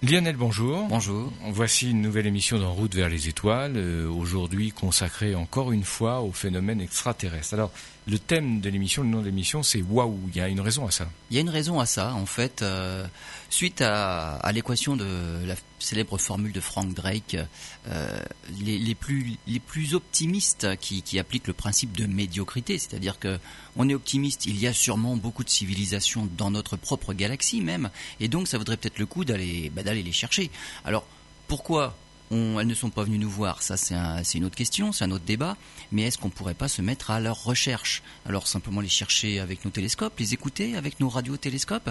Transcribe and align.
Lionel, 0.00 0.36
bonjour. 0.36 0.86
Bonjour. 0.86 1.32
Voici 1.48 1.90
une 1.90 2.00
nouvelle 2.00 2.28
émission 2.28 2.56
d'En 2.56 2.72
route 2.72 2.94
vers 2.94 3.08
les 3.08 3.28
étoiles, 3.28 3.72
euh, 3.74 4.08
aujourd'hui 4.08 4.70
consacrée 4.70 5.34
encore 5.34 5.72
une 5.72 5.82
fois 5.82 6.20
au 6.20 6.30
phénomène 6.30 6.80
extraterrestre. 6.80 7.54
Alors, 7.54 7.72
le 8.08 8.18
thème 8.18 8.60
de 8.60 8.70
l'émission, 8.70 9.02
le 9.02 9.10
nom 9.10 9.20
de 9.20 9.26
l'émission, 9.26 9.62
c'est 9.62 9.82
Waouh. 9.82 10.18
Il 10.28 10.36
y 10.36 10.40
a 10.40 10.48
une 10.48 10.60
raison 10.60 10.86
à 10.86 10.90
ça. 10.90 11.10
Il 11.30 11.34
y 11.34 11.38
a 11.38 11.42
une 11.42 11.50
raison 11.50 11.78
à 11.78 11.84
ça, 11.84 12.14
en 12.14 12.24
fait. 12.24 12.62
Euh, 12.62 13.06
suite 13.50 13.82
à, 13.82 14.40
l'équation 14.52 14.96
de 14.96 15.44
la 15.44 15.54
célèbre 15.78 16.16
formule 16.16 16.52
de 16.52 16.60
Frank 16.60 16.94
Drake, 16.94 17.36
euh, 17.88 18.20
les, 18.60 18.94
plus, 18.94 19.36
les 19.46 19.60
plus 19.60 19.94
optimistes 19.94 20.76
qui, 20.80 21.02
qui 21.02 21.18
appliquent 21.18 21.48
le 21.48 21.52
principe 21.52 21.96
de 21.96 22.06
médiocrité, 22.06 22.78
c'est-à-dire 22.78 23.18
que 23.18 23.38
on 23.76 23.88
est 23.88 23.94
optimiste, 23.94 24.46
il 24.46 24.58
y 24.58 24.66
a 24.66 24.72
sûrement 24.72 25.16
beaucoup 25.16 25.44
de 25.44 25.50
civilisations 25.50 26.28
dans 26.36 26.50
notre 26.50 26.76
propre 26.76 27.12
galaxie 27.12 27.60
même, 27.60 27.90
et 28.20 28.28
donc 28.28 28.48
ça 28.48 28.58
vaudrait 28.58 28.76
peut-être 28.76 28.98
le 28.98 29.06
coup 29.06 29.24
d'aller 29.24 29.70
bah, 29.70 29.82
d'aller 29.82 30.02
les 30.02 30.12
chercher. 30.12 30.50
Alors 30.84 31.06
pourquoi 31.46 31.96
elles 32.30 32.66
ne 32.66 32.74
sont 32.74 32.90
pas 32.90 33.04
venues 33.04 33.18
nous 33.18 33.30
voir, 33.30 33.62
ça 33.62 33.76
c'est 33.76 34.38
une 34.38 34.44
autre 34.44 34.56
question, 34.56 34.92
c'est 34.92 35.04
un 35.04 35.10
autre 35.10 35.24
débat, 35.24 35.56
mais 35.92 36.02
est-ce 36.02 36.18
qu'on 36.18 36.30
pourrait 36.30 36.54
pas 36.54 36.68
se 36.68 36.82
mettre 36.82 37.10
à 37.10 37.20
leur 37.20 37.42
recherche? 37.44 38.02
Alors 38.26 38.46
simplement 38.46 38.80
les 38.80 38.88
chercher 38.88 39.40
avec 39.40 39.64
nos 39.64 39.70
télescopes, 39.70 40.18
les 40.18 40.34
écouter 40.34 40.76
avec 40.76 41.00
nos 41.00 41.08
radiotélescopes 41.08 41.90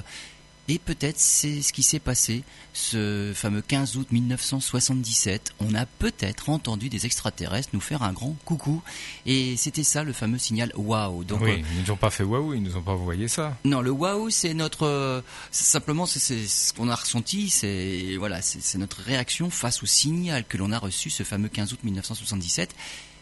et 0.69 0.79
peut-être 0.79 1.19
c'est 1.19 1.61
ce 1.61 1.71
qui 1.71 1.81
s'est 1.81 1.99
passé 1.99 2.43
ce 2.73 3.31
fameux 3.33 3.61
15 3.61 3.95
août 3.95 4.07
1977. 4.11 5.53
On 5.59 5.73
a 5.73 5.85
peut-être 5.85 6.49
entendu 6.49 6.89
des 6.89 7.05
extraterrestres 7.05 7.69
nous 7.73 7.79
faire 7.79 8.03
un 8.03 8.11
grand 8.11 8.35
coucou. 8.43 8.81
Et 9.25 9.55
c'était 9.55 9.83
ça 9.83 10.03
le 10.03 10.11
fameux 10.11 10.37
signal 10.37 10.71
waouh. 10.75 11.23
Donc, 11.23 11.41
oui, 11.41 11.51
euh, 11.51 11.63
ils 11.73 11.83
nous 11.83 11.91
ont 11.91 11.95
pas 11.95 12.09
fait 12.09 12.23
waouh, 12.23 12.53
ils 12.53 12.61
nous 12.61 12.75
ont 12.75 12.81
pas 12.81 12.91
envoyé 12.91 13.27
ça. 13.29 13.57
Non, 13.63 13.81
le 13.81 13.91
waouh, 13.91 14.29
c'est 14.29 14.53
notre. 14.53 14.85
Euh, 14.85 15.21
simplement, 15.51 16.05
c'est 16.05 16.19
ce 16.19 16.73
qu'on 16.73 16.89
a 16.89 16.95
ressenti. 16.95 17.49
C'est 17.49 18.17
voilà, 18.17 18.41
c'est 18.41 18.77
notre 18.77 19.01
réaction 19.01 19.49
face 19.49 19.81
au 19.83 19.85
signal 19.85 20.43
que 20.45 20.57
l'on 20.57 20.71
a 20.73 20.79
reçu 20.79 21.09
ce 21.09 21.23
fameux 21.23 21.49
15 21.49 21.73
août 21.73 21.79
1977. 21.83 22.75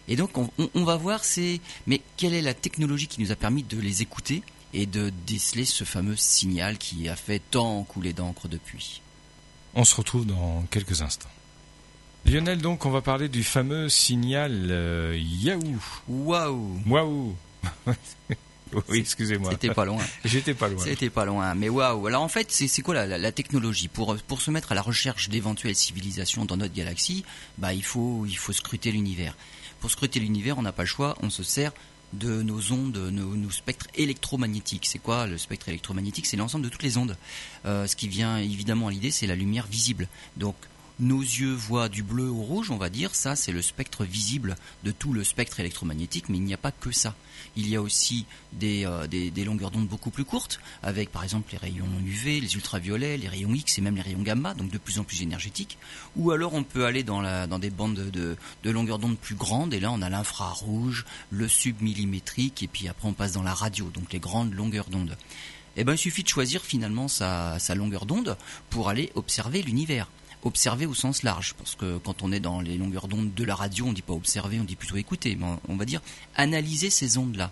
Et 0.07 0.15
donc, 0.15 0.37
on, 0.37 0.49
on 0.73 0.83
va 0.83 0.97
voir, 0.97 1.23
c'est. 1.23 1.61
Mais 1.85 2.01
quelle 2.17 2.33
est 2.33 2.41
la 2.41 2.53
technologie 2.55 3.07
qui 3.07 3.21
nous 3.21 3.31
a 3.31 3.35
permis 3.35 3.63
de 3.63 3.79
les 3.79 4.01
écouter? 4.01 4.43
Et 4.75 4.85
de 4.85 5.11
déceler 5.25 5.65
ce 5.65 5.85
fameux 5.85 6.17
signal 6.17 6.77
qui 6.77 7.07
a 7.07 7.15
fait 7.15 7.41
tant 7.51 7.83
couler 7.83 8.13
d'encre 8.13 8.47
depuis. 8.47 9.01
On 9.73 9.85
se 9.85 9.95
retrouve 9.95 10.25
dans 10.25 10.63
quelques 10.69 11.01
instants. 11.01 11.29
Lionel, 12.25 12.59
donc, 12.59 12.85
on 12.85 12.89
va 12.89 13.01
parler 13.01 13.29
du 13.29 13.43
fameux 13.43 13.87
signal 13.87 14.67
euh, 14.69 15.17
Yahoo. 15.17 15.77
Waouh 16.07 16.81
Waouh 16.87 17.35
Oui, 18.89 18.99
excusez-moi. 18.99 19.51
C'était 19.51 19.73
pas 19.73 19.85
loin. 19.85 20.03
J'étais 20.25 20.53
pas 20.53 20.67
loin. 20.67 20.83
C'était 20.83 21.09
pas 21.09 21.23
loin. 21.23 21.53
Mais 21.55 21.69
waouh 21.69 22.07
Alors 22.07 22.23
en 22.23 22.27
fait, 22.27 22.51
c'est 22.51 22.81
quoi 22.81 22.95
la, 22.95 23.17
la, 23.17 23.31
technologie? 23.31 23.87
Pour, 23.87 24.17
pour 24.27 24.41
se 24.41 24.51
mettre 24.51 24.71
à 24.71 24.75
la 24.75 24.81
recherche 24.81 25.29
d'éventuelles 25.29 25.75
civilisations 25.75 26.45
dans 26.45 26.57
notre 26.57 26.73
galaxie, 26.73 27.23
bah, 27.57 27.73
il, 27.73 27.83
faut, 27.83 28.25
il 28.27 28.37
faut 28.37 28.53
scruter 28.53 28.91
l'univers. 28.91 29.37
Pour 29.79 29.91
scruter 29.91 30.19
l'univers, 30.19 30.57
on 30.57 30.63
n'a 30.63 30.71
pas 30.71 30.83
le 30.83 30.87
choix, 30.87 31.15
on 31.21 31.29
se 31.29 31.43
sert 31.43 31.71
de 32.13 32.41
nos 32.41 32.71
ondes, 32.71 32.97
nos, 33.11 33.35
nos 33.35 33.51
spectres 33.51 33.87
électromagnétiques. 33.95 34.85
C'est 34.85 34.99
quoi 34.99 35.27
le 35.27 35.37
spectre 35.37 35.69
électromagnétique? 35.69 36.25
C'est 36.25 36.37
l'ensemble 36.37 36.65
de 36.65 36.69
toutes 36.69 36.83
les 36.83 36.97
ondes. 36.97 37.17
Euh, 37.65 37.87
ce 37.87 37.95
qui 37.95 38.07
vient 38.07 38.37
évidemment 38.37 38.87
à 38.87 38.91
l'idée, 38.91 39.11
c'est 39.11 39.27
la 39.27 39.35
lumière 39.35 39.67
visible. 39.67 40.07
Donc 40.37 40.55
nos 40.99 41.21
yeux 41.21 41.53
voient 41.53 41.89
du 41.89 42.03
bleu 42.03 42.29
au 42.29 42.41
rouge, 42.41 42.71
on 42.71 42.77
va 42.77 42.89
dire, 42.89 43.15
ça 43.15 43.35
c'est 43.35 43.51
le 43.51 43.61
spectre 43.61 44.05
visible 44.05 44.55
de 44.83 44.91
tout 44.91 45.13
le 45.13 45.23
spectre 45.23 45.59
électromagnétique, 45.59 46.29
mais 46.29 46.37
il 46.37 46.43
n'y 46.43 46.53
a 46.53 46.57
pas 46.57 46.71
que 46.71 46.91
ça. 46.91 47.15
Il 47.57 47.69
y 47.69 47.75
a 47.75 47.81
aussi 47.81 48.25
euh, 48.63 49.07
des, 49.07 49.31
des, 49.31 49.43
longueurs 49.45 49.71
d'onde 49.71 49.87
beaucoup 49.87 50.09
plus 50.09 50.25
courtes, 50.25 50.59
avec 50.83 51.11
par 51.11 51.23
exemple 51.23 51.51
les 51.51 51.57
rayons 51.57 51.85
UV, 52.05 52.39
les 52.39 52.55
ultraviolets, 52.55 53.17
les 53.17 53.27
rayons 53.27 53.53
X 53.53 53.77
et 53.77 53.81
même 53.81 53.95
les 53.95 54.01
rayons 54.01 54.21
gamma, 54.21 54.53
donc 54.53 54.71
de 54.71 54.77
plus 54.77 54.99
en 54.99 55.03
plus 55.03 55.21
énergétiques. 55.21 55.77
Ou 56.15 56.31
alors 56.31 56.53
on 56.53 56.63
peut 56.63 56.85
aller 56.85 57.03
dans, 57.03 57.59
des 57.59 57.69
bandes 57.69 57.95
de, 57.95 58.37
de 58.63 58.69
longueur 58.69 58.99
d'onde 58.99 59.17
plus 59.17 59.35
grandes, 59.35 59.73
et 59.73 59.79
là 59.79 59.91
on 59.91 60.01
a 60.01 60.09
l'infrarouge, 60.09 61.05
le 61.29 61.47
submillimétrique, 61.47 62.63
et 62.63 62.67
puis 62.67 62.87
après 62.87 63.07
on 63.07 63.13
passe 63.13 63.33
dans 63.33 63.43
la 63.43 63.53
radio, 63.53 63.89
donc 63.89 64.11
les 64.13 64.19
grandes 64.19 64.53
longueurs 64.53 64.89
d'onde. 64.89 65.17
Eh 65.77 65.83
ben, 65.83 65.93
il 65.93 65.97
suffit 65.97 66.23
de 66.23 66.29
choisir 66.29 66.63
finalement 66.63 67.09
sa 67.09 67.75
longueur 67.75 68.05
d'onde 68.05 68.37
pour 68.69 68.87
aller 68.87 69.11
observer 69.15 69.61
l'univers 69.61 70.07
observer 70.45 70.85
au 70.85 70.93
sens 70.93 71.23
large, 71.23 71.55
parce 71.57 71.75
que 71.75 71.97
quand 71.97 72.23
on 72.23 72.31
est 72.31 72.39
dans 72.39 72.61
les 72.61 72.77
longueurs 72.77 73.07
d'onde 73.07 73.33
de 73.33 73.43
la 73.43 73.55
radio, 73.55 73.85
on 73.85 73.89
ne 73.89 73.95
dit 73.95 74.01
pas 74.01 74.13
observer, 74.13 74.59
on 74.59 74.63
dit 74.63 74.75
plutôt 74.75 74.95
écouter, 74.95 75.37
on 75.67 75.75
va 75.75 75.85
dire 75.85 76.01
analyser 76.35 76.89
ces 76.89 77.17
ondes-là. 77.17 77.51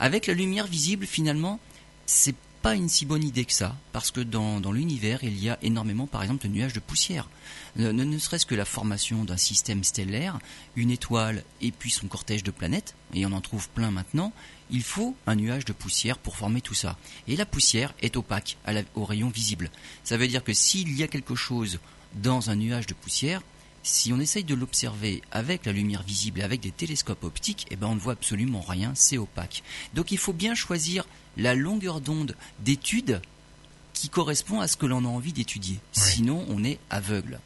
Avec 0.00 0.26
la 0.26 0.34
lumière 0.34 0.66
visible, 0.66 1.06
finalement, 1.06 1.60
c'est 2.06 2.34
pas 2.64 2.74
une 2.74 2.88
si 2.88 3.04
bonne 3.04 3.22
idée 3.22 3.44
que 3.44 3.52
ça, 3.52 3.76
parce 3.92 4.10
que 4.10 4.22
dans, 4.22 4.72
l'univers, 4.72 5.22
il 5.22 5.38
y 5.38 5.50
a 5.50 5.58
énormément, 5.60 6.06
par 6.06 6.22
exemple, 6.22 6.44
de 6.44 6.50
nuages 6.50 6.72
de 6.72 6.80
poussière. 6.80 7.28
Ne, 7.76 8.18
serait-ce 8.18 8.46
que 8.46 8.54
la 8.54 8.64
formation 8.64 9.22
d'un 9.24 9.36
système 9.36 9.84
stellaire, 9.84 10.38
une 10.74 10.90
étoile 10.90 11.44
et 11.60 11.72
puis 11.72 11.90
son 11.90 12.06
cortège 12.06 12.42
de 12.42 12.50
planètes, 12.50 12.94
et 13.12 13.26
on 13.26 13.32
en 13.32 13.42
trouve 13.42 13.68
plein 13.68 13.90
maintenant, 13.90 14.32
il 14.70 14.82
faut 14.82 15.14
un 15.26 15.34
nuage 15.34 15.66
de 15.66 15.74
poussière 15.74 16.16
pour 16.16 16.36
former 16.36 16.62
tout 16.62 16.72
ça. 16.72 16.96
Et 17.28 17.36
la 17.36 17.44
poussière 17.44 17.92
est 18.00 18.16
opaque 18.16 18.56
à 18.64 18.72
au 18.94 19.04
rayon 19.04 19.28
visible. 19.28 19.70
Ça 20.02 20.16
veut 20.16 20.26
dire 20.26 20.42
que 20.42 20.54
s'il 20.54 20.96
y 20.96 21.02
a 21.02 21.08
quelque 21.08 21.34
chose 21.34 21.80
dans 22.14 22.50
un 22.50 22.56
nuage 22.56 22.86
de 22.86 22.94
poussière, 22.94 23.42
si 23.82 24.12
on 24.12 24.20
essaye 24.20 24.44
de 24.44 24.54
l'observer 24.54 25.22
avec 25.30 25.66
la 25.66 25.72
lumière 25.72 26.02
visible, 26.02 26.40
avec 26.40 26.60
des 26.60 26.70
télescopes 26.70 27.24
optiques, 27.24 27.66
eh 27.70 27.76
ben 27.76 27.88
on 27.88 27.94
ne 27.94 28.00
voit 28.00 28.14
absolument 28.14 28.62
rien, 28.62 28.92
c'est 28.94 29.18
opaque. 29.18 29.62
Donc 29.94 30.10
il 30.10 30.18
faut 30.18 30.32
bien 30.32 30.54
choisir 30.54 31.06
la 31.36 31.54
longueur 31.54 32.00
d'onde 32.00 32.34
d'étude 32.60 33.20
qui 33.92 34.08
correspond 34.08 34.60
à 34.60 34.68
ce 34.68 34.76
que 34.76 34.86
l'on 34.86 35.04
a 35.04 35.08
envie 35.08 35.32
d'étudier. 35.32 35.78
Sinon, 35.92 36.44
on 36.48 36.64
est 36.64 36.78
aveugle. 36.90 37.38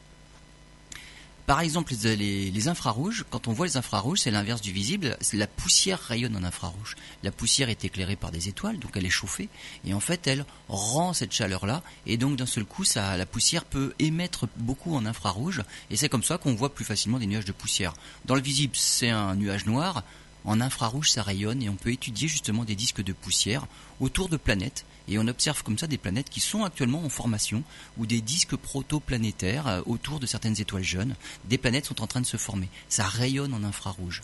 Par 1.48 1.62
exemple, 1.62 1.94
les, 2.04 2.68
infrarouges, 2.68 3.24
quand 3.30 3.48
on 3.48 3.54
voit 3.54 3.64
les 3.64 3.78
infrarouges, 3.78 4.18
c'est 4.18 4.30
l'inverse 4.30 4.60
du 4.60 4.70
visible. 4.70 5.16
La 5.32 5.46
poussière 5.46 5.98
rayonne 5.98 6.36
en 6.36 6.44
infrarouge. 6.44 6.94
La 7.22 7.30
poussière 7.30 7.70
est 7.70 7.86
éclairée 7.86 8.16
par 8.16 8.30
des 8.30 8.50
étoiles, 8.50 8.78
donc 8.78 8.90
elle 8.96 9.06
est 9.06 9.10
chauffée, 9.10 9.48
et 9.86 9.94
en 9.94 10.00
fait, 10.00 10.26
elle 10.26 10.44
rend 10.68 11.14
cette 11.14 11.32
chaleur-là, 11.32 11.82
et 12.04 12.18
donc 12.18 12.36
d'un 12.36 12.44
seul 12.44 12.66
coup, 12.66 12.84
ça, 12.84 13.16
la 13.16 13.24
poussière 13.24 13.64
peut 13.64 13.94
émettre 13.98 14.46
beaucoup 14.58 14.94
en 14.94 15.06
infrarouge, 15.06 15.62
et 15.88 15.96
c'est 15.96 16.10
comme 16.10 16.22
ça 16.22 16.36
qu'on 16.36 16.54
voit 16.54 16.74
plus 16.74 16.84
facilement 16.84 17.18
des 17.18 17.26
nuages 17.26 17.46
de 17.46 17.52
poussière. 17.52 17.94
Dans 18.26 18.34
le 18.34 18.42
visible, 18.42 18.76
c'est 18.76 19.08
un 19.08 19.34
nuage 19.34 19.64
noir. 19.64 20.04
En 20.44 20.60
infrarouge, 20.60 21.10
ça 21.10 21.22
rayonne, 21.22 21.62
et 21.62 21.68
on 21.68 21.76
peut 21.76 21.92
étudier 21.92 22.28
justement 22.28 22.64
des 22.64 22.74
disques 22.74 23.02
de 23.02 23.12
poussière 23.12 23.66
autour 24.00 24.28
de 24.28 24.36
planètes 24.36 24.84
et 25.08 25.18
on 25.18 25.26
observe 25.26 25.62
comme 25.62 25.78
ça 25.78 25.86
des 25.86 25.98
planètes 25.98 26.28
qui 26.28 26.40
sont 26.40 26.64
actuellement 26.64 27.04
en 27.04 27.08
formation 27.08 27.64
ou 27.96 28.06
des 28.06 28.20
disques 28.20 28.56
protoplanétaires 28.56 29.66
euh, 29.66 29.80
autour 29.86 30.20
de 30.20 30.26
certaines 30.26 30.60
étoiles 30.60 30.84
jeunes. 30.84 31.14
Des 31.46 31.58
planètes 31.58 31.86
sont 31.86 32.02
en 32.02 32.06
train 32.06 32.20
de 32.20 32.26
se 32.26 32.36
former. 32.36 32.68
Ça 32.88 33.04
rayonne 33.04 33.54
en 33.54 33.64
infrarouge. 33.64 34.22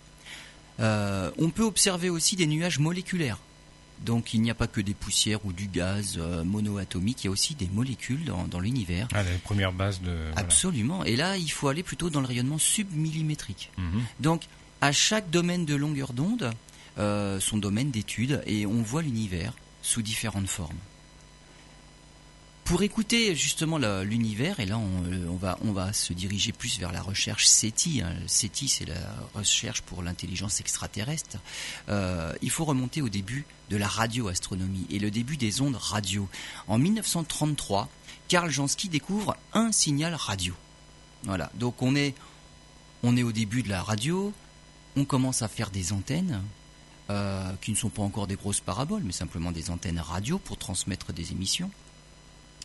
Euh, 0.80 1.30
on 1.38 1.50
peut 1.50 1.62
observer 1.62 2.10
aussi 2.10 2.36
des 2.36 2.46
nuages 2.46 2.78
moléculaires. 2.78 3.38
Donc 4.00 4.34
il 4.34 4.42
n'y 4.42 4.50
a 4.50 4.54
pas 4.54 4.66
que 4.66 4.81
des 4.81 4.92
poussières 4.92 5.46
ou 5.46 5.52
du 5.52 5.69
gaz 5.69 6.16
euh, 6.19 6.42
monoatomique, 6.42 7.22
il 7.22 7.26
y 7.26 7.28
a 7.28 7.31
aussi 7.31 7.54
des 7.54 7.69
molécules 7.69 8.25
dans, 8.25 8.60
l'univers. 8.60 9.08
Ah, 9.14 9.22
les 9.22 9.38
premières 9.38 9.72
bases 9.72 10.02
de... 10.02 10.16
Absolument. 10.36 11.04
Et 11.04 11.16
là, 11.16 11.36
il 11.36 11.50
faut 11.50 11.69
aller 11.69 11.84
plutôt 11.84 12.10
dans 12.10 12.20
le 12.20 12.26
rayonnement 12.26 12.58
submillimétrique. 12.58 13.70
Mhm. 13.78 14.02
Donc 14.20 14.42
à 14.84 14.93
chaque 14.93 15.31
domaine 15.31 15.65
de 15.65 15.75
longueur 15.75 16.12
d'onde, 16.12 16.53
son 16.97 17.56
domaine 17.56 17.91
d'étude, 17.91 18.43
et 18.47 18.67
on 18.67 18.83
voit 18.83 19.03
l'univers 19.03 19.55
sous 19.81 20.03
différentes 20.03 20.49
formes. 20.49 20.77
Pour 22.65 22.83
écouter 22.83 23.34
justement 23.34 23.77
l'univers, 24.03 24.59
et 24.59 24.65
là 24.65 24.77
euh, 24.77 25.27
on, 25.28 25.37
va, 25.37 25.59
on 25.62 25.73
va 25.73 25.93
se 25.93 26.15
diriger 26.15 26.50
plus 26.53 26.78
vers 26.78 26.93
la 26.93 27.03
recherche 27.03 27.47
SETI, 27.47 28.00
hein. 28.00 28.15
SETI 28.27 28.69
c'est 28.69 28.87
la 28.87 28.94
recherche 29.34 29.83
pour 29.83 30.03
l'intelligence 30.03 30.61
extraterrestre, 30.61 31.37
euh, 31.91 32.33
il 32.41 32.50
faut 32.50 32.65
remonter 32.65 33.03
au 33.03 33.11
début 33.11 33.44
de 33.69 33.77
la 33.77 33.87
radioastronomie 33.87 34.87
et 34.91 34.99
le 34.99 35.11
début 35.11 35.37
des 35.37 35.61
ondes 35.61 35.77
radio. 35.77 36.27
En 36.67 36.78
1933, 36.78 37.91
Karl 38.28 38.50
Jansky 38.50 38.89
découvre 38.89 39.37
un 39.53 39.71
signal 39.71 40.15
radio. 40.15 40.55
Voilà, 41.25 41.50
donc 41.55 41.82
on 41.82 41.94
est, 41.94 42.14
on 43.03 43.14
est 43.19 43.23
au 43.23 43.32
début 43.32 43.62
de 43.62 43.69
la 43.69 43.82
radio, 43.82 44.32
on 44.96 45.05
commence 45.05 45.43
à 45.43 45.49
faire 45.49 45.70
des 45.70 45.93
antennes, 45.93 46.43
euh, 47.11 47.52
qui 47.61 47.70
ne 47.70 47.76
sont 47.76 47.91
pas 47.91 48.02
encore 48.02 48.26
des 48.26 48.37
grosses 48.37 48.61
paraboles, 48.61 49.02
mais 49.05 49.12
simplement 49.12 49.52
des 49.52 49.70
antennes 49.70 49.99
radio 49.99 50.38
pour 50.38 50.56
transmettre 50.56 51.12
des 51.12 51.32
émissions. 51.32 51.70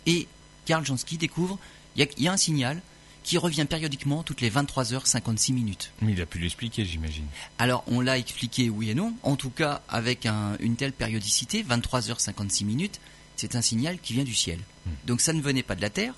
Et 0.06 0.28
Karl 0.66 0.86
Jansky 0.86 1.18
découvre 1.18 1.60
il 1.96 2.08
y, 2.18 2.28
a 2.28 2.31
un 2.31 2.38
signal 2.38 2.81
qui 3.24 3.38
revient 3.38 3.66
périodiquement 3.66 4.24
toutes 4.24 4.40
les 4.40 4.50
23h56 4.50 5.54
minutes. 5.54 5.92
Mais 6.02 6.14
il 6.14 6.22
a 6.22 6.26
pu 6.26 6.40
l'expliquer, 6.40 6.86
j'imagine. 6.86 7.26
Alors, 7.58 7.84
on 7.88 8.00
l'a 8.00 8.18
expliqué 8.18 8.70
oui 8.70 8.92
et 8.92 8.96
non. 8.96 9.14
En 9.24 9.36
tout 9.36 9.50
cas, 9.50 9.81
avec 9.90 10.26
une 10.26 10.76
telle 10.78 10.94
périodicité, 10.94 11.64
23h56 11.64 12.64
minutes, 12.64 13.02
c'est 13.36 13.56
un 13.56 13.62
signal 13.62 14.00
qui 14.00 14.14
vient 14.14 14.24
du 14.24 14.36
ciel. 14.36 14.60
Hmm. 14.86 14.92
Donc, 15.06 15.20
ça 15.20 15.34
ne 15.34 15.42
venait 15.42 15.64
pas 15.64 15.76
de 15.76 15.81
la 15.81 15.90
Terre, 15.90 16.14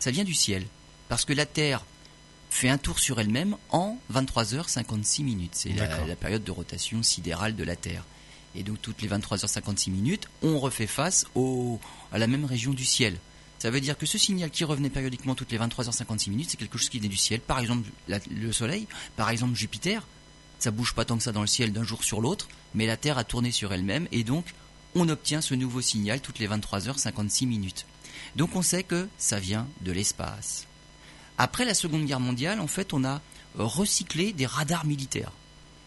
ça 0.00 0.10
vient 0.10 0.24
du 0.24 0.34
ciel. 0.34 0.66
Parce 1.08 1.24
que 1.24 1.32
la 1.32 1.46
Terre 1.46 1.84
fait 2.50 2.68
un 2.68 2.78
tour 2.78 2.98
sur 2.98 3.20
elle-même 3.20 3.56
en 3.70 3.96
23h56 4.12 5.24
minutes. 5.24 5.52
C'est 5.54 5.70
la, 5.70 6.16
période 6.16 6.44
de 6.44 6.50
rotation 6.50 7.02
sidérale 7.02 7.56
de 7.56 7.64
la 7.64 7.76
Terre. 7.76 8.04
Et 8.54 8.64
donc 8.64 8.82
toutes 8.82 9.00
les 9.00 9.08
23h56 9.08 9.90
minutes, 9.90 10.28
on 10.42 10.58
refait 10.58 10.88
face 10.88 11.26
au, 11.34 11.78
à 12.12 12.18
la 12.18 12.26
même 12.26 12.44
région 12.44 12.72
du 12.72 12.84
ciel. 12.84 13.16
Ça 13.60 13.70
veut 13.70 13.80
dire 13.80 13.96
que 13.96 14.06
ce 14.06 14.18
signal 14.18 14.50
qui 14.50 14.64
revenait 14.64 14.90
périodiquement 14.90 15.34
toutes 15.34 15.52
les 15.52 15.58
23h56 15.58 16.30
minutes, 16.30 16.50
c'est 16.50 16.56
quelque 16.56 16.78
chose 16.78 16.88
qui 16.88 16.98
venait 16.98 17.08
du 17.08 17.16
ciel. 17.16 17.40
Par 17.40 17.60
exemple, 17.60 17.88
le 18.08 18.52
Soleil, 18.52 18.88
par 19.16 19.30
exemple 19.30 19.54
Jupiter, 19.54 20.02
ça 20.58 20.70
bouge 20.70 20.94
pas 20.94 21.04
tant 21.04 21.16
que 21.16 21.22
ça 21.22 21.32
dans 21.32 21.42
le 21.42 21.46
ciel 21.46 21.72
d'un 21.72 21.84
jour 21.84 22.02
sur 22.02 22.20
l'autre, 22.20 22.48
mais 22.74 22.86
la 22.86 22.96
Terre 22.96 23.18
a 23.18 23.24
tourné 23.24 23.52
sur 23.52 23.72
elle-même 23.72 24.08
et 24.12 24.24
donc 24.24 24.46
on 24.94 25.08
obtient 25.08 25.40
ce 25.40 25.54
nouveau 25.54 25.80
signal 25.80 26.20
toutes 26.20 26.38
les 26.38 26.48
23h56 26.48 27.46
minutes. 27.46 27.86
Donc 28.36 28.56
on 28.56 28.62
sait 28.62 28.82
que 28.82 29.08
ça 29.18 29.38
vient 29.38 29.68
de 29.82 29.92
l'espace. 29.92 30.66
Après 31.42 31.64
la 31.64 31.72
Seconde 31.72 32.04
Guerre 32.04 32.20
mondiale, 32.20 32.60
en 32.60 32.66
fait, 32.66 32.92
on 32.92 33.02
a 33.02 33.22
recyclé 33.54 34.34
des 34.34 34.44
radars 34.44 34.84
militaires. 34.84 35.32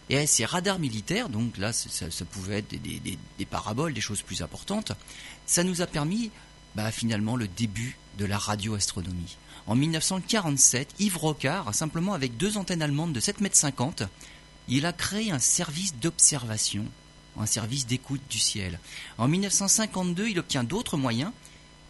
Et 0.10 0.26
ces 0.26 0.46
radars 0.46 0.80
militaires, 0.80 1.30
donc 1.30 1.60
là, 1.60 1.72
ça, 1.74 2.26
pouvait 2.26 2.58
être 2.58 2.82
des, 2.82 3.46
paraboles, 3.46 3.94
des 3.94 4.02
choses 4.02 4.24
plus 4.24 4.42
importantes, 4.42 4.94
ça 5.46 5.64
nous 5.64 5.84
a 5.84 5.86
permis 5.86 6.32
bah, 6.74 6.90
finalement 6.90 7.36
le 7.36 7.48
début 7.48 7.98
de 8.18 8.26
la 8.26 8.40
radioastronomie. 8.40 9.38
En 9.68 9.76
1947, 9.76 10.96
Yves 10.98 11.18
Rocard, 11.18 11.72
simplement 11.76 12.16
avec 12.16 12.36
deux 12.36 12.58
antennes 12.58 12.82
allemandes 12.82 13.14
de 13.14 13.20
7,50 13.20 14.02
m, 14.02 14.08
il 14.70 14.88
a 14.88 14.92
créé 14.92 15.30
un 15.30 15.38
service 15.38 15.94
d'observation, 15.98 16.88
un 17.40 17.46
service 17.46 17.86
d'écoute 17.86 18.24
du 18.28 18.40
ciel. 18.40 18.80
En 19.20 19.28
1952, 19.28 20.30
il 20.30 20.40
obtient 20.40 20.64
d'autres 20.64 20.98
moyens, 20.98 21.32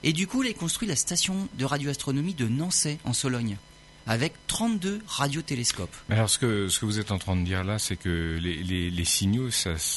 et 0.03 0.13
du 0.13 0.27
coup, 0.27 0.43
il 0.43 0.49
a 0.49 0.53
construit 0.53 0.87
la 0.87 0.95
station 0.95 1.47
de 1.57 1.65
radioastronomie 1.65 2.33
de 2.33 2.47
Nancy, 2.47 2.97
en 3.03 3.13
Sologne 3.13 3.57
avec 4.05 4.33
32 4.47 5.01
radiotélescopes. 5.07 5.95
Alors 6.09 6.29
ce 6.29 6.37
que, 6.37 6.67
ce 6.67 6.79
que 6.79 6.85
vous 6.85 6.99
êtes 6.99 7.11
en 7.11 7.19
train 7.19 7.35
de 7.35 7.43
dire 7.43 7.63
là, 7.63 7.79
c'est 7.79 7.95
que 7.95 8.37
les, 8.41 8.89
les, 8.89 9.05
signaux, 9.05 9.49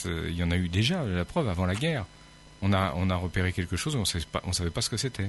il 0.04 0.34
y 0.34 0.42
en 0.42 0.50
a 0.50 0.56
eu 0.56 0.68
déjà, 0.68 1.04
la 1.04 1.24
preuve, 1.24 1.48
avant 1.48 1.66
la 1.66 1.74
guerre. 1.74 2.06
On 2.62 2.72
a, 2.72 2.94
on 2.96 3.10
a 3.10 3.16
repéré 3.16 3.52
quelque 3.52 3.76
chose, 3.76 3.96
on 3.96 4.00
ne 4.00 4.52
savait 4.52 4.70
pas 4.70 4.80
ce 4.80 4.88
que 4.88 4.96
c'était. 4.96 5.28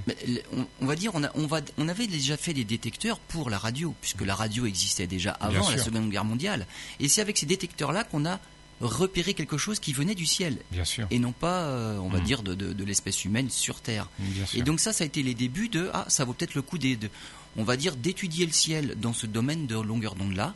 On, 0.79 0.85
va 0.85 0.95
dire, 0.95 1.11
on, 1.13 1.23
a, 1.23 1.31
on, 1.35 1.45
va, 1.45 1.59
on 1.77 1.89
avait 1.89 2.07
déjà 2.07 2.37
fait 2.37 2.53
des 2.53 2.63
détecteurs 2.63 3.19
pour 3.19 3.49
la 3.49 3.57
radio, 3.57 3.93
puisque 3.99 4.21
la 4.21 4.33
radio 4.33 4.65
existait 4.65 5.07
déjà 5.07 5.31
avant 5.31 5.69
la 5.69 5.77
Seconde 5.77 6.09
Guerre 6.09 6.23
mondiale. 6.23 6.65
Et 7.01 7.09
c'est 7.09 7.21
avec 7.21 7.37
ces 7.37 7.45
détecteurs-là 7.45 8.05
qu'on 8.05 8.25
a 8.25 8.39
repéré 8.81 9.33
quelque 9.33 9.57
chose 9.57 9.79
qui 9.79 9.93
venait 9.93 10.15
du 10.15 10.25
ciel. 10.25 10.57
Bien 10.71 10.85
sûr. 10.85 11.07
Et 11.09 11.19
non 11.19 11.31
pas, 11.31 11.63
euh, 11.63 11.97
on 11.97 12.09
va 12.09 12.19
mmh. 12.19 12.23
dire, 12.23 12.43
de, 12.43 12.53
de, 12.53 12.83
l'espèce 12.83 13.25
humaine 13.25 13.49
sur 13.49 13.81
Terre. 13.81 14.09
Et 14.53 14.61
donc 14.61 14.79
ça, 14.79 14.93
ça 14.93 15.03
a 15.03 15.07
été 15.07 15.23
les 15.23 15.33
débuts 15.33 15.69
de, 15.69 15.89
ah, 15.93 16.05
ça 16.09 16.25
vaut 16.25 16.33
peut-être 16.33 16.55
le 16.55 16.61
coup 16.61 16.77
des, 16.77 16.95
de, 16.95 17.09
on 17.57 17.63
va 17.63 17.75
dire, 17.75 17.95
d'étudier 17.95 18.45
le 18.45 18.51
ciel 18.51 18.95
dans 18.99 19.13
ce 19.13 19.25
domaine 19.25 19.65
de 19.65 19.75
longueur 19.75 20.15
d'onde-là, 20.15 20.53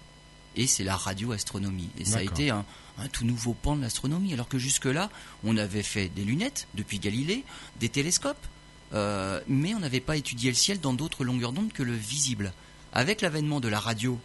et 0.56 0.68
c'est 0.68 0.84
la 0.84 0.96
radioastronomie. 0.96 1.90
Et 1.98 2.06
ça 2.06 2.18
a 2.18 2.24
été 2.24 2.50
un, 2.50 2.66
tout 3.12 3.26
nouveau 3.26 3.54
pan 3.54 3.76
de 3.76 3.82
l'astronomie, 3.82 4.34
alors 4.34 4.48
que 4.48 4.60
jusque-là, 4.60 5.10
on 5.44 5.58
avait 5.58 5.84
fait 5.84 6.10
des 6.10 6.24
lunettes 6.24 6.68
depuis 6.76 7.00
Galilée, 7.00 7.44
des 7.80 7.90
télescopes, 7.90 8.46
euh, 8.94 9.40
mais 9.48 9.74
on 9.74 9.80
n'avait 9.80 10.02
pas 10.02 10.18
étudié 10.18 10.50
le 10.50 10.56
ciel 10.56 10.80
dans 10.80 10.94
d'autres 10.94 11.24
longueurs 11.24 11.54
d'onde 11.54 11.72
que 11.74 11.84
le 11.84 11.94
visible. 11.94 12.54
Avec 12.94 13.22
l'avènement 13.22 13.62
de 13.62 13.70
la 13.70 13.80
radio, 13.80 14.20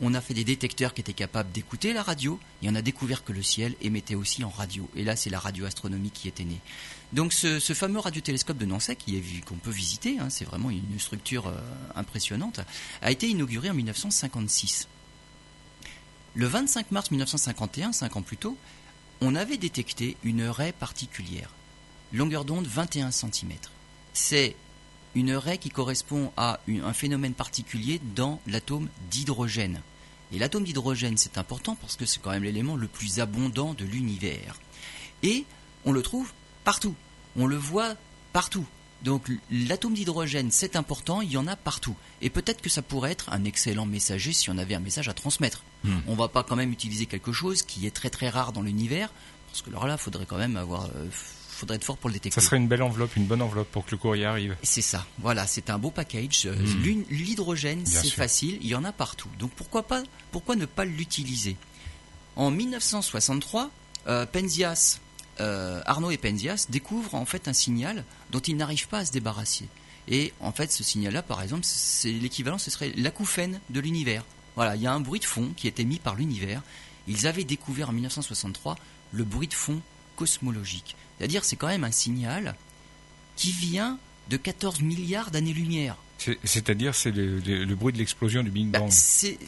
on 0.00 0.14
a 0.14 0.20
fait 0.20 0.34
des 0.34 0.44
détecteurs 0.44 0.94
qui 0.94 1.00
étaient 1.00 1.12
capables 1.12 1.52
d'écouter 1.52 1.92
la 1.92 2.02
radio, 2.02 2.40
et 2.62 2.70
on 2.70 2.74
a 2.74 2.82
découvert 2.82 3.24
que 3.24 3.32
le 3.32 3.42
ciel 3.42 3.74
émettait 3.80 4.14
aussi 4.14 4.42
en 4.44 4.48
radio. 4.48 4.88
Et 4.96 5.04
là, 5.04 5.16
c'est 5.16 5.30
la 5.30 5.38
radioastronomie 5.38 6.10
qui 6.10 6.28
était 6.28 6.44
née. 6.44 6.60
Donc 7.12 7.32
ce, 7.32 7.58
fameux 7.74 7.98
radiotélescope 7.98 8.56
de 8.56 8.64
Nancy, 8.64 8.96
qu'on 9.44 9.56
peut 9.56 9.70
visiter, 9.70 10.18
hein, 10.18 10.28
c'est 10.30 10.44
vraiment 10.46 10.70
une 10.70 10.98
structure 10.98 11.48
euh, 11.48 11.60
impressionnante, 11.94 12.60
a 13.02 13.10
été 13.10 13.28
inauguré 13.28 13.68
en 13.68 13.74
1956. 13.74 14.88
Le 16.34 16.46
25 16.46 16.90
mars 16.92 17.10
1951, 17.10 17.92
cinq 17.92 18.16
ans 18.16 18.22
plus 18.22 18.38
tôt, 18.38 18.56
on 19.20 19.34
avait 19.34 19.58
détecté 19.58 20.16
une 20.24 20.44
raie 20.44 20.72
particulière, 20.72 21.50
longueur 22.12 22.46
d'onde 22.46 22.66
21 22.66 23.10
cm. 23.10 23.52
C'est 24.14 24.56
une 25.14 25.34
raie 25.34 25.58
qui 25.58 25.70
correspond 25.70 26.32
à 26.36 26.60
un 26.68 26.92
phénomène 26.92 27.34
particulier 27.34 28.00
dans 28.14 28.40
l'atome 28.46 28.88
d'hydrogène. 29.10 29.80
Et 30.32 30.38
l'atome 30.38 30.64
d'hydrogène, 30.64 31.18
c'est 31.18 31.36
important 31.36 31.76
parce 31.80 31.96
que 31.96 32.06
c'est 32.06 32.20
quand 32.20 32.30
même 32.30 32.44
l'élément 32.44 32.76
le 32.76 32.88
plus 32.88 33.20
abondant 33.20 33.74
de 33.74 33.84
l'univers. 33.84 34.56
Et 35.22 35.44
on 35.84 35.92
le 35.92 36.02
trouve 36.02 36.32
partout. 36.64 36.94
On 37.36 37.46
le 37.46 37.56
voit 37.56 37.94
partout. 38.32 38.66
Donc 39.02 39.30
l'atome 39.50 39.94
d'hydrogène, 39.94 40.50
c'est 40.50 40.76
important, 40.76 41.20
il 41.20 41.32
y 41.32 41.36
en 41.36 41.46
a 41.48 41.56
partout. 41.56 41.96
Et 42.20 42.30
peut-être 42.30 42.62
que 42.62 42.70
ça 42.70 42.82
pourrait 42.82 43.12
être 43.12 43.30
un 43.32 43.44
excellent 43.44 43.84
messager 43.84 44.32
si 44.32 44.48
on 44.48 44.58
avait 44.58 44.74
un 44.74 44.80
message 44.80 45.08
à 45.08 45.12
transmettre. 45.12 45.64
Hmm. 45.84 45.98
On 46.06 46.12
ne 46.12 46.18
va 46.18 46.28
pas 46.28 46.44
quand 46.44 46.56
même 46.56 46.72
utiliser 46.72 47.06
quelque 47.06 47.32
chose 47.32 47.62
qui 47.62 47.86
est 47.86 47.90
très 47.90 48.10
très 48.10 48.28
rare 48.28 48.52
dans 48.52 48.62
l'univers, 48.62 49.12
parce 49.50 49.62
que 49.62 49.70
alors 49.70 49.86
là, 49.86 49.94
il 49.98 50.02
faudrait 50.02 50.26
quand 50.26 50.38
même 50.38 50.56
avoir... 50.56 50.86
Euh, 50.86 51.08
faudrait 51.62 51.76
être 51.76 51.84
fort 51.84 51.96
pour 51.96 52.10
le 52.10 52.14
détecter. 52.14 52.40
Ça 52.40 52.44
serait 52.44 52.56
une 52.56 52.66
belle 52.66 52.82
enveloppe, 52.82 53.14
une 53.14 53.26
bonne 53.26 53.40
enveloppe 53.40 53.70
pour 53.70 53.84
que 53.84 53.92
le 53.92 53.96
courrier 53.96 54.24
arrive. 54.24 54.56
C'est 54.64 54.82
ça. 54.82 55.06
Voilà, 55.18 55.46
c'est 55.46 55.70
un 55.70 55.78
beau 55.78 55.92
package. 55.92 56.46
Euh, 56.46 56.56
hmm. 56.56 57.04
L'hydrogène, 57.08 57.86
c'est 57.86 58.10
facile, 58.10 58.58
il 58.60 58.66
y 58.66 58.74
en 58.74 58.82
a 58.82 58.90
partout. 58.90 59.28
Donc 59.38 59.52
pourquoi 59.52 59.84
pas 59.84 60.02
Pourquoi 60.32 60.56
ne 60.56 60.66
pas 60.66 60.84
l'utiliser? 60.84 61.56
En 62.34 62.50
1963, 62.50 63.70
euh, 64.08 64.26
Penzias, 64.26 64.98
euh, 65.40 65.80
Arnaud 65.86 66.10
et 66.10 66.16
Penzias 66.16 66.66
découvrent 66.68 67.14
en 67.14 67.26
fait 67.26 67.46
un 67.46 67.52
signal 67.52 68.04
dont 68.32 68.40
ils 68.40 68.56
n'arrivent 68.56 68.88
pas 68.88 68.98
à 68.98 69.04
se 69.04 69.12
débarrasser. 69.12 69.68
Et 70.08 70.32
en 70.40 70.50
fait, 70.50 70.72
ce 70.72 70.82
signal-là, 70.82 71.22
par 71.22 71.42
exemple, 71.42 71.62
c'est 71.64 72.10
l'équivalent, 72.10 72.58
ce 72.58 72.72
serait 72.72 72.92
l'acouphène 72.96 73.60
de 73.70 73.78
l'univers. 73.78 74.24
Voilà, 74.56 74.74
il 74.74 74.82
y 74.82 74.88
a 74.88 74.92
un 74.92 75.00
bruit 75.00 75.20
de 75.20 75.24
fond 75.24 75.52
qui 75.56 75.68
est 75.68 75.78
émis 75.78 76.00
par 76.00 76.16
l'univers. 76.16 76.60
Ils 77.06 77.28
avaient 77.28 77.44
découvert 77.44 77.90
en 77.90 77.92
1963 77.92 78.76
le 79.12 79.22
bruit 79.22 79.46
de 79.46 79.54
fond 79.54 79.80
cosmologique. 80.16 80.96
C'est-à-dire, 81.18 81.44
c'est 81.44 81.56
quand 81.56 81.68
même 81.68 81.84
un 81.84 81.90
signal 81.90 82.54
qui 83.36 83.52
vient 83.52 83.98
de 84.28 84.36
14 84.36 84.80
milliards 84.82 85.30
d'années-lumière. 85.30 85.96
C'est-à-dire, 86.44 86.94
c'est 86.94 87.10
le, 87.10 87.74
bruit 87.74 87.92
de 87.92 87.98
l'explosion 87.98 88.42
du 88.42 88.50
Big 88.50 88.68
bah, 88.68 88.80
Bang. 88.80 88.90
c'est 88.90 89.38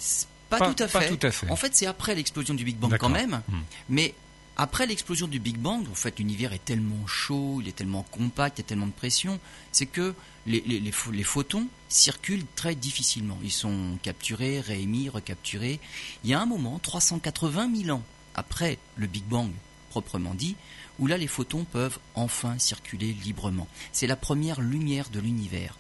pas, 0.50 0.72
tout 0.72 0.82
à 0.82 0.88
fait. 0.88 1.50
En 1.50 1.56
fait, 1.56 1.75
c'est 1.75 1.87
après 1.87 2.14
l'explosion 2.14 2.55
du 2.55 2.64
Big 2.64 2.76
Bang 2.76 2.96
quand 2.99 3.08
même. 3.08 3.43
Hmm. 3.49 3.61
Mais 3.88 4.14
après 4.56 4.87
l'explosion 4.87 5.26
du 5.26 5.40
Big 5.40 5.56
Bang, 5.56 5.87
en 5.90 5.94
fait, 5.94 6.19
l'univers 6.19 6.52
est 6.52 6.64
tellement 6.64 7.06
chaud, 7.06 7.58
il 7.60 7.69
est 7.69 7.76
tellement 7.76 8.05
compact, 8.10 8.58
il 8.58 8.62
y 8.62 8.64
a 8.64 8.69
tellement 8.69 8.87
de 8.87 8.93
pression, 8.93 9.40
c'est 9.72 9.87
que 9.87 10.14
les, 10.46 10.60
les, 10.60 11.22
photons 11.22 11.67
circulent 11.88 12.44
très 12.55 12.75
difficilement. 12.75 13.38
Ils 13.43 13.52
sont 13.52 13.99
capturés, 14.02 14.60
réémis, 14.60 15.08
recapturés. 15.08 15.81
Il 16.22 16.31
y 16.31 16.34
a 16.34 16.40
un 16.40 16.46
moment, 16.46 16.78
380 16.78 17.70
000 17.84 17.96
ans 17.96 18.02
après 18.34 18.78
le 18.96 19.06
Big 19.06 19.25
Bang 19.25 19.50
proprement 19.94 20.35
dit, 20.35 20.56
où 20.99 21.06
là 21.06 21.17
les 21.17 21.29
photons 21.29 21.64
peuvent 21.64 22.00
enfin 22.17 22.58
circuler 22.58 23.12
librement. 23.12 23.69
C'est 23.93 24.08
la 24.08 24.17
première 24.17 24.61
lumière 24.61 25.08
de 25.11 25.20
l'univers. 25.20 25.76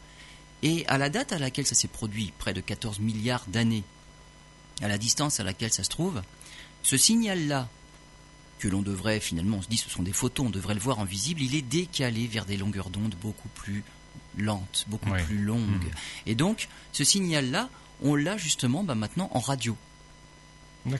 Et 0.62 0.86
à 0.86 0.98
la 0.98 1.10
date 1.10 1.32
à 1.32 1.38
laquelle 1.40 1.66
ça 1.66 1.74
s'est 1.74 1.88
produit, 1.88 2.32
près 2.38 2.54
de 2.54 2.60
14 2.60 3.00
milliards 3.00 3.44
d'années, 3.48 3.82
à 4.82 4.88
la 4.88 4.98
distance 4.98 5.40
à 5.40 5.44
laquelle 5.44 5.72
ça 5.72 5.82
se 5.82 5.90
trouve, 5.90 6.22
ce 6.84 6.96
signal-là, 6.96 7.68
que 8.60 8.68
l'on 8.68 8.82
devrait 8.82 9.18
finalement, 9.18 9.56
on 9.56 9.62
se 9.62 9.68
dit 9.68 9.78
ce 9.78 9.90
sont 9.90 10.04
des 10.04 10.12
photons, 10.12 10.46
on 10.46 10.50
devrait 10.50 10.74
le 10.74 10.80
voir 10.80 11.00
en 11.00 11.04
visible, 11.04 11.42
il 11.42 11.56
est 11.56 11.62
décalé 11.62 12.28
vers 12.28 12.44
des 12.46 12.56
longueurs 12.56 12.90
d'onde 12.90 13.16
beaucoup 13.20 13.48
plus 13.48 13.82
lentes, 14.38 14.84
beaucoup 14.86 15.10
plus 15.10 15.38
longues. 15.38 15.86
Hmm. 15.86 16.26
Et 16.26 16.36
donc, 16.36 16.68
ce 16.92 17.02
signal-là, 17.02 17.68
on 18.00 18.14
l'a 18.14 18.36
justement 18.36 18.84
bah, 18.84 18.94
maintenant 18.94 19.28
en 19.32 19.40
radio. 19.40 19.76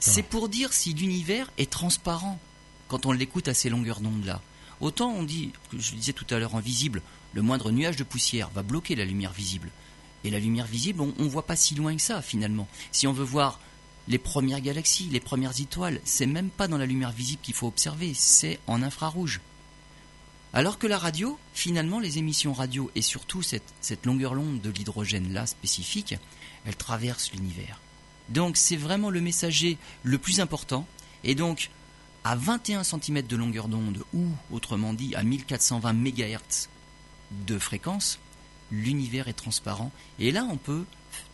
C'est 0.00 0.23
pour 0.23 0.49
dire 0.49 0.73
si 0.73 0.94
l'univers 0.94 1.50
est 1.59 1.71
transparent 1.71 2.40
quand 2.88 3.06
on 3.06 3.12
l'écoute 3.12 3.48
à 3.48 3.54
ces 3.54 3.70
longueurs 3.70 4.00
d'onde-là. 4.00 4.40
Autant 4.80 5.12
on 5.12 5.22
dit, 5.22 5.52
je 5.76 5.92
le 5.92 5.98
disais 5.98 6.12
tout 6.12 6.26
à 6.30 6.38
l'heure, 6.38 6.54
en 6.54 6.60
visible, 6.60 7.02
le 7.32 7.42
moindre 7.42 7.70
nuage 7.70 7.96
de 7.96 8.04
poussière 8.04 8.50
va 8.50 8.62
bloquer 8.62 8.94
la 8.94 9.04
lumière 9.04 9.32
visible. 9.32 9.70
Et 10.24 10.30
la 10.30 10.38
lumière 10.38 10.66
visible, 10.66 11.00
on 11.00 11.22
ne 11.22 11.28
voit 11.28 11.46
pas 11.46 11.56
si 11.56 11.74
loin 11.74 11.94
que 11.94 12.02
ça 12.02 12.22
finalement. 12.22 12.68
Si 12.92 13.06
on 13.06 13.12
veut 13.12 13.24
voir 13.24 13.60
les 14.08 14.18
premières 14.18 14.60
galaxies, 14.60 15.08
les 15.10 15.20
premières 15.20 15.58
étoiles, 15.60 16.00
c'est 16.04 16.26
même 16.26 16.50
pas 16.50 16.68
dans 16.68 16.78
la 16.78 16.86
lumière 16.86 17.12
visible 17.12 17.42
qu'il 17.42 17.54
faut 17.54 17.66
observer, 17.66 18.12
c'est 18.14 18.58
en 18.66 18.82
infrarouge. 18.82 19.40
Alors 20.52 20.78
que 20.78 20.86
la 20.86 20.98
radio, 20.98 21.38
finalement, 21.52 21.98
les 21.98 22.18
émissions 22.18 22.52
radio 22.52 22.90
et 22.94 23.02
surtout 23.02 23.42
cette, 23.42 24.06
longueur 24.06 24.34
longue 24.34 24.60
de 24.60 24.70
l'hydrogène 24.70 25.32
là 25.32 25.46
spécifique, 25.46 26.14
elle 26.64 26.76
traverse 26.76 27.32
l'univers. 27.32 27.80
Donc 28.28 28.56
c'est 28.56 28.76
vraiment 28.76 29.10
le 29.10 29.20
messager 29.20 29.78
le 30.04 30.16
plus 30.16 30.40
important. 30.40 30.86
Et 31.24 31.34
donc, 31.34 31.70
à 32.25 32.37
21 32.37 32.83
cm 32.85 33.23
de 33.23 33.37
longueur 33.37 33.69
d'onde, 33.69 34.02
ou 34.14 34.26
autrement 34.50 34.95
dit 34.95 35.14
à 35.14 35.23
1420 35.23 35.93
MHz 35.93 36.69
de 37.47 37.59
fréquence, 37.59 38.19
l'univers 38.71 39.28
est 39.28 39.35
transparent. 39.35 39.93
Et 40.19 40.33
là, 40.33 40.47
on 40.50 40.57
peut 40.57 40.85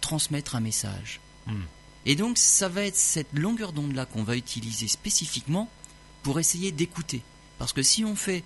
transmettre 0.01 0.57
un 0.57 0.61
message. 0.61 1.21
Hmm. 1.47 1.63
Et 2.07 2.17
donc, 2.17 2.39
ça 2.39 2.69
va 2.69 2.83
être 2.83 2.97
cette 2.97 3.33
longueur 3.39 3.73
d'onde-là 3.73 4.07
qu'on 4.07 4.25
va 4.25 4.37
utiliser 4.37 4.89
spécifiquement 4.89 5.69
pour 6.23 6.41
essayer 6.41 6.73
d'écouter. 6.73 7.23
Parce 7.59 7.73
que 7.73 7.83
si 7.83 8.05
on 8.05 8.17
fait 8.17 8.43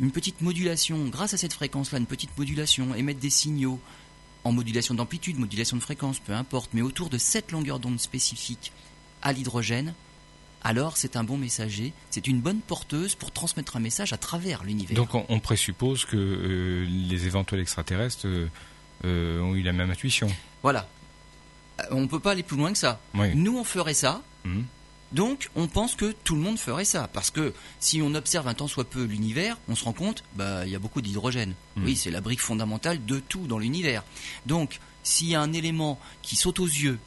une 0.00 0.10
petite 0.10 0.40
modulation, 0.42 1.06
grâce 1.06 1.34
à 1.34 1.36
cette 1.36 1.52
fréquence-là, 1.52 1.98
une 1.98 2.06
petite 2.06 2.36
modulation, 2.36 2.94
émettre 2.94 3.20
des 3.20 3.30
signaux 3.30 3.80
en 4.44 4.52
modulation 4.52 4.94
d'amplitude, 4.94 5.38
modulation 5.38 5.76
de 5.76 5.82
fréquence, 5.82 6.18
peu 6.18 6.32
importe, 6.32 6.70
mais 6.74 6.82
autour 6.82 7.08
de 7.08 7.18
cette 7.18 7.50
longueur 7.50 7.78
d'onde 7.78 8.00
spécifique 8.00 8.72
à 9.22 9.32
l'hydrogène, 9.32 9.94
alors 10.68 10.98
c'est 10.98 11.16
un 11.16 11.24
bon 11.24 11.38
messager, 11.38 11.94
c'est 12.10 12.26
une 12.26 12.40
bonne 12.42 12.60
porteuse 12.60 13.14
pour 13.14 13.32
transmettre 13.32 13.76
un 13.76 13.80
message 13.80 14.12
à 14.12 14.18
travers 14.18 14.64
l'univers. 14.64 14.94
Donc 14.94 15.14
on, 15.14 15.24
on 15.30 15.40
présuppose 15.40 16.04
que 16.04 16.16
euh, 16.18 16.86
les 16.86 17.26
éventuels 17.26 17.60
extraterrestres 17.60 18.26
euh, 18.26 18.48
euh, 19.06 19.40
ont 19.40 19.54
eu 19.54 19.62
la 19.62 19.72
même 19.72 19.90
intuition. 19.90 20.28
Voilà. 20.62 20.86
On 21.90 22.02
ne 22.02 22.06
peut 22.06 22.20
pas 22.20 22.32
aller 22.32 22.42
plus 22.42 22.58
loin 22.58 22.70
que 22.70 22.76
ça. 22.78 23.00
Oui. 23.14 23.34
Nous, 23.34 23.56
on 23.56 23.64
ferait 23.64 23.94
ça, 23.94 24.22
Mhm. 24.44 24.64
donc 25.12 25.48
on 25.56 25.68
pense 25.68 25.94
que 25.94 26.14
tout 26.24 26.34
le 26.34 26.42
monde 26.42 26.58
ferait 26.58 26.84
ça. 26.84 27.08
Parce 27.14 27.30
que 27.30 27.54
si 27.80 28.02
on 28.02 28.14
observe 28.14 28.46
un 28.46 28.54
tant 28.54 28.68
soit 28.68 28.84
peu 28.84 29.04
l'univers, 29.04 29.56
on 29.68 29.74
se 29.74 29.84
rend 29.84 29.94
compte, 29.94 30.22
bah, 30.36 30.66
il 30.66 30.70
y 30.70 30.76
a 30.76 30.78
beaucoup 30.78 31.00
d'hydrogène. 31.00 31.54
Mhm. 31.76 31.84
Oui, 31.86 31.96
c'est 31.96 32.10
la 32.10 32.20
brique 32.20 32.40
fondamentale 32.42 33.04
de 33.06 33.20
tout 33.20 33.46
dans 33.46 33.58
l'univers. 33.58 34.04
Donc, 34.44 34.80
s'il 35.02 35.28
y 35.28 35.34
a 35.34 35.40
un 35.40 35.54
élément 35.54 35.98
qui 36.20 36.36
saute 36.36 36.60
aux 36.60 36.66
yeux 36.66 36.98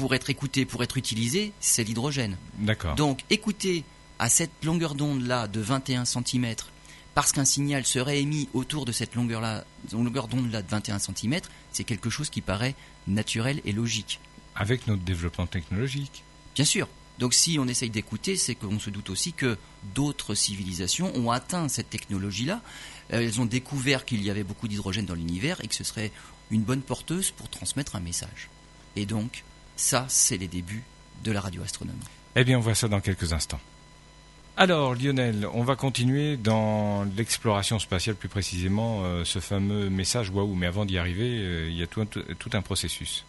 pour 0.00 0.14
être 0.14 0.30
écouté, 0.30 0.64
pour 0.64 0.82
être 0.82 0.96
utilisé, 0.96 1.52
c'est 1.60 1.84
l'hydrogène. 1.84 2.38
D'accord. 2.56 2.94
Donc, 2.94 3.20
écouter 3.28 3.84
à 4.18 4.30
cette 4.30 4.64
longueur 4.64 4.94
d'onde-là 4.94 5.46
de 5.46 5.60
21 5.60 6.06
cm, 6.06 6.54
parce 7.14 7.32
qu'un 7.32 7.44
signal 7.44 7.84
serait 7.84 8.18
émis 8.18 8.48
autour 8.54 8.86
de 8.86 8.92
cette 8.92 9.14
longueur-là, 9.14 9.62
longueur 9.92 10.26
d'onde-là 10.26 10.62
de 10.62 10.68
21 10.70 11.00
cm, 11.00 11.40
c'est 11.72 11.84
quelque 11.84 12.08
chose 12.08 12.30
qui 12.30 12.40
paraît 12.40 12.74
naturel 13.08 13.60
et 13.66 13.72
logique. 13.72 14.20
Avec 14.54 14.86
notre 14.86 15.02
développement 15.02 15.46
technologique. 15.46 16.24
Bien 16.54 16.64
sûr. 16.64 16.88
Donc 17.18 17.34
si 17.34 17.58
on 17.58 17.68
essaye 17.68 17.90
d'écouter, 17.90 18.36
c'est 18.36 18.54
qu'on 18.54 18.78
se 18.78 18.88
doute 18.88 19.10
aussi 19.10 19.34
que 19.34 19.58
d'autres 19.94 20.34
civilisations 20.34 21.14
ont 21.14 21.30
atteint 21.30 21.68
cette 21.68 21.90
technologie-là. 21.90 22.62
Euh, 23.12 23.20
Elles 23.20 23.38
ont 23.38 23.44
découvert 23.44 24.06
qu'il 24.06 24.22
y 24.22 24.30
avait 24.30 24.44
beaucoup 24.44 24.66
d'hydrogène 24.66 25.04
dans 25.04 25.14
l'univers 25.14 25.62
et 25.62 25.68
que 25.68 25.74
ce 25.74 25.84
serait 25.84 26.10
une 26.50 26.62
bonne 26.62 26.80
porteuse 26.80 27.32
pour 27.32 27.50
transmettre 27.50 27.96
un 27.96 28.00
message. 28.00 28.48
Et 28.96 29.04
donc, 29.04 29.44
ça, 29.80 30.04
c'est 30.08 30.36
les 30.36 30.48
débuts 30.48 30.84
de 31.24 31.32
la 31.32 31.40
radioastronomie. 31.40 31.98
Eh 32.36 32.44
bien, 32.44 32.58
on 32.58 32.60
voit 32.60 32.74
ça 32.74 32.86
dans 32.86 33.00
quelques 33.00 33.32
instants. 33.32 33.60
Alors, 34.56 34.94
Lionel, 34.94 35.48
on 35.54 35.64
va 35.64 35.74
continuer 35.74 36.36
dans 36.36 37.04
l'exploration 37.16 37.78
spatiale, 37.78 38.14
plus 38.14 38.28
précisément 38.28 39.04
euh, 39.04 39.24
ce 39.24 39.38
fameux 39.38 39.88
message 39.88 40.28
waouh. 40.30 40.54
Mais 40.54 40.66
avant 40.66 40.84
d'y 40.84 40.98
arriver, 40.98 41.38
euh, 41.38 41.70
il 41.70 41.76
y 41.76 41.82
a 41.82 41.86
tout 41.86 42.02
un, 42.02 42.06
tout 42.06 42.50
un 42.52 42.60
processus. 42.60 43.24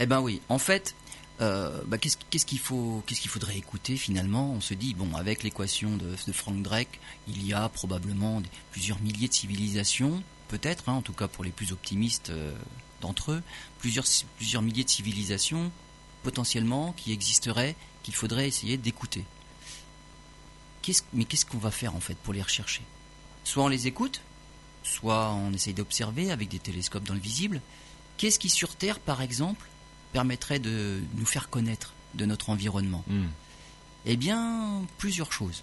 Eh 0.00 0.06
ben 0.06 0.20
oui, 0.20 0.40
en 0.48 0.58
fait, 0.58 0.96
euh, 1.40 1.82
bah, 1.86 1.98
qu'est-ce 1.98 2.46
qu'il 2.46 2.58
faut, 2.58 3.02
qu'est-ce 3.06 3.20
qu'il 3.20 3.30
faudrait 3.30 3.56
écouter 3.56 3.96
finalement? 3.96 4.52
On 4.52 4.60
se 4.60 4.74
dit 4.74 4.94
bon, 4.94 5.14
avec 5.14 5.44
l'équation 5.44 5.96
de, 5.96 6.16
de 6.26 6.32
Frank 6.32 6.60
Drake, 6.62 6.98
il 7.28 7.46
y 7.46 7.52
a 7.52 7.68
probablement 7.68 8.42
plusieurs 8.72 9.00
milliers 9.00 9.28
de 9.28 9.34
civilisations, 9.34 10.20
peut-être, 10.48 10.88
hein, 10.88 10.94
en 10.94 11.02
tout 11.02 11.12
cas 11.12 11.28
pour 11.28 11.44
les 11.44 11.50
plus 11.50 11.70
optimistes 11.70 12.32
d'entre 13.00 13.32
eux, 13.32 13.42
plusieurs 13.78 14.04
plusieurs 14.36 14.62
milliers 14.62 14.84
de 14.84 14.88
civilisations 14.90 15.70
potentiellement 16.22 16.92
qui 16.96 17.12
existeraient, 17.12 17.76
qu'il 18.02 18.14
faudrait 18.14 18.48
essayer 18.48 18.76
d'écouter. 18.76 19.24
Qu'est-ce- 20.82 21.02
mais 21.12 21.24
qu'est-ce 21.24 21.46
qu'on 21.46 21.58
va 21.58 21.70
faire 21.70 21.94
en 21.94 22.00
fait 22.00 22.16
pour 22.16 22.32
les 22.34 22.42
rechercher? 22.42 22.82
Soit 23.44 23.64
on 23.64 23.68
les 23.68 23.86
écoute, 23.86 24.20
soit 24.82 25.32
on 25.32 25.52
essaye 25.52 25.74
d'observer 25.74 26.30
avec 26.30 26.48
des 26.48 26.58
télescopes 26.58 27.04
dans 27.04 27.14
le 27.14 27.20
visible. 27.20 27.60
Qu'est-ce 28.16 28.38
qui 28.38 28.48
sur 28.50 28.74
Terre, 28.76 29.00
par 29.00 29.22
exemple, 29.22 29.66
permettrait 30.12 30.58
de 30.58 31.02
nous 31.16 31.26
faire 31.26 31.48
connaître 31.50 31.92
de 32.14 32.26
notre 32.26 32.50
environnement? 32.50 33.02
Hmm. 33.06 33.26
Eh 34.06 34.16
bien, 34.16 34.82
plusieurs 34.98 35.32
choses. 35.32 35.62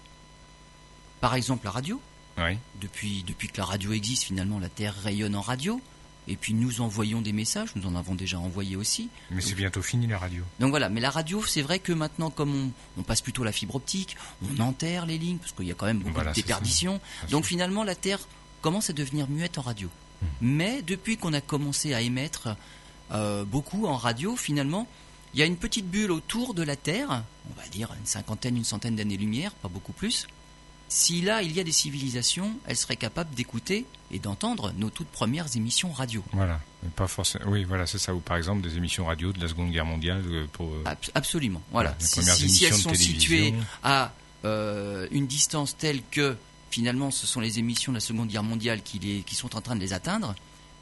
Par 1.20 1.34
exemple, 1.34 1.64
la 1.64 1.70
radio. 1.70 2.00
Oui. 2.38 2.58
Depuis, 2.80 3.22
depuis 3.24 3.48
que 3.48 3.58
la 3.58 3.64
radio 3.64 3.92
existe, 3.92 4.24
finalement, 4.24 4.58
la 4.58 4.68
Terre 4.68 4.94
rayonne 5.02 5.36
en 5.36 5.40
radio. 5.40 5.80
Et 6.28 6.36
puis 6.36 6.54
nous 6.54 6.80
envoyons 6.80 7.20
des 7.20 7.32
messages, 7.32 7.70
nous 7.74 7.86
en 7.86 7.96
avons 7.96 8.14
déjà 8.14 8.38
envoyé 8.38 8.76
aussi. 8.76 9.08
Mais 9.30 9.40
c'est 9.40 9.54
bientôt 9.54 9.82
fini 9.82 10.06
la 10.06 10.18
radio. 10.18 10.44
Donc 10.60 10.70
voilà, 10.70 10.88
mais 10.88 11.00
la 11.00 11.10
radio, 11.10 11.44
c'est 11.44 11.62
vrai 11.62 11.80
que 11.80 11.92
maintenant, 11.92 12.30
comme 12.30 12.54
on, 12.54 13.00
on 13.00 13.02
passe 13.02 13.20
plutôt 13.20 13.42
la 13.42 13.50
fibre 13.52 13.74
optique, 13.74 14.16
on 14.42 14.60
enterre 14.60 15.06
les 15.06 15.18
lignes, 15.18 15.38
parce 15.38 15.52
qu'il 15.52 15.66
y 15.66 15.72
a 15.72 15.74
quand 15.74 15.86
même 15.86 15.98
beaucoup 15.98 16.14
Voilà, 16.14 16.30
de 16.30 16.36
déperditions. 16.36 17.00
Donc 17.30 17.44
finalement, 17.44 17.82
la 17.82 17.96
Terre 17.96 18.20
commence 18.60 18.88
à 18.88 18.92
devenir 18.92 19.28
muette 19.28 19.58
en 19.58 19.62
radio. 19.62 19.88
Hmm. 20.20 20.26
Mais 20.40 20.82
depuis 20.82 21.16
qu'on 21.16 21.32
a 21.32 21.40
commencé 21.40 21.92
à 21.92 22.00
émettre 22.00 22.56
euh, 23.10 23.44
beaucoup 23.44 23.86
en 23.86 23.96
radio, 23.96 24.36
finalement, 24.36 24.86
il 25.34 25.40
y 25.40 25.42
a 25.42 25.46
une 25.46 25.56
petite 25.56 25.90
bulle 25.90 26.12
autour 26.12 26.54
de 26.54 26.62
la 26.62 26.76
Terre, 26.76 27.24
on 27.50 27.60
va 27.60 27.66
dire 27.68 27.92
une 27.98 28.06
cinquantaine, 28.06 28.56
une 28.56 28.64
centaine 28.64 28.94
d'années-lumière, 28.94 29.52
pas 29.54 29.68
beaucoup 29.68 29.92
plus. 29.92 30.28
Si 30.94 31.22
là, 31.22 31.40
il 31.40 31.52
y 31.52 31.58
a 31.60 31.64
des 31.64 31.72
civilisations, 31.72 32.52
elles 32.66 32.76
seraient 32.76 32.96
capables 32.96 33.34
d'écouter 33.34 33.86
et 34.10 34.18
d'entendre 34.18 34.74
nos 34.76 34.90
toutes 34.90 35.08
premières 35.08 35.56
émissions 35.56 35.90
radio. 35.90 36.22
Voilà. 36.32 36.60
Mais 36.82 36.90
pas 36.90 37.08
forcément. 37.08 37.46
Oui, 37.48 37.64
voilà, 37.64 37.86
c'est 37.86 37.98
ça. 37.98 38.14
Ou 38.14 38.20
par 38.20 38.36
exemple 38.36 38.60
des 38.60 38.76
émissions 38.76 39.06
radio 39.06 39.32
de 39.32 39.40
la 39.40 39.48
Seconde 39.48 39.70
Guerre 39.70 39.86
mondiale 39.86 40.22
euh, 40.26 40.46
pour. 40.52 40.68
euh, 40.70 40.82
Abs- 40.84 41.10
absolument. 41.14 41.62
Voilà. 41.70 41.96
Les 41.98 42.06
si, 42.06 42.22
si- 42.22 42.48
si 42.50 42.64
elles 42.66 42.74
sont 42.74 42.92
situées 42.92 43.54
à 43.82 44.12
euh, 44.44 45.08
une 45.12 45.26
distance 45.26 45.76
telle 45.78 46.02
que 46.10 46.36
finalement 46.70 47.10
ce 47.10 47.26
sont 47.26 47.40
les 47.40 47.58
émissions 47.58 47.92
de 47.92 47.96
la 47.96 48.00
Seconde 48.00 48.28
Guerre 48.28 48.42
mondiale 48.42 48.82
qui, 48.82 48.98
les, 48.98 49.22
qui 49.22 49.34
sont 49.34 49.56
en 49.56 49.62
train 49.62 49.76
de 49.76 49.80
les 49.80 49.94
atteindre, 49.94 50.34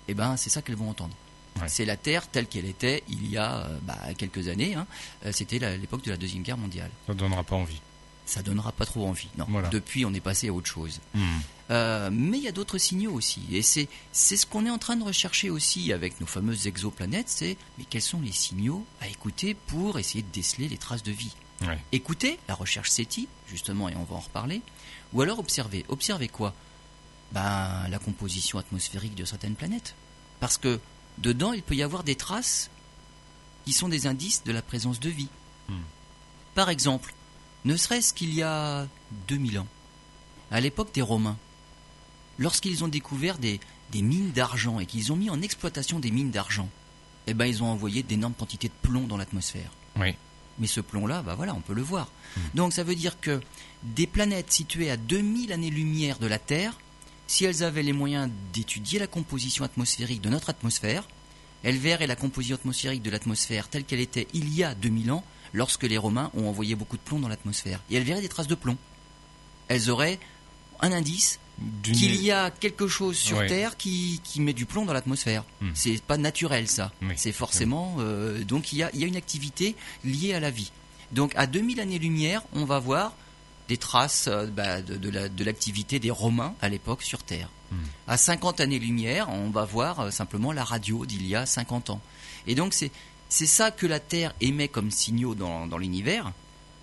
eh 0.08 0.14
ben 0.14 0.36
c'est 0.36 0.50
ça 0.50 0.60
qu'elles 0.60 0.74
vont 0.74 0.90
entendre. 0.90 1.14
Ouais. 1.60 1.68
C'est 1.68 1.84
la 1.84 1.96
Terre 1.96 2.26
telle 2.28 2.46
qu'elle 2.48 2.64
était 2.66 3.04
il 3.08 3.30
y 3.30 3.36
a 3.36 3.68
bah, 3.82 3.98
quelques 4.18 4.48
années. 4.48 4.74
hein. 4.74 4.86
C'était 5.30 5.58
l'époque 5.76 6.02
de 6.04 6.10
la 6.10 6.16
Deuxième 6.16 6.42
Guerre 6.42 6.58
mondiale. 6.58 6.90
Ça 7.06 7.14
donnera 7.14 7.44
pas 7.44 7.54
envie. 7.56 7.80
Ça 8.30 8.42
donnera 8.42 8.70
pas 8.70 8.86
trop 8.86 9.08
envie. 9.08 9.26
Non. 9.36 9.46
Voilà. 9.48 9.68
Depuis, 9.70 10.04
on 10.04 10.14
est 10.14 10.20
passé 10.20 10.46
à 10.48 10.52
autre 10.52 10.68
chose. 10.68 11.00
Hmm. 11.14 11.24
Euh, 11.72 12.10
mais 12.12 12.38
il 12.38 12.44
y 12.44 12.48
a 12.48 12.52
d'autres 12.52 12.78
signaux 12.78 13.12
aussi. 13.12 13.42
Et 13.50 13.60
c'est, 13.60 13.88
c'est 14.12 14.36
ce 14.36 14.46
qu'on 14.46 14.64
est 14.66 14.70
en 14.70 14.78
train 14.78 14.94
de 14.94 15.02
rechercher 15.02 15.50
aussi 15.50 15.92
avec 15.92 16.20
nos 16.20 16.28
fameuses 16.28 16.68
exoplanètes. 16.68 17.28
C'est 17.28 17.56
mais 17.76 17.84
quels 17.90 18.02
sont 18.02 18.20
les 18.20 18.30
signaux 18.30 18.86
à 19.00 19.08
écouter 19.08 19.54
pour 19.54 19.98
essayer 19.98 20.22
de 20.22 20.30
déceler 20.32 20.68
les 20.68 20.78
traces 20.78 21.02
de 21.02 21.10
vie 21.10 21.34
Ouais. 21.62 21.78
Écouter 21.90 22.38
la 22.46 22.54
recherche 22.54 22.88
SETI, 22.90 23.26
justement, 23.48 23.88
et 23.88 23.96
on 23.96 24.04
va 24.04 24.14
en 24.14 24.20
reparler. 24.20 24.62
Ou 25.12 25.22
alors 25.22 25.40
observer. 25.40 25.84
Observer 25.88 26.28
quoi? 26.28 26.54
Ben, 27.32 27.88
La 27.90 27.98
composition 27.98 28.60
atmosphérique 28.60 29.16
de 29.16 29.24
certaines 29.24 29.56
planètes. 29.56 29.96
Parce 30.38 30.56
que 30.56 30.78
dedans, 31.18 31.52
il 31.52 31.62
peut 31.64 31.74
y 31.74 31.82
avoir 31.82 32.04
des 32.04 32.14
traces 32.14 32.70
qui 33.64 33.72
sont 33.72 33.88
des 33.88 34.06
indices 34.06 34.44
de 34.44 34.52
la 34.52 34.62
présence 34.62 35.00
de 35.00 35.10
vie. 35.10 35.28
Hmm. 35.68 35.82
Par 36.54 36.70
exemple, 36.70 37.12
ne 37.64 37.76
serait-ce 37.76 38.12
qu'il 38.12 38.34
y 38.34 38.42
a 38.42 38.86
2000 39.28 39.58
ans, 39.58 39.66
à 40.50 40.60
l'époque 40.60 40.92
des 40.92 41.02
Romains, 41.02 41.36
lorsqu'ils 42.38 42.84
ont 42.84 42.88
découvert 42.88 43.38
des, 43.38 43.60
des 43.92 44.02
mines 44.02 44.30
d'argent 44.30 44.80
et 44.80 44.86
qu'ils 44.86 45.12
ont 45.12 45.16
mis 45.16 45.30
en 45.30 45.42
exploitation 45.42 45.98
des 45.98 46.10
mines 46.10 46.30
d'argent, 46.30 46.68
eh 47.26 47.34
ben 47.34 47.46
ils 47.46 47.62
ont 47.62 47.66
envoyé 47.66 48.02
d'énormes 48.02 48.34
quantités 48.34 48.68
de 48.68 48.88
plomb 48.88 49.06
dans 49.06 49.16
l'atmosphère. 49.16 49.70
Oui. 49.96 50.14
Mais 50.58 50.66
ce 50.66 50.80
plomb-là, 50.80 51.22
bah 51.22 51.34
voilà, 51.34 51.54
on 51.54 51.60
peut 51.60 51.74
le 51.74 51.82
voir. 51.82 52.10
Mm. 52.36 52.40
Donc 52.54 52.72
ça 52.72 52.82
veut 52.82 52.94
dire 52.94 53.20
que 53.20 53.40
des 53.82 54.06
planètes 54.06 54.52
situées 54.52 54.90
à 54.90 54.96
2000 54.96 55.52
années-lumière 55.52 56.18
de 56.18 56.26
la 56.26 56.38
Terre, 56.38 56.78
si 57.26 57.44
elles 57.44 57.62
avaient 57.62 57.82
les 57.82 57.92
moyens 57.92 58.30
d'étudier 58.52 58.98
la 58.98 59.06
composition 59.06 59.64
atmosphérique 59.64 60.20
de 60.20 60.28
notre 60.28 60.50
atmosphère, 60.50 61.06
elles 61.62 61.78
verraient 61.78 62.06
la 62.06 62.16
composition 62.16 62.56
atmosphérique 62.56 63.02
de 63.02 63.10
l'atmosphère 63.10 63.68
telle 63.68 63.84
qu'elle 63.84 64.00
était 64.00 64.26
il 64.34 64.52
y 64.52 64.64
a 64.64 64.74
2000 64.74 65.12
ans, 65.12 65.24
lorsque 65.52 65.82
les 65.84 65.98
Romains 65.98 66.30
ont 66.34 66.48
envoyé 66.48 66.74
beaucoup 66.74 66.96
de 66.96 67.02
plomb 67.02 67.18
dans 67.20 67.28
l'atmosphère. 67.28 67.80
Et 67.90 67.96
elles 67.96 68.04
verraient 68.04 68.20
des 68.20 68.28
traces 68.28 68.46
de 68.48 68.54
plomb. 68.54 68.76
Elles 69.68 69.90
auraient 69.90 70.18
un 70.80 70.92
indice 70.92 71.38
qu'il 71.82 72.22
y 72.22 72.30
a 72.30 72.50
quelque 72.50 72.88
chose 72.88 73.16
sur 73.18 73.36
Ouais. 73.38 73.46
Terre 73.46 73.76
qui, 73.76 74.20
qui 74.24 74.40
met 74.40 74.54
du 74.54 74.64
plomb 74.64 74.86
dans 74.86 74.94
l'atmosphère. 74.94 75.44
Hmm. 75.60 75.70
C'est 75.74 76.00
pas 76.02 76.16
naturel 76.16 76.66
ça. 76.68 76.90
Oui. 77.02 77.12
C'est 77.16 77.32
forcément 77.32 77.96
euh, 77.98 78.42
donc 78.44 78.72
il 78.72 78.78
y 78.78 78.82
a, 78.82 78.90
il 78.94 79.00
y 79.00 79.04
a 79.04 79.06
une 79.06 79.16
activité 79.16 79.76
liée 80.04 80.32
à 80.32 80.40
la 80.40 80.50
vie. 80.50 80.72
Donc 81.12 81.32
à 81.36 81.46
2000 81.46 81.80
années-lumière, 81.80 82.42
on 82.54 82.64
va 82.64 82.78
voir 82.78 83.12
des 83.68 83.76
traces 83.76 84.26
euh, 84.28 84.46
bah, 84.46 84.80
de, 84.80 84.96
de 84.96 85.10
la- 85.10 85.28
de 85.28 85.44
l'activité 85.44 85.98
des 85.98 86.10
Romains 86.10 86.54
à 86.62 86.68
l'époque 86.70 87.02
sur 87.02 87.22
Terre. 87.22 87.50
Hmm. 87.70 87.76
À 88.08 88.16
50 88.16 88.60
années-lumière, 88.60 89.28
on 89.28 89.50
va 89.50 89.64
voir 89.66 90.00
euh, 90.00 90.10
simplement 90.10 90.52
la 90.52 90.64
radio 90.64 91.04
d'il 91.04 91.26
y 91.26 91.36
a 91.36 91.44
50 91.44 91.90
ans. 91.90 92.00
Et 92.46 92.54
donc 92.54 92.72
c'est 92.72 92.90
c'est 93.30 93.46
ça 93.46 93.70
que 93.70 93.86
la 93.86 94.00
Terre 94.00 94.34
émet 94.40 94.66
comme 94.66 94.90
signaux 94.90 95.36
dans, 95.36 95.78
l'univers. 95.78 96.32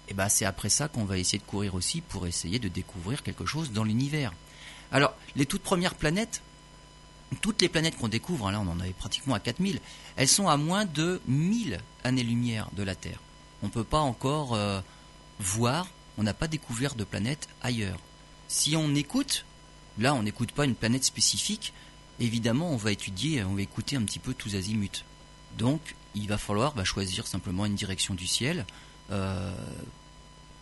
Et 0.08 0.14
ben 0.14 0.30
c'est 0.30 0.46
après 0.46 0.70
ça 0.70 0.88
qu'on 0.88 1.04
va 1.04 1.18
essayer 1.18 1.40
de 1.40 1.44
courir 1.44 1.76
aussi 1.76 2.00
pour 2.00 2.26
essayer 2.26 2.58
de 2.58 2.70
découvrir 2.70 3.22
quelque 3.22 3.46
chose 3.46 3.74
dans 3.74 3.84
l'univers. 3.84 4.34
Alors, 4.94 5.14
les 5.36 5.46
toutes 5.46 5.62
premières 5.62 5.96
planètes, 5.96 6.42
toutes 7.42 7.62
les 7.62 7.68
planètes 7.68 7.98
qu'on 7.98 8.08
découvre, 8.08 8.48
hein, 8.48 8.54
là 8.54 8.62
on 8.62 8.72
en 8.72 8.80
avait 8.80 8.94
pratiquement 8.94 9.36
à 9.36 9.42
4000, 9.42 9.82
elles 10.16 10.30
sont 10.30 10.48
à 10.48 10.56
moins 10.56 10.86
de 10.86 11.22
1000 11.28 11.82
années-lumière 12.06 12.70
de 12.72 12.84
la 12.84 12.96
Terre. 12.96 13.20
On 13.62 13.66
ne 13.66 13.72
peut 13.72 13.84
pas 13.84 14.00
encore 14.00 14.54
euh, 14.56 14.80
voir, 15.40 15.90
on 16.18 16.24
n'a 16.24 16.34
pas 16.34 16.48
découvert 16.48 16.96
de 16.96 17.04
planète 17.04 17.50
ailleurs. 17.62 18.00
Si 18.48 18.78
on 18.78 18.96
écoute, 18.96 19.44
là 19.98 20.14
on 20.14 20.24
n'écoute 20.24 20.54
pas 20.54 20.64
une 20.64 20.76
planète 20.76 21.04
spécifique, 21.04 21.74
évidemment 22.22 22.72
on 22.72 22.78
va 22.78 22.94
étudier, 22.94 23.44
on 23.44 23.56
va 23.56 23.62
écouter 23.62 23.98
un 23.98 24.04
petit 24.04 24.20
peu 24.20 24.34
tous 24.34 24.56
azimuts. 24.56 25.04
Donc 25.58 25.82
il 26.18 26.28
va 26.28 26.38
falloir 26.38 26.74
bah, 26.74 26.84
choisir 26.84 27.28
simplement 27.28 27.66
une 27.66 27.76
direction 27.76 28.14
du 28.14 28.28
ciel. 28.28 28.66
Euh, 29.12 29.52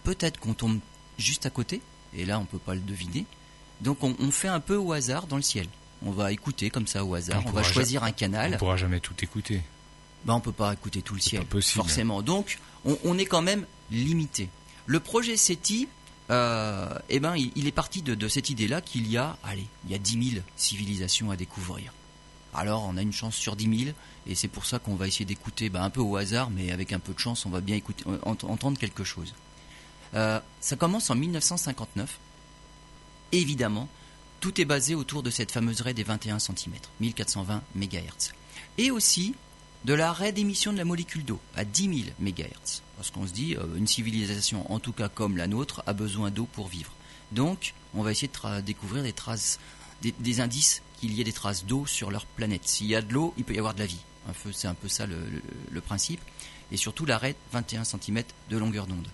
Peut-être 0.03 0.39
qu'on 0.39 0.53
tombe 0.53 0.79
juste 1.17 1.47
à 1.47 1.49
côté, 1.49 1.81
et 2.15 2.25
là 2.25 2.39
on 2.39 2.45
peut 2.45 2.59
pas 2.59 2.75
le 2.75 2.81
deviner. 2.81 3.25
Donc 3.81 4.03
on, 4.03 4.15
on 4.19 4.29
fait 4.29 4.47
un 4.47 4.59
peu 4.59 4.75
au 4.75 4.93
hasard 4.93 5.25
dans 5.25 5.35
le 5.37 5.41
ciel. 5.41 5.67
On 6.05 6.11
va 6.11 6.31
écouter 6.31 6.69
comme 6.69 6.85
ça 6.85 7.03
au 7.03 7.15
hasard. 7.15 7.41
On 7.45 7.49
On, 7.49 7.51
va 7.51 7.63
choisir 7.63 8.03
un 8.03 8.09
On 8.09 8.13
canal. 8.13 8.51
ne 8.51 8.57
pourra 8.57 8.77
jamais 8.77 8.99
tout 8.99 9.15
écouter. 9.23 9.61
Ben, 10.25 10.35
on 10.35 10.39
peut 10.41 10.51
pas 10.51 10.73
écouter 10.73 11.01
tout 11.01 11.15
le 11.15 11.21
ciel, 11.21 11.41
pas 11.41 11.53
possible. 11.53 11.77
forcément. 11.83 12.21
Donc 12.21 12.59
on, 12.85 12.97
on 13.03 13.17
est 13.17 13.25
quand 13.25 13.41
même 13.41 13.65
limité. 13.89 14.49
Le 14.85 14.99
projet 14.99 15.37
SETI, 15.37 15.87
euh, 16.29 16.97
eh 17.09 17.19
ben, 17.19 17.35
il, 17.35 17.67
est 17.67 17.71
parti 17.71 18.01
de, 18.01 18.27
cette 18.27 18.49
idée-là 18.49 18.81
qu'il 18.81 19.09
y 19.09 19.17
a, 19.17 19.37
allez, 19.43 19.67
il 19.85 19.91
y 19.91 19.95
a 19.95 19.97
10 19.99 20.31
000 20.31 20.43
civilisations 20.55 21.31
à 21.31 21.35
découvrir. 21.35 21.93
Alors, 22.55 22.83
on 22.83 22.97
a 22.97 23.01
une 23.01 23.13
chance 23.13 23.35
sur 23.35 23.55
10 23.55 23.85
000, 23.85 23.95
et 24.27 24.35
c'est 24.35 24.47
pour 24.47 24.65
ça 24.65 24.79
qu'on 24.79 24.95
va 24.95 25.07
essayer 25.07 25.25
d'écouter 25.25 25.69
ben, 25.69 25.83
un 25.83 25.89
peu 25.89 26.01
au 26.01 26.15
hasard, 26.15 26.49
mais 26.49 26.71
avec 26.71 26.93
un 26.93 26.99
peu 26.99 27.13
de 27.13 27.19
chance, 27.19 27.45
on 27.45 27.49
va 27.49 27.61
bien 27.61 27.75
écouter, 27.75 28.03
entendre 28.23 28.79
quelque 28.79 29.03
chose. 29.03 29.33
Euh, 30.13 30.39
ça 30.61 30.75
commence 30.75 31.09
en 31.09 31.15
1959. 31.15 32.19
Évidemment, 33.31 33.89
tout 34.39 34.61
est 34.61 34.65
basé 34.65 34.95
autour 34.95 35.23
de 35.23 35.29
cette 35.29 35.51
fameuse 35.51 35.81
raie 35.81 35.93
des 35.93 36.03
21 36.03 36.39
cm, 36.39 36.73
1420 36.99 37.61
MHz. 37.75 38.33
Et 38.77 38.91
aussi 38.91 39.35
de 39.85 39.93
l'arrêt 39.93 40.31
d'émission 40.31 40.73
de 40.73 40.77
la 40.77 40.85
molécule 40.85 41.23
d'eau 41.23 41.39
à 41.55 41.65
10 41.65 41.83
000 41.83 41.95
MHz. 42.19 42.81
Parce 42.95 43.11
qu'on 43.11 43.27
se 43.27 43.33
dit, 43.33 43.55
euh, 43.55 43.65
une 43.75 43.87
civilisation, 43.87 44.71
en 44.71 44.79
tout 44.79 44.93
cas 44.93 45.09
comme 45.09 45.37
la 45.37 45.47
nôtre, 45.47 45.83
a 45.85 45.93
besoin 45.93 46.31
d'eau 46.31 46.47
pour 46.51 46.67
vivre. 46.67 46.91
Donc, 47.31 47.73
on 47.93 48.01
va 48.01 48.11
essayer 48.11 48.27
de 48.29 48.61
découvrir 48.61 49.03
des 49.03 49.13
traces, 49.13 49.59
des, 50.01 50.39
indices 50.39 50.81
qu'il 50.95 51.13
y 51.13 51.21
ait 51.21 51.23
des 51.23 51.33
traces 51.33 51.65
d'eau 51.65 51.85
sur 51.85 52.11
leur 52.11 52.25
planète. 52.25 52.67
S'il 52.67 52.87
y 52.87 52.95
a 52.95 53.01
de 53.01 53.13
l'eau, 53.13 53.33
il 53.37 53.43
peut 53.43 53.53
y 53.53 53.59
avoir 53.59 53.73
de 53.73 53.79
la 53.79 53.85
vie. 53.85 53.99
C'est 54.51 54.67
un 54.67 54.73
peu 54.73 54.87
ça 54.87 55.05
le, 55.05 55.81
principe. 55.81 56.19
Et 56.71 56.77
surtout 56.77 57.05
l'arrêt 57.05 57.35
21 57.51 57.83
cm 57.83 58.23
de 58.49 58.57
longueur 58.57 58.87
d'onde. 58.87 59.07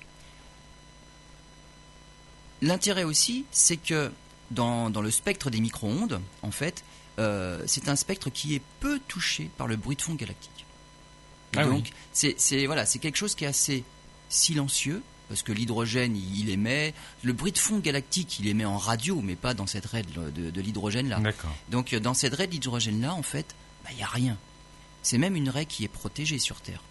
L'intérêt 2.61 3.03
aussi, 3.03 3.45
c'est 3.51 3.77
que 3.77 4.11
dans, 4.51 4.89
le 4.89 5.11
spectre 5.11 5.49
des 5.49 5.59
micro-ondes, 5.59 6.21
en 6.41 6.51
fait, 6.51 6.83
euh, 7.19 7.61
c'est 7.67 7.89
un 7.89 7.95
spectre 7.95 8.29
qui 8.29 8.55
est 8.55 8.61
peu 8.79 8.99
touché 9.07 9.49
par 9.57 9.67
le 9.67 9.75
bruit 9.75 9.95
de 9.95 10.01
fond 10.01 10.13
galactique. 10.13 10.65
Ah 11.57 11.65
donc, 11.65 11.89
c'est 12.13 12.65
voilà, 12.65 12.85
c'est 12.85 12.99
quelque 12.99 13.17
chose 13.17 13.35
qui 13.35 13.43
est 13.43 13.47
assez 13.47 13.83
silencieux 14.29 15.03
parce 15.31 15.43
que 15.43 15.53
l'hydrogène, 15.53 16.17
il, 16.17 16.49
émet 16.49 16.93
le 17.23 17.31
bruit 17.31 17.53
de 17.53 17.57
fond 17.57 17.79
galactique, 17.79 18.37
il 18.41 18.49
émet 18.49 18.65
en 18.65 18.77
radio, 18.77 19.21
mais 19.23 19.37
pas 19.37 19.53
dans 19.53 19.65
cette 19.65 19.85
raie 19.85 20.03
de, 20.03 20.59
l'hydrogène 20.59 21.07
là. 21.07 21.21
Donc, 21.69 21.95
dans 21.95 22.13
cette 22.13 22.33
raie 22.33 22.47
d'hydrogène 22.47 22.99
là, 22.99 23.13
en 23.13 23.23
fait, 23.23 23.55
bah, 23.85 23.91
il 23.93 23.95
n'y 23.95 24.03
a 24.03 24.07
rien. 24.07 24.37
C'est 25.03 25.17
même 25.17 25.37
une 25.37 25.47
raie 25.47 25.65
qui 25.65 25.85
est 25.85 25.87
protégée 25.87 26.37
sur 26.37 26.59
Terre. 26.59 26.83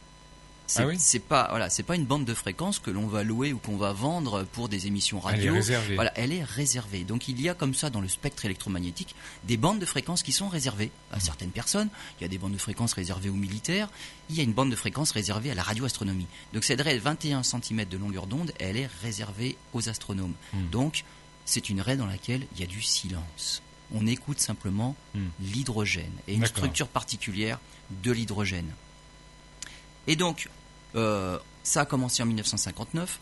Ah 0.77 0.85
c'est 0.99 1.19
pas 1.19 1.49
voilà, 1.51 1.71
c'est 1.71 1.83
pas 1.83 1.97
une 1.97 2.05
bande 2.05 2.25
de 2.25 2.35
fréquences 2.35 2.79
que 2.79 2.91
l'on 2.91 3.07
va 3.07 3.25
louer 3.25 3.53
ou 3.53 3.59
qu'on 3.59 3.77
va 3.77 3.93
vendre 3.93 4.45
pour 4.53 4.69
des 4.69 4.87
émissions 4.87 5.21
radio. 5.21 5.43
Elle 5.43 5.49
est 5.49 5.59
réservée. 5.59 5.95
Voilà, 5.95 6.13
elle 6.17 6.33
est 6.33 6.45
réservée. 6.45 7.05
Donc 7.05 7.29
il 7.29 7.41
y 7.41 7.49
a 7.49 7.55
comme 7.55 7.75
ça 7.75 7.91
dans 7.91 8.01
le 8.01 8.09
spectre 8.09 8.45
électromagnétique 8.45 9.15
des 9.45 9.57
bandes 9.57 9.79
de 9.79 9.87
fréquences 9.87 10.23
qui 10.23 10.33
sont 10.33 10.49
réservées 10.49 10.91
à 11.13 11.17
mmh. 11.17 11.21
certaines 11.21 11.51
personnes. 11.51 11.89
Il 12.19 12.23
y 12.23 12.25
a 12.25 12.29
des 12.29 12.39
bandes 12.39 12.53
de 12.53 12.59
fréquences 12.59 12.93
réservées 12.93 13.31
aux 13.31 13.35
militaires. 13.35 13.89
Il 14.29 14.37
y 14.37 14.41
a 14.41 14.43
une 14.43 14.53
bande 14.53 14.71
de 14.71 14.77
fréquences 14.77 15.11
réservée 15.11 15.51
à 15.51 15.55
la 15.55 15.63
radioastronomie. 15.63 16.27
Donc 16.53 16.65
cette 16.65 16.81
raie 16.81 16.95
de 16.95 17.01
21 17.01 17.43
cm 17.43 17.85
de 17.87 17.97
longueur 17.97 18.27
d'onde, 18.27 18.53
elle 18.59 18.77
est 18.77 18.91
réservée 19.03 19.57
aux 19.73 19.89
astronomes. 19.89 20.35
Mmh. 20.53 20.71
Donc 20.71 21.05
c'est 21.45 21.69
une 21.69 21.81
raie 21.81 21.97
dans 21.97 22.07
laquelle 22.07 22.47
il 22.55 22.61
y 22.61 22.65
a 22.65 22.67
du 22.67 22.83
silence. 22.83 23.63
On 23.93 24.07
écoute 24.07 24.39
simplement 24.39 24.95
mmh. 25.15 25.21
l'hydrogène 25.41 26.13
et 26.29 26.35
une 26.35 26.47
structure 26.47 26.87
particulière 26.87 27.59
de 28.05 28.13
l'hydrogène. 28.13 28.71
Et 30.07 30.17
donc, 30.17 30.49
euh, 30.97 31.39
ça 31.63 31.83
a 31.83 31.85
commencé 31.85 32.23
en 32.23 32.27
1959. 32.27 33.19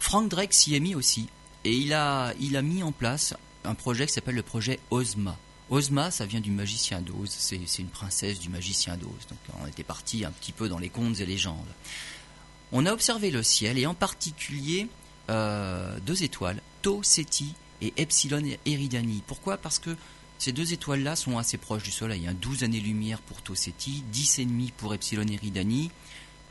Frank 0.00 0.28
Drake 0.28 0.54
s'y 0.54 0.74
est 0.74 0.80
mis 0.80 0.94
aussi. 0.94 1.28
Et 1.64 1.74
il 1.74 1.92
a, 1.92 2.32
il 2.40 2.56
a 2.56 2.62
mis 2.62 2.82
en 2.82 2.92
place 2.92 3.34
un 3.64 3.74
projet 3.74 4.06
qui 4.06 4.12
s'appelle 4.12 4.36
le 4.36 4.42
projet 4.42 4.78
Ozma. 4.90 5.36
Ozma, 5.70 6.10
ça 6.10 6.24
vient 6.24 6.40
du 6.40 6.50
magicien 6.50 7.00
d'Oz. 7.00 7.28
C'est, 7.30 7.58
une 7.78 7.88
princesse 7.88 8.38
du 8.38 8.48
magicien 8.48 8.96
d'Oz. 8.96 9.26
Donc 9.28 9.38
on 9.62 9.66
était 9.66 9.82
parti 9.82 10.24
un 10.24 10.30
petit 10.30 10.52
peu 10.52 10.68
dans 10.68 10.78
les 10.78 10.88
contes 10.88 11.20
et 11.20 11.26
légendes. 11.26 11.56
On 12.72 12.86
a 12.86 12.92
observé 12.92 13.30
le 13.30 13.42
ciel 13.42 13.78
et 13.78 13.86
en 13.86 13.94
particulier 13.94 14.88
euh, 15.30 15.98
deux 16.00 16.22
étoiles, 16.22 16.60
Tau 16.82 17.02
Ceti 17.02 17.54
et 17.82 17.92
Epsilon 17.96 18.42
Eridani. 18.66 19.22
Pourquoi? 19.26 19.58
Parce 19.58 19.78
que 19.78 19.94
ces 20.38 20.52
deux 20.52 20.72
étoiles-là 20.72 21.16
sont 21.16 21.36
assez 21.36 21.58
proches 21.58 21.82
du 21.82 21.90
Soleil. 21.90 22.26
Hein. 22.26 22.34
12 22.40 22.64
années-lumière 22.64 23.20
pour 23.20 23.42
Tau 23.42 23.54
Ceti, 23.54 24.04
10,5 24.12 24.72
pour 24.72 24.94
Epsilon 24.94 25.26
Eridani. 25.26 25.90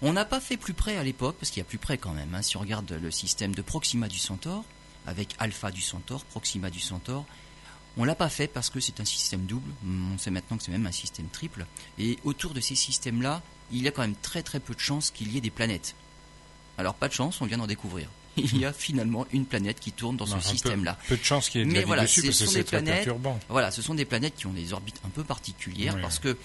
On 0.01 0.13
n'a 0.13 0.25
pas 0.25 0.39
fait 0.39 0.57
plus 0.57 0.73
près 0.73 0.97
à 0.97 1.03
l'époque, 1.03 1.37
parce 1.39 1.49
qu'il 1.49 1.59
y 1.59 1.65
a 1.65 1.69
plus 1.69 1.79
près 1.79 1.97
quand 1.97 2.13
même. 2.13 2.33
Hein. 2.35 2.41
si 2.41 2.57
on 2.57 2.59
regarde 2.59 2.91
le 2.91 3.11
système 3.11 3.55
de 3.55 3.61
Proxima 3.61 4.07
du 4.07 4.19
Centaure, 4.19 4.63
avec 5.07 5.35
Alpha 5.39 5.71
du 5.71 5.81
Centaure, 5.81 6.23
Proxima 6.25 6.69
du 6.69 6.79
Centaure, 6.79 7.25
on 7.97 8.03
l'a 8.03 8.15
pas 8.15 8.29
fait 8.29 8.47
parce 8.47 8.69
que 8.69 8.79
c'est 8.79 8.99
un 8.99 9.05
système 9.05 9.45
double. 9.45 9.71
On 10.13 10.17
sait 10.19 10.29
maintenant 10.29 10.57
que 10.57 10.63
c'est 10.63 10.71
même 10.71 10.85
un 10.85 10.91
système 10.91 11.27
triple. 11.27 11.65
Et 11.97 12.19
autour 12.23 12.53
de 12.53 12.61
ces 12.61 12.75
systèmes-là, 12.75 13.41
il 13.71 13.81
y 13.81 13.87
a 13.87 13.91
quand 13.91 14.03
même 14.03 14.15
très 14.21 14.43
très 14.43 14.59
peu 14.59 14.75
de 14.75 14.79
chances 14.79 15.09
qu'il 15.09 15.31
y 15.31 15.37
ait 15.37 15.41
des 15.41 15.49
planètes. 15.49 15.95
Alors 16.77 16.93
pas 16.93 17.07
de 17.07 17.13
chance, 17.13 17.41
on 17.41 17.45
vient 17.45 17.57
d'en 17.57 17.65
découvrir. 17.67 18.07
Il 18.37 18.59
y 18.59 18.65
a 18.65 18.71
finalement 18.71 19.25
une 19.31 19.47
planète 19.47 19.79
qui 19.79 19.91
tourne 19.91 20.15
dans 20.15 20.27
ce 20.27 20.39
système-là. 20.39 20.95
Peu, 21.07 21.17
de 21.17 21.23
chance 21.23 21.49
qu'il 21.49 21.61
y 21.61 21.63
ait 21.63 21.67
de 21.67 21.73
la 21.73 21.85
voilà, 21.87 22.03
dessus 22.03 22.21
parce 22.21 22.37
que 22.37 22.45
c'est 22.45 22.63
très 22.63 22.83
perturbant. 22.83 23.39
Voilà, 23.49 23.71
ce 23.71 23.81
sont 23.81 23.95
des 23.95 24.05
planètes 24.05 24.35
qui 24.35 24.45
ont 24.45 24.53
des 24.53 24.73
orbites 24.73 25.01
un 25.03 25.09
peu 25.09 25.23
particulières 25.23 25.99
parce 25.99 26.19
que 26.19 26.37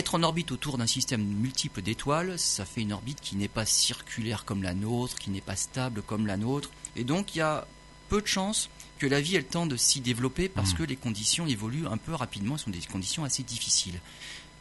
être 0.00 0.16
en 0.16 0.22
orbite 0.22 0.50
autour 0.50 0.78
d'un 0.78 0.86
système 0.86 1.22
multiple 1.22 1.82
d'étoiles, 1.82 2.38
ça 2.38 2.64
fait 2.64 2.80
une 2.80 2.92
orbite 2.92 3.20
qui 3.20 3.36
n'est 3.36 3.48
pas 3.48 3.64
circulaire 3.64 4.44
comme 4.44 4.62
la 4.62 4.74
nôtre, 4.74 5.16
qui 5.16 5.30
n'est 5.30 5.40
pas 5.40 5.56
stable 5.56 6.02
comme 6.02 6.26
la 6.26 6.36
nôtre. 6.36 6.70
Et 6.96 7.04
donc 7.04 7.34
il 7.34 7.38
y 7.38 7.42
a 7.42 7.66
peu 8.08 8.20
de 8.20 8.26
chances 8.26 8.68
que 8.98 9.06
la 9.06 9.20
vie 9.20 9.36
ait 9.36 9.38
le 9.38 9.44
temps 9.44 9.66
de 9.66 9.76
s'y 9.76 10.00
développer 10.00 10.48
parce 10.48 10.72
mmh. 10.72 10.76
que 10.76 10.82
les 10.82 10.96
conditions 10.96 11.46
évoluent 11.46 11.86
un 11.86 11.96
peu 11.96 12.14
rapidement, 12.14 12.58
ce 12.58 12.64
sont 12.64 12.70
des 12.70 12.80
conditions 12.80 13.24
assez 13.24 13.42
difficiles. 13.42 14.00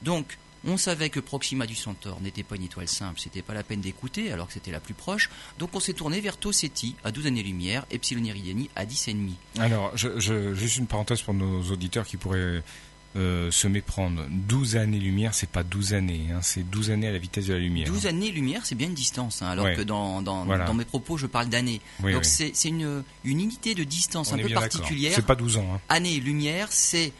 Donc, 0.01 0.37
on 0.65 0.77
savait 0.77 1.09
que 1.09 1.19
Proxima 1.19 1.65
du 1.65 1.75
Centaure 1.75 2.19
n'était 2.21 2.43
pas 2.43 2.55
une 2.55 2.63
étoile 2.63 2.87
simple, 2.87 3.19
c'était 3.19 3.41
pas 3.41 3.53
la 3.53 3.63
peine 3.63 3.81
d'écouter 3.81 4.31
alors 4.31 4.47
que 4.47 4.53
c'était 4.53 4.71
la 4.71 4.79
plus 4.79 4.93
proche. 4.93 5.29
Donc 5.57 5.69
on 5.73 5.79
s'est 5.79 5.93
tourné 5.93 6.19
vers 6.19 6.37
Tau 6.37 6.51
Ceti 6.51 6.95
à 7.03 7.11
12 7.11 7.27
années-lumière, 7.27 7.85
Epsilon 7.91 8.25
Eridani 8.25 8.69
à 8.75 8.85
10,5. 8.85 9.31
Alors, 9.59 9.95
juste 9.95 10.77
une 10.77 10.87
parenthèse 10.87 11.21
pour 11.21 11.33
nos 11.33 11.61
auditeurs 11.71 12.05
qui 12.05 12.17
pourraient 12.17 12.61
euh, 13.15 13.49
se 13.51 13.67
méprendre. 13.67 14.25
12 14.29 14.77
années-lumière, 14.77 15.33
c'est 15.33 15.49
pas 15.49 15.63
12 15.63 15.93
années, 15.93 16.27
hein, 16.31 16.39
c'est 16.41 16.63
12 16.69 16.91
années 16.91 17.07
à 17.07 17.11
la 17.11 17.17
vitesse 17.17 17.47
de 17.47 17.53
la 17.53 17.59
lumière. 17.59 17.87
12 17.87 18.05
hein. 18.05 18.09
années-lumière, 18.09 18.65
c'est 18.65 18.75
bien 18.75 18.87
une 18.87 18.93
distance, 18.93 19.41
hein, 19.41 19.47
alors 19.47 19.65
que 19.73 19.81
dans, 19.81 20.21
dans, 20.21 20.73
mes 20.73 20.85
propos, 20.85 21.17
je 21.17 21.25
parle 21.25 21.49
d'années. 21.49 21.81
Donc 22.01 22.25
c'est 22.25 22.53
une, 22.65 23.03
une 23.23 23.39
unité 23.39 23.75
de 23.75 23.83
distance 23.83 24.33
un 24.33 24.37
peu 24.37 24.49
particulière. 24.49 25.13
C'est 25.15 25.25
pas 25.25 25.35
12 25.35 25.57
ans. 25.57 25.81
Année-lumière, 25.89 26.67
c'est 26.71 27.13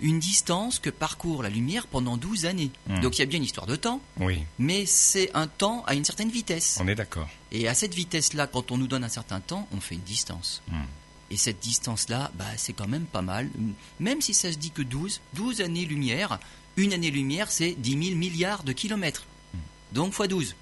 une 0.00 0.18
distance 0.18 0.78
que 0.78 0.90
parcourt 0.90 1.42
la 1.42 1.50
lumière 1.50 1.86
pendant 1.86 2.16
12 2.16 2.46
années. 2.46 2.70
Hmm. 2.88 3.00
Donc 3.00 3.16
il 3.16 3.20
y 3.20 3.22
a 3.22 3.26
bien 3.26 3.38
une 3.38 3.44
histoire 3.44 3.66
de 3.66 3.76
temps, 3.76 4.00
oui. 4.18 4.42
mais 4.58 4.86
c'est 4.86 5.30
un 5.34 5.46
temps 5.46 5.84
à 5.86 5.94
une 5.94 6.04
certaine 6.04 6.30
vitesse. 6.30 6.78
On 6.82 6.88
est 6.88 6.94
d'accord. 6.94 7.28
Et 7.52 7.68
à 7.68 7.74
cette 7.74 7.94
vitesse-là, 7.94 8.46
quand 8.46 8.72
on 8.72 8.78
nous 8.78 8.86
donne 8.86 9.04
un 9.04 9.08
certain 9.08 9.40
temps, 9.40 9.68
on 9.72 9.80
fait 9.80 9.94
une 9.94 10.02
distance. 10.02 10.62
Hmm. 10.68 10.82
Et 11.30 11.36
cette 11.36 11.60
distance-là, 11.60 12.32
bah, 12.34 12.44
c'est 12.56 12.72
quand 12.72 12.88
même 12.88 13.06
pas 13.06 13.22
mal. 13.22 13.48
Même 14.00 14.20
si 14.20 14.34
ça 14.34 14.52
se 14.52 14.58
dit 14.58 14.70
que 14.70 14.82
12, 14.82 15.20
12 15.34 15.60
années-lumière, 15.60 16.40
une 16.76 16.92
année-lumière, 16.92 17.50
c'est 17.50 17.72
10 17.72 17.90
000 18.08 18.18
milliards 18.18 18.64
de 18.64 18.72
kilomètres. 18.72 19.24
Donc 19.92 20.14
x 20.18 20.28
12. 20.28 20.54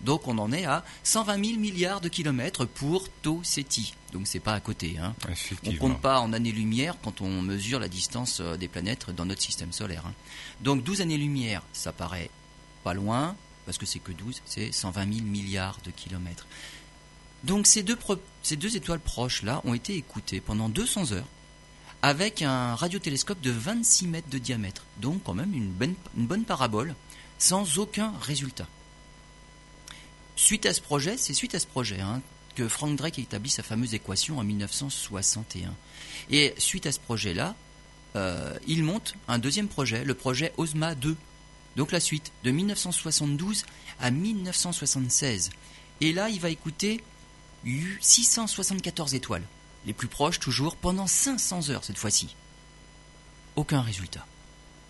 Donc 0.00 0.26
on 0.28 0.38
en 0.38 0.50
est 0.52 0.64
à 0.64 0.84
120 1.04 1.44
000 1.44 1.58
milliards 1.58 2.00
de 2.00 2.08
kilomètres 2.08 2.64
pour 2.64 3.08
Tau 3.22 3.40
Ceti. 3.42 3.94
Donc 4.12 4.26
c'est 4.26 4.40
pas 4.40 4.54
à 4.54 4.60
côté. 4.60 4.96
Hein. 4.98 5.14
On 5.66 5.74
compte 5.74 6.00
pas 6.00 6.20
en 6.20 6.32
années-lumière 6.32 6.96
quand 7.02 7.20
on 7.20 7.42
mesure 7.42 7.78
la 7.78 7.88
distance 7.88 8.40
euh, 8.40 8.56
des 8.56 8.68
planètes 8.68 9.10
dans 9.10 9.26
notre 9.26 9.42
système 9.42 9.72
solaire. 9.72 10.04
Hein. 10.06 10.14
Donc 10.62 10.82
12 10.82 11.02
années-lumière, 11.02 11.62
ça 11.72 11.92
paraît 11.92 12.30
pas 12.82 12.94
loin, 12.94 13.36
parce 13.66 13.76
que 13.76 13.84
c'est 13.86 13.98
que 13.98 14.12
12, 14.12 14.40
c'est 14.46 14.72
120 14.72 15.12
000 15.12 15.26
milliards 15.26 15.78
de 15.84 15.90
kilomètres. 15.90 16.46
Donc 17.44 17.66
ces 17.66 17.82
deux, 17.82 17.98
ces 18.42 18.56
deux 18.56 18.76
étoiles 18.76 19.00
proches-là 19.00 19.60
ont 19.64 19.74
été 19.74 19.96
écoutées 19.96 20.40
pendant 20.40 20.68
200 20.68 21.12
heures 21.12 21.28
avec 22.02 22.42
un 22.42 22.74
radiotélescope 22.74 23.40
de 23.40 23.50
26 23.50 24.06
mètres 24.06 24.30
de 24.30 24.38
diamètre. 24.38 24.84
Donc 24.98 25.22
quand 25.24 25.34
même 25.34 25.52
une 25.54 25.70
bonne, 25.70 25.94
une 26.16 26.26
bonne 26.26 26.44
parabole 26.44 26.94
sans 27.38 27.78
aucun 27.78 28.12
résultat. 28.20 28.66
Suite 30.36 30.66
à 30.66 30.72
ce 30.72 30.80
projet, 30.80 31.16
c'est 31.16 31.34
suite 31.34 31.54
à 31.54 31.60
ce 31.60 31.66
projet 31.66 32.00
hein, 32.00 32.22
que 32.54 32.68
Frank 32.68 32.96
Drake 32.96 33.18
a 33.18 33.22
établi 33.22 33.50
sa 33.50 33.62
fameuse 33.62 33.94
équation 33.94 34.38
en 34.38 34.44
1961. 34.44 35.74
Et 36.30 36.54
suite 36.58 36.86
à 36.86 36.92
ce 36.92 36.98
projet-là, 37.00 37.54
euh, 38.16 38.58
il 38.66 38.82
monte 38.82 39.14
un 39.28 39.38
deuxième 39.38 39.68
projet, 39.68 40.04
le 40.04 40.14
projet 40.14 40.52
OSMA 40.56 40.94
2. 40.94 41.16
Donc 41.76 41.92
la 41.92 42.00
suite, 42.00 42.32
de 42.44 42.50
1972 42.50 43.64
à 44.00 44.10
1976. 44.10 45.50
Et 46.00 46.12
là, 46.12 46.28
il 46.30 46.40
va 46.40 46.50
écouter 46.50 47.02
674 48.00 49.14
étoiles, 49.14 49.42
les 49.86 49.92
plus 49.92 50.08
proches 50.08 50.40
toujours, 50.40 50.76
pendant 50.76 51.06
500 51.06 51.70
heures 51.70 51.84
cette 51.84 51.98
fois-ci. 51.98 52.34
Aucun 53.56 53.82
résultat. 53.82 54.26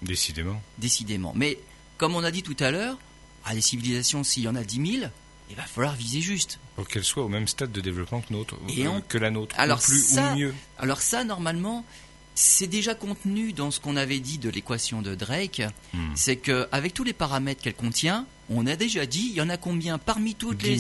Décidément. 0.02 0.61
Décidément. 0.78 1.33
Mais 1.35 1.59
comme 1.98 2.14
on 2.14 2.24
a 2.24 2.30
dit 2.30 2.42
tout 2.42 2.56
à 2.61 2.70
l'heure, 2.70 2.98
à 3.44 3.54
des 3.54 3.61
civilisations, 3.61 4.24
s'il 4.24 4.44
y 4.44 4.48
en 4.48 4.54
a 4.54 4.64
10 4.64 4.98
000, 5.00 5.11
il 5.50 5.56
va 5.56 5.62
falloir 5.62 5.94
viser 5.94 6.20
juste. 6.20 6.59
Pour 6.76 6.88
qu'elles 6.88 7.04
soient 7.04 7.24
au 7.24 7.28
même 7.28 7.48
stade 7.48 7.72
de 7.72 7.80
développement 7.80 8.20
que, 8.20 8.33
notre, 8.33 8.54
euh, 8.54 9.00
que 9.09 9.18
la 9.18 9.30
nôtre, 9.30 9.54
alors 9.59 9.78
ou 9.78 9.83
plus 9.83 10.18
ou 10.18 10.37
mieux. 10.37 10.54
Alors 10.78 11.00
ça, 11.00 11.24
normalement, 11.24 11.85
c'est 12.35 12.68
déjà 12.68 12.94
contenu 12.94 13.52
dans 13.52 13.70
ce 13.70 13.80
qu'on 13.80 13.96
avait 13.96 14.20
dit 14.20 14.38
de 14.38 14.48
l'équation 14.48 15.02
de 15.02 15.14
Drake. 15.14 15.62
Hmm. 15.92 16.12
C'est 16.14 16.37
qu'avec 16.37 16.94
tous 16.94 17.04
les 17.04 17.12
paramètres 17.12 17.62
qu'elle 17.62 17.74
contient, 17.74 18.26
On 18.52 18.66
a 18.66 18.74
déjà 18.74 19.06
dit, 19.06 19.28
il 19.30 19.36
y 19.36 19.40
en 19.40 19.48
a 19.48 19.56
combien 19.56 19.96
parmi 19.96 20.34
toutes 20.34 20.64
les, 20.64 20.76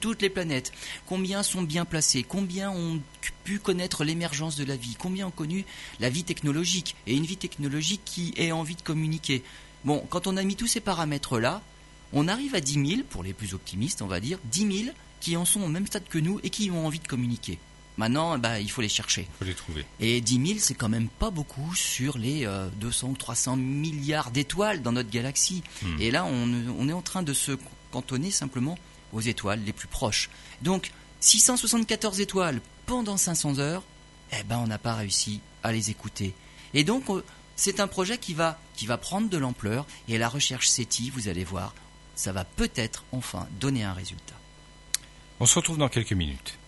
toutes 0.00 0.22
les 0.22 0.28
planètes? 0.28 0.72
Combien 1.06 1.44
sont 1.44 1.62
bien 1.62 1.84
placés 1.84 2.24
Combien 2.24 2.70
ont 2.72 3.00
pu 3.44 3.60
connaître 3.60 4.02
l'émergence 4.02 4.56
de 4.56 4.64
la 4.64 4.76
vie? 4.76 4.96
Combien 4.98 5.28
ont 5.28 5.30
connu 5.32 5.64
la 6.00 6.10
vie 6.10 6.24
technologique? 6.24 6.96
Et 7.06 7.14
une 7.14 7.24
vie 7.24 7.36
technologique 7.36 8.02
qui 8.04 8.34
ait 8.36 8.50
envie 8.50 8.74
de 8.74 8.82
communiquer. 8.82 9.44
Bon, 9.84 10.04
quand 10.10 10.26
on 10.26 10.36
a 10.36 10.42
mis 10.42 10.56
tous 10.56 10.66
ces 10.66 10.80
paramètres-là, 10.80 11.62
on 12.12 12.26
arrive 12.26 12.56
à 12.56 12.60
10 12.60 12.86
000, 12.86 13.02
pour 13.08 13.22
les 13.22 13.32
plus 13.32 13.54
optimistes, 13.54 14.02
on 14.02 14.08
va 14.08 14.18
dire, 14.18 14.40
10 14.46 14.84
000 14.84 14.94
qui 15.20 15.36
en 15.36 15.44
sont 15.44 15.62
au 15.62 15.68
même 15.68 15.86
stade 15.86 16.08
que 16.08 16.18
nous 16.18 16.40
et 16.42 16.50
qui 16.50 16.70
ont 16.72 16.86
envie 16.86 16.98
de 16.98 17.06
communiquer. 17.06 17.58
Maintenant, 17.96 18.38
bah, 18.38 18.60
il 18.60 18.70
faut 18.70 18.82
les 18.82 18.88
chercher. 18.88 19.22
Il 19.22 19.38
faut 19.38 19.44
les 19.44 19.54
trouver. 19.54 19.84
Et 20.00 20.20
10 20.20 20.46
000, 20.46 20.58
c'est 20.60 20.74
quand 20.74 20.88
même 20.88 21.08
pas 21.08 21.30
beaucoup 21.30 21.74
sur 21.74 22.18
les 22.18 22.48
200 22.76 23.08
ou 23.08 23.16
300 23.16 23.56
milliards 23.56 24.30
d'étoiles 24.30 24.82
dans 24.82 24.92
notre 24.92 25.10
galaxie. 25.10 25.62
Hmm. 25.82 26.00
Et 26.00 26.10
là, 26.10 26.24
on, 26.26 26.88
est 26.88 26.92
en 26.92 27.02
train 27.02 27.22
de 27.22 27.32
se 27.32 27.52
cantonner 27.90 28.30
simplement 28.30 28.78
aux 29.12 29.20
étoiles 29.20 29.60
les 29.64 29.72
plus 29.72 29.88
proches. 29.88 30.28
Donc, 30.62 30.92
674 31.20 32.20
étoiles 32.20 32.60
pendant 32.84 33.16
500 33.16 33.58
heures, 33.58 33.82
eh 34.32 34.42
ben, 34.44 34.58
on 34.58 34.66
n'a 34.66 34.78
pas 34.78 34.94
réussi 34.94 35.40
à 35.62 35.72
les 35.72 35.90
écouter. 35.90 36.34
Et 36.74 36.84
donc, 36.84 37.04
c'est 37.56 37.80
un 37.80 37.88
projet 37.88 38.18
qui 38.18 38.34
va, 38.34 38.58
qui 38.76 38.86
va 38.86 38.98
prendre 38.98 39.30
de 39.30 39.38
l'ampleur. 39.38 39.86
Et 40.08 40.18
la 40.18 40.28
recherche 40.28 40.68
SETI, 40.68 41.10
vous 41.10 41.28
allez 41.28 41.44
voir, 41.44 41.74
ça 42.14 42.32
va 42.32 42.44
peut-être 42.44 43.04
enfin 43.12 43.48
donner 43.58 43.84
un 43.84 43.94
résultat. 43.94 44.34
On 45.40 45.46
se 45.46 45.54
retrouve 45.54 45.78
dans 45.78 45.88
quelques 45.88 46.12
minutes. 46.12 46.58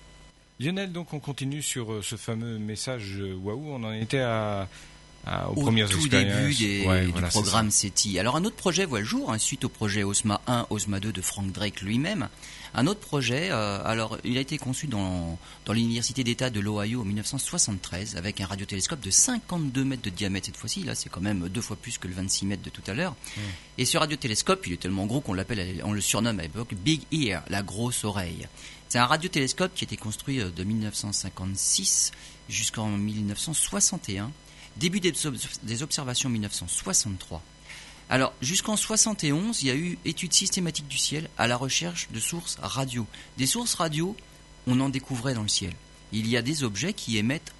Lionel, 0.60 0.90
donc 0.90 1.12
on 1.12 1.20
continue 1.20 1.62
sur 1.62 1.92
euh, 1.92 2.02
ce 2.02 2.16
fameux 2.16 2.58
message 2.58 3.18
euh, 3.20 3.34
Waouh. 3.34 3.74
On 3.74 3.84
en 3.84 3.92
était 3.92 4.18
à, 4.18 4.68
au 5.54 5.70
tout 5.70 6.08
début 6.08 6.54
du 6.54 6.84
programme 7.28 7.70
SETI. 7.70 8.18
Alors 8.18 8.36
un 8.36 8.44
autre 8.44 8.56
projet 8.56 8.84
voit 8.84 9.00
le 9.00 9.04
jour, 9.04 9.30
hein, 9.30 9.38
suite 9.38 9.64
au 9.64 9.68
projet 9.68 10.02
OSMA 10.02 10.40
1, 10.46 10.66
OSMA 10.70 11.00
2 11.00 11.12
de 11.12 11.20
Frank 11.20 11.52
Drake 11.52 11.80
lui-même. 11.82 12.28
Un 12.74 12.86
autre 12.86 13.00
projet, 13.00 13.48
euh, 13.50 13.80
alors 13.84 14.18
il 14.24 14.36
a 14.36 14.40
été 14.40 14.58
conçu 14.58 14.88
dans, 14.88 15.38
dans 15.64 15.72
l'université 15.72 16.24
d'État 16.24 16.50
de 16.50 16.60
l'Ohio 16.60 17.00
en 17.00 17.04
1973 17.04 18.16
avec 18.16 18.40
un 18.40 18.46
radiotélescope 18.46 19.00
de 19.00 19.10
52 19.10 19.84
mètres 19.84 20.02
de 20.02 20.10
diamètre 20.10 20.46
cette 20.46 20.56
fois-ci. 20.56 20.82
Là, 20.82 20.94
c'est 20.94 21.08
quand 21.08 21.20
même 21.20 21.48
deux 21.48 21.62
fois 21.62 21.76
plus 21.76 21.98
que 21.98 22.08
le 22.08 22.14
26 22.14 22.46
mètres 22.46 22.62
de 22.62 22.70
tout 22.70 22.82
à 22.86 22.94
l'heure. 22.94 23.12
Mmh. 23.12 23.40
Et 23.78 23.84
ce 23.84 23.96
radiotélescope, 23.96 24.66
il 24.66 24.72
est 24.74 24.78
tellement 24.78 25.06
gros 25.06 25.20
qu'on 25.20 25.34
l'appelle, 25.34 25.82
on 25.84 25.92
le 25.92 26.00
surnomme 26.00 26.40
à 26.40 26.42
l'époque 26.42 26.74
Big 26.74 27.02
Ear, 27.12 27.42
la 27.48 27.62
grosse 27.62 28.04
oreille. 28.04 28.48
C'est 28.88 28.98
un 28.98 29.06
radiotélescope 29.06 29.74
qui 29.74 29.84
a 29.84 29.86
été 29.86 29.96
construit 29.96 30.40
euh, 30.40 30.50
de 30.50 30.64
1956 30.64 32.12
jusqu'en 32.48 32.88
1961. 32.88 34.30
Début 34.76 35.00
des 35.00 35.82
observations 35.82 36.28
1963. 36.28 37.42
Alors, 38.10 38.32
jusqu'en 38.40 38.76
71, 38.76 39.62
il 39.62 39.68
y 39.68 39.70
a 39.70 39.74
eu 39.74 39.98
études 40.04 40.32
systématiques 40.32 40.88
du 40.88 40.96
ciel 40.96 41.28
à 41.36 41.46
la 41.46 41.56
recherche 41.56 42.08
de 42.10 42.20
sources 42.20 42.56
radio. 42.62 43.06
Des 43.36 43.46
sources 43.46 43.74
radio, 43.74 44.16
on 44.66 44.80
en 44.80 44.88
découvrait 44.88 45.34
dans 45.34 45.42
le 45.42 45.48
ciel. 45.48 45.72
Il 46.12 46.26
y 46.26 46.36
a 46.36 46.42
des 46.42 46.62
objets 46.62 46.94
qui 46.94 47.18
émettent 47.18 47.52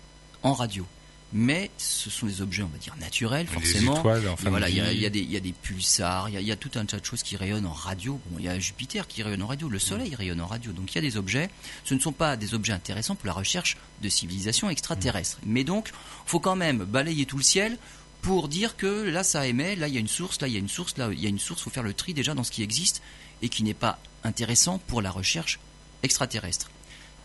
en 0.43 0.55
radio 0.55 0.87
mais 1.33 1.71
ce 1.77 2.09
sont 2.09 2.27
des 2.27 2.41
objets, 2.41 2.63
on 2.63 2.69
va 2.69 2.79
dire, 2.79 2.97
naturels, 2.99 3.47
forcément. 3.47 4.01
voilà, 4.03 4.69
il 4.71 4.77
y, 4.77 5.07
a, 5.07 5.11
des, 5.11 5.53
pulsars, 5.53 6.31
il 6.31 6.41
y, 6.41 6.53
a, 6.53 6.57
tout 6.57 6.71
un 6.77 6.87
tas 6.87 6.99
de 6.99 7.05
choses 7.05 7.23
qui 7.23 7.37
rayonnent 7.37 7.67
en 7.67 7.73
radio. 7.73 8.19
il 8.39 8.45
y 8.45 8.49
a 8.49 8.59
Jupiter 8.59 9.07
qui 9.07 9.23
rayonne 9.23 9.43
en 9.43 9.47
radio, 9.47 9.69
le 9.69 9.79
Soleil 9.79 10.15
rayonne 10.15 10.41
en 10.41 10.47
radio. 10.47 10.73
Donc 10.73 10.93
il 10.93 10.95
y 10.95 10.99
a 10.99 11.03
des 11.03 11.19
objets. 11.19 11.51
Ce 11.85 11.93
ne 11.93 12.01
sont 12.01 12.13
pas 12.13 12.37
des 12.37 12.55
objets 12.55 12.73
intéressants 12.73 13.15
pour 13.15 13.27
la 13.27 13.35
recherche 13.35 13.77
de 14.03 14.09
civilisation 14.09 14.71
extraterrestre. 14.71 15.39
Mm. 15.43 15.53
Mais 15.53 15.65
donc, 15.65 15.91
faut 16.25 16.41
quand 16.41 16.57
même 16.57 16.79
balayer 16.85 17.27
tout 17.27 17.37
le 17.37 17.43
ciel 17.43 17.77
pour 18.23 18.49
dire 18.49 18.77
que 18.77 19.09
là 19.09 19.23
ça 19.23 19.47
émet, 19.47 19.77
là 19.77 19.87
il 19.89 19.95
y 19.95 19.97
a 19.99 20.01
une 20.01 20.09
source, 20.09 20.41
là 20.41 20.49
il 20.49 20.55
y 20.55 20.57
a 20.57 20.61
une 20.61 20.69
source, 20.69 20.97
là 20.97 21.11
il 21.13 21.21
y 21.21 21.27
a 21.27 21.29
une 21.29 21.39
source. 21.39 21.63
Faut 21.63 21.71
faire 21.71 21.83
le 21.83 21.95
tri 21.95 22.15
déjà 22.15 22.35
dans 22.35 22.45
ce 22.45 22.51
qui 22.51 22.63
existe 22.63 23.03
et 23.43 23.51
qui 23.51 23.63
n'est 23.65 23.75
pas 23.75 23.99
intéressant 24.25 24.79
pour 24.79 25.03
la 25.03 25.11
recherche 25.11 25.61
extraterrestre. 26.03 26.71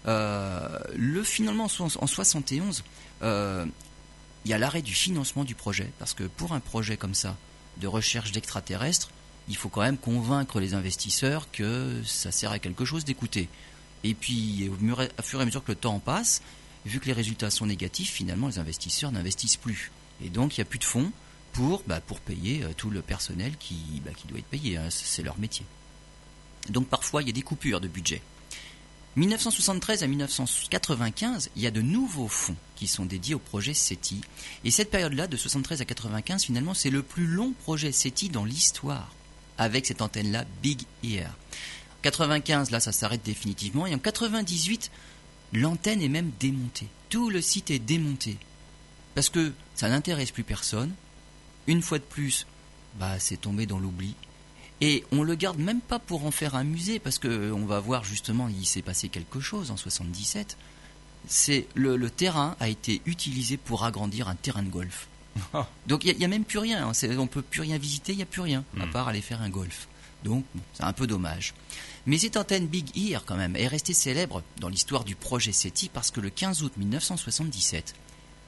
Euh, 0.08 0.80
le 0.96 1.24
finalement 1.24 1.68
en 1.80 2.08
71, 2.08 2.84
euh, 3.22 3.66
il 4.46 4.52
y 4.52 4.54
a 4.54 4.58
l'arrêt 4.58 4.82
du 4.82 4.94
financement 4.94 5.44
du 5.44 5.56
projet, 5.56 5.90
parce 6.00 6.14
que 6.14 6.24
pour 6.24 6.54
un 6.54 6.60
projet 6.60 6.98
comme 6.98 7.14
ça, 7.14 7.38
de 7.78 7.88
recherche 7.88 8.32
d'extraterrestres, 8.32 9.10
il 9.48 9.58
faut 9.58 9.70
quand 9.70 9.82
même 9.82 9.98
convaincre 9.98 10.60
les 10.60 10.74
investisseurs 10.74 11.52
que 11.52 12.02
ça 12.06 12.32
sert 12.32 12.52
à 12.52 12.60
quelque 12.60 12.86
chose 12.86 13.06
d'écouter. 13.06 13.50
Et 14.04 14.14
puis, 14.14 14.70
au 14.70 15.22
fur 15.24 15.40
et 15.40 15.42
à 15.42 15.46
mesure 15.46 15.64
que 15.64 15.72
le 15.72 15.78
temps 15.78 16.00
passe, 16.00 16.42
vu 16.86 17.00
que 17.00 17.06
les 17.06 17.14
résultats 17.14 17.50
sont 17.50 17.66
négatifs, 17.66 18.12
finalement, 18.12 18.48
les 18.48 18.60
investisseurs 18.60 19.12
n'investissent 19.12 19.58
plus. 19.58 19.92
Et 20.24 20.30
donc, 20.30 20.58
il 20.58 20.62
n'y 20.62 20.64
a 20.64 20.70
plus 20.70 20.80
de 20.80 20.84
fonds 20.84 21.12
pour, 21.54 21.84
bah, 21.88 22.02
payer 22.26 22.64
euh, 22.64 22.74
tout 22.76 22.90
le 22.90 23.02
personnel 23.02 23.56
qui, 23.58 24.02
bah, 24.06 24.12
doit 24.28 24.40
être 24.40 24.46
payé. 24.46 24.78
Hein, 24.78 24.90
c'est 24.90 25.24
leur 25.24 25.38
métier. 25.38 25.66
Donc, 26.70 26.88
parfois, 26.88 27.22
il 27.22 27.28
y 27.28 27.30
a 27.30 27.34
des 27.34 27.42
coupures 27.42 27.82
de 27.82 27.88
budget. 27.88 28.22
1973 29.16 30.02
à 30.02 30.08
1995, 30.08 31.52
il 31.56 31.62
y 31.62 31.68
a 31.68 31.72
de 31.72 31.82
nouveaux 31.82 32.28
fonds 32.28 32.56
qui 32.76 32.88
sont 32.88 33.06
dédiés 33.06 33.36
au 33.36 33.40
projet 33.40 33.76
SETI. 33.76 34.22
Et 34.64 34.72
cette 34.72 34.90
période-là, 34.90 35.28
de 35.28 35.38
73 35.38 35.82
à 35.82 35.86
95, 35.86 36.46
finalement, 36.46 36.74
c'est 36.74 36.90
le 36.90 37.04
plus 37.04 37.28
long 37.28 37.54
projet 37.64 37.92
SETI 37.92 38.30
dans 38.30 38.44
l'histoire, 38.44 39.14
avec 39.60 39.86
cette 39.86 40.02
antenne-là 40.02 40.46
Big 40.64 40.82
Ear. 41.04 41.30
95, 42.02 42.72
là, 42.72 42.80
ça 42.80 42.92
s'arrête 42.92 43.24
définitivement. 43.24 43.86
Et 43.86 43.94
en 43.94 44.00
98, 44.00 44.90
l'antenne 45.54 46.02
est 46.02 46.10
même 46.10 46.32
démontée. 46.40 46.88
Tout 47.10 47.30
le 47.30 47.42
site 47.42 47.70
est 47.70 47.78
démonté. 47.80 48.38
Parce 49.14 49.30
que 49.30 49.54
ça 49.76 49.90
n'intéresse 49.90 50.32
plus 50.32 50.44
personne. 50.44 50.92
Une 51.68 51.84
fois 51.84 52.00
de 52.00 52.04
plus, 52.04 52.48
bah, 53.00 53.20
c'est 53.20 53.38
tombé 53.38 53.68
dans 53.68 53.78
l'oubli. 53.78 54.16
Et 54.82 55.04
on 55.12 55.24
le 55.24 55.36
garde 55.36 55.60
même 55.60 55.82
pas 55.82 56.00
pour 56.00 56.26
en 56.26 56.32
faire 56.32 56.56
un 56.56 56.64
musée, 56.64 57.00
parce 57.00 57.20
qu'on 57.20 57.30
euh, 57.30 57.66
va 57.66 57.80
voir 57.80 58.04
justement, 58.04 58.50
il 58.50 58.66
s'est 58.66 58.82
passé 58.82 59.10
quelque 59.10 59.40
chose 59.40 59.72
en 59.72 59.78
77. 59.78 60.58
C'est 61.28 61.68
le, 61.74 62.10
terrain 62.10 62.56
a 62.60 62.68
été 62.68 63.02
utilisé 63.06 63.58
pour 63.58 63.86
agrandir 63.86 64.28
un 64.28 64.36
terrain 64.36 64.64
de 64.64 64.70
golf. 64.70 65.08
Donc 65.88 66.04
il 66.04 66.18
n'y 66.18 66.26
a, 66.26 66.28
même 66.28 66.44
plus 66.44 66.60
rien. 66.60 66.88
Hein. 66.88 67.18
On 67.18 67.28
peut 67.28 67.42
plus 67.42 67.62
rien 67.62 67.78
visiter, 67.78 68.12
il 68.12 68.18
n'y 68.18 68.24
a 68.24 68.28
plus 68.28 68.42
rien, 68.42 68.66
à 68.80 68.86
hmm. 68.86 68.92
part 68.92 69.08
aller 69.08 69.22
faire 69.22 69.42
un 69.42 69.50
golf. 69.50 69.88
Donc 70.24 70.46
c'est 70.74 70.84
un 70.84 70.94
peu 70.94 71.08
dommage. 71.08 71.54
Mais 72.06 72.18
cette 72.18 72.36
antenne 72.36 72.68
Big 72.68 72.98
Ear, 72.98 73.24
quand 73.26 73.38
même, 73.38 73.56
est 73.56 73.68
restée 73.68 73.94
célèbre 73.94 74.44
dans 74.60 74.68
l'histoire 74.68 75.06
du 75.06 75.16
projet 75.16 75.54
SETI 75.54 75.90
parce 75.90 76.12
que 76.12 76.20
le 76.20 76.30
15 76.30 76.64
août 76.64 76.74
1977, 76.76 77.96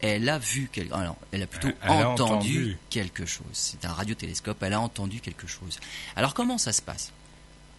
elle 0.09 0.29
a 0.29 0.37
vu, 0.37 0.69
alors, 0.91 1.17
elle 1.31 1.43
a 1.43 1.47
plutôt 1.47 1.69
entendu, 1.87 2.77
quelque 2.89 3.25
chose. 3.25 3.45
C'est 3.53 3.85
un 3.85 3.93
radiotélescope, 3.93 4.61
elle 4.63 4.73
a 4.73 4.79
entendu 4.79 5.19
quelque 5.19 5.47
chose. 5.47 5.79
Alors 6.15 6.33
comment 6.33 6.57
ça 6.57 6.73
se 6.73 6.81
passe? 6.81 7.11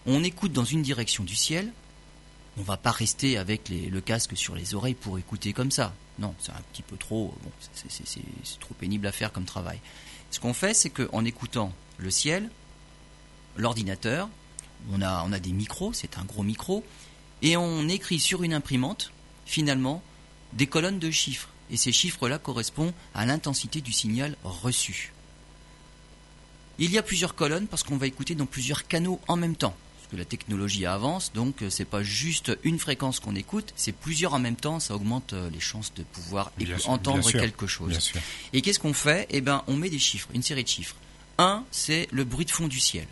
On 0.06 0.22
écoute 0.22 0.52
dans 0.52 0.64
une 0.64 0.82
direction 0.82 1.24
du 1.24 1.34
ciel, 1.34 1.72
on 2.58 2.62
va 2.62 2.76
pas 2.76 2.90
rester 2.90 3.36
avec 3.36 3.68
le 3.68 4.00
casque 4.00 4.36
sur 4.36 4.54
les 4.54 4.74
oreilles 4.74 4.94
pour 4.94 5.18
écouter 5.18 5.52
comme 5.52 5.70
ça. 5.70 5.92
Non, 6.18 6.34
c'est 6.38 6.52
un 6.52 6.62
petit 6.72 6.82
peu 6.82 6.96
trop, 6.96 7.34
bon, 7.42 7.50
c'est 7.88 8.58
trop 8.58 8.74
pénible 8.74 9.06
à 9.06 9.12
faire 9.12 9.32
comme 9.32 9.44
travail. 9.44 9.78
Ce 10.30 10.40
qu'on 10.40 10.54
fait, 10.54 10.74
c'est 10.74 10.90
qu'en 10.90 11.24
écoutant 11.24 11.72
le 11.98 12.10
ciel, 12.10 12.48
l'ordinateur, 13.56 14.28
on 14.90 15.02
a, 15.02 15.24
on 15.26 15.32
a 15.32 15.38
des 15.38 15.52
micros, 15.52 15.92
c'est 15.92 16.18
un 16.18 16.24
gros 16.24 16.42
micro, 16.42 16.84
et 17.42 17.56
on 17.56 17.88
écrit 17.88 18.18
sur 18.18 18.42
une 18.42 18.54
imprimante, 18.54 19.12
finalement, 19.44 20.02
des 20.52 20.66
colonnes 20.66 20.98
de 20.98 21.10
chiffres 21.10 21.50
et 21.70 21.76
ces 21.76 21.92
chiffres-là 21.92 22.38
correspondent 22.38 22.92
à 23.14 23.26
l'intensité 23.26 23.80
du 23.80 23.92
signal 23.92 24.36
reçu. 24.44 25.12
Il 26.78 26.90
y 26.90 26.98
a 26.98 27.02
plusieurs 27.02 27.34
colonnes 27.34 27.66
parce 27.66 27.82
qu'on 27.82 27.96
va 27.96 28.06
écouter 28.06 28.34
dans 28.34 28.46
plusieurs 28.46 28.86
canaux 28.86 29.20
en 29.28 29.36
même 29.36 29.56
temps. 29.56 29.74
Parce 29.96 30.08
que 30.12 30.16
la 30.16 30.24
technologie 30.24 30.86
avance, 30.86 31.32
donc 31.32 31.62
euh, 31.62 31.70
c'est 31.70 31.86
pas 31.86 32.02
juste 32.02 32.56
une 32.62 32.78
fréquence 32.78 33.18
qu'on 33.18 33.34
écoute, 33.34 33.72
c'est 33.76 33.92
plusieurs 33.92 34.34
en 34.34 34.38
même 34.38 34.56
temps, 34.56 34.78
ça 34.78 34.94
augmente 34.94 35.32
euh, 35.32 35.50
les 35.50 35.58
chances 35.58 35.92
de 35.94 36.02
pouvoir 36.02 36.52
entendre 36.86 37.28
quelque 37.32 37.66
chose. 37.66 38.12
Et 38.52 38.60
qu'est-ce 38.60 38.78
qu'on 38.78 38.92
fait? 38.92 39.26
Eh 39.30 39.40
bien, 39.40 39.64
on 39.66 39.74
met 39.74 39.90
des 39.90 39.98
chiffres, 39.98 40.28
une 40.34 40.42
série 40.42 40.62
de 40.62 40.68
chiffres. 40.68 40.94
1, 41.38 41.64
c'est 41.70 42.08
le 42.12 42.24
bruit 42.24 42.44
de 42.44 42.50
fond 42.50 42.68
du 42.68 42.78
ciel. 42.78 43.06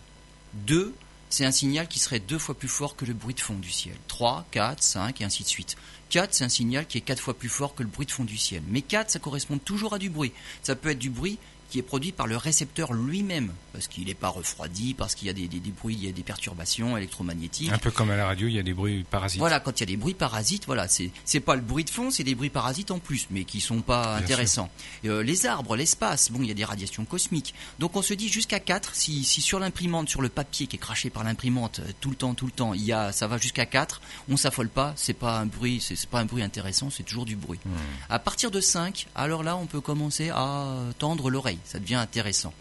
2, 0.67 0.95
c'est 1.35 1.45
un 1.45 1.51
signal 1.51 1.89
qui 1.89 1.99
serait 1.99 2.21
deux 2.21 2.39
fois 2.39 2.57
plus 2.57 2.69
fort 2.69 2.95
que 2.95 3.05
le 3.05 3.13
bruit 3.13 3.35
de 3.35 3.41
fond 3.41 3.55
du 3.55 3.73
ciel. 3.73 3.97
3, 4.07 4.47
4, 4.53 4.81
5 4.81 5.21
et 5.21 5.25
ainsi 5.25 5.43
de 5.43 5.49
suite. 5.49 5.75
4, 6.11 6.33
c'est 6.33 6.45
un 6.45 6.49
signal 6.49 6.87
qui 6.87 6.99
est 6.99 7.01
quatre 7.01 7.19
fois 7.19 7.37
plus 7.37 7.49
fort 7.49 7.75
que 7.75 7.83
le 7.83 7.89
bruit 7.89 8.07
de 8.07 8.13
fond 8.13 8.23
du 8.23 8.39
ciel. 8.39 8.63
Mais 8.69 8.83
4, 8.83 9.11
ça 9.11 9.19
correspond 9.19 9.59
toujours 9.59 9.95
à 9.95 9.99
du 9.99 10.11
bruit. 10.11 10.31
Ça 10.63 10.77
peut 10.77 10.91
être 10.91 10.99
du 11.01 11.11
bruit 11.11 11.41
qui 11.71 11.79
est 11.79 11.83
produit 11.83 12.13
par 12.13 12.27
le 12.27 12.37
récepteur 12.37 12.93
lui-même, 12.93 13.53
parce 13.73 13.89
qu'il 13.89 14.07
n'est 14.07 14.15
pas 14.15 14.29
refroidi, 14.29 14.95
parce 14.95 15.15
qu'il 15.15 15.27
y 15.27 15.31
a 15.31 15.33
des, 15.33 15.49
bruits, 15.71 15.97
il 15.99 16.05
y 16.05 16.09
a 16.09 16.13
des 16.13 16.23
perturbations 16.23 16.97
électromagnétiques. 16.97 17.73
Un 17.73 17.79
peu 17.79 17.91
comme 17.91 18.11
à 18.11 18.17
la 18.17 18.27
radio, 18.27 18.49
il 18.49 18.55
y 18.55 18.59
a 18.59 18.63
des 18.63 18.75
bruits 18.75 19.05
parasites. 19.05 19.39
Voilà, 19.39 19.61
quand 19.61 19.81
il 19.81 19.83
y 19.83 19.83
a 19.83 19.87
des 19.87 19.97
bruits 19.97 20.15
parasites, 20.15 20.67
voilà, 20.67 20.89
c'est 20.89 21.11
c'est 21.25 21.41
pas 21.41 21.57
le 21.57 21.61
bruit 21.63 21.85
de 21.85 21.91
fond, 21.91 22.11
c'est 22.11 22.25
des 22.25 22.35
bruits 22.35 22.51
parasites 22.51 22.91
en 22.91 22.99
plus, 22.99 23.27
mais 23.31 23.45
qui 23.45 23.61
sont 23.61 23.81
pas 23.81 24.17
intéressants. 24.17 24.71
Euh, 25.05 25.23
les 25.23 25.47
arbres, 25.47 25.77
l'espace, 25.77 26.31
bon, 26.31 26.41
il 26.43 26.49
y 26.49 26.51
a 26.51 26.55
des 26.55 26.65
radiations 26.65 27.05
cosmiques. 27.05 27.55
Donc 27.79 27.97
on 27.97 28.03
se 28.03 28.15
dit 28.15 28.29
jusqu'à 28.29 28.61
4, 28.61 28.95
si, 28.95 29.25
si 29.25 29.41
sur 29.41 29.59
l'imprimante, 29.59 30.09
sur 30.09 30.23
le 30.23 30.29
papier 30.29 30.67
qui 30.67 30.77
est 30.77 30.79
craché 30.79 31.11
par 31.11 31.25
l'imprimante 31.25 31.81
euh, 31.81 31.91
tout 32.01 32.11
le 32.11 32.17
temps, 32.17 32.35
tout 32.35 32.47
le 32.47 32.53
temps, 32.53 32.75
il 32.75 32.85
y 32.85 32.93
a, 32.93 33.13
ça 33.13 33.27
va 33.27 33.39
jusqu'à 33.39 33.67
4, 33.67 34.01
on 34.29 34.37
s'affole 34.37 34.69
pas, 34.69 34.93
c'est 34.97 35.15
pas 35.15 35.39
un 35.39 35.47
bruit, 35.47 35.81
c'est 35.81 36.09
pas 36.09 36.21
un 36.21 36.25
bruit 36.25 36.43
intéressant, 36.43 36.91
c'est 36.91 37.03
toujours 37.03 37.25
du 37.25 37.37
bruit. 37.37 37.59
Hmm. 37.65 37.71
À 38.09 38.19
partir 38.19 38.51
de 38.51 38.61
5, 38.61 39.07
alors 39.15 39.43
là, 39.43 39.57
on 39.57 39.67
peut 39.67 39.81
commencer 39.81 40.31
à 40.31 40.77
tendre 40.99 41.31
l'oreille 41.31 41.59
ça 41.65 41.79
devient 41.79 41.97
intéressant. 41.97 42.53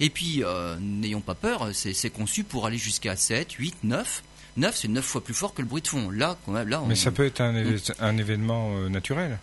Et 0.00 0.10
puis, 0.10 0.42
euh, 0.42 0.76
n'ayons 0.80 1.20
pas 1.20 1.34
peur, 1.34 1.68
c'est 1.72 2.10
conçu 2.10 2.44
pour 2.44 2.66
aller 2.66 2.78
jusqu'à 2.78 3.16
7, 3.16 3.52
8, 3.52 3.76
9. 3.84 4.22
9, 4.56 4.76
c'est 4.76 4.88
9 4.88 5.04
fois 5.04 5.24
plus 5.24 5.34
fort 5.34 5.54
que 5.54 5.62
le 5.62 5.68
bruit 5.68 5.82
de 5.82 5.88
fond. 5.88 6.10
Là, 6.10 6.36
quand 6.44 6.52
même, 6.52 6.68
là 6.68 6.82
Mais 6.86 6.94
ça 6.94 7.10
peut 7.10 7.24
être 7.24 7.40
un, 7.40 7.54
un 8.00 8.18
événement 8.18 8.76
euh, 8.76 8.88
naturel 8.88 9.38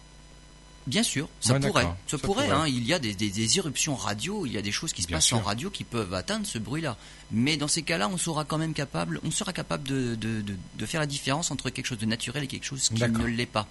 Bien 0.89 1.03
sûr, 1.03 1.29
ça 1.39 1.59
pourrait. 1.59 1.87
Ça, 2.07 2.17
pourrait. 2.17 2.49
Hein. 2.49 2.65
il 2.67 2.83
y 2.83 2.93
a 2.93 2.99
des, 2.99 3.57
irruptions 3.57 3.95
radio, 3.95 4.47
il 4.47 4.53
y 4.53 4.57
a 4.57 4.61
des 4.61 4.71
choses 4.71 4.91
qui 4.91 5.03
se 5.03 5.07
passent 5.07 5.31
en 5.33 5.39
radio 5.39 5.69
qui 5.69 5.83
peuvent 5.83 6.15
atteindre 6.15 6.47
ce 6.47 6.57
bruit-là. 6.57 6.97
Mais 7.31 7.57
dans 7.57 7.67
ces 7.67 7.83
cas-là, 7.83 8.09
on 8.09 8.17
sera 8.17 8.43
quand 8.43 8.57
même 8.57 8.73
capable, 8.73 9.19
on 9.23 9.29
sera 9.29 9.53
capable 9.53 9.87
de, 9.87 10.15
de, 10.15 10.85
faire 10.87 10.99
la 10.99 11.05
différence 11.05 11.51
entre 11.51 11.69
quelque 11.69 11.85
chose 11.85 11.99
de 11.99 12.07
naturel 12.07 12.43
et 12.43 12.47
quelque 12.47 12.65
chose 12.65 12.89
qui 12.89 13.03
ne 13.03 13.25
l'est 13.27 13.45
pas. 13.45 13.67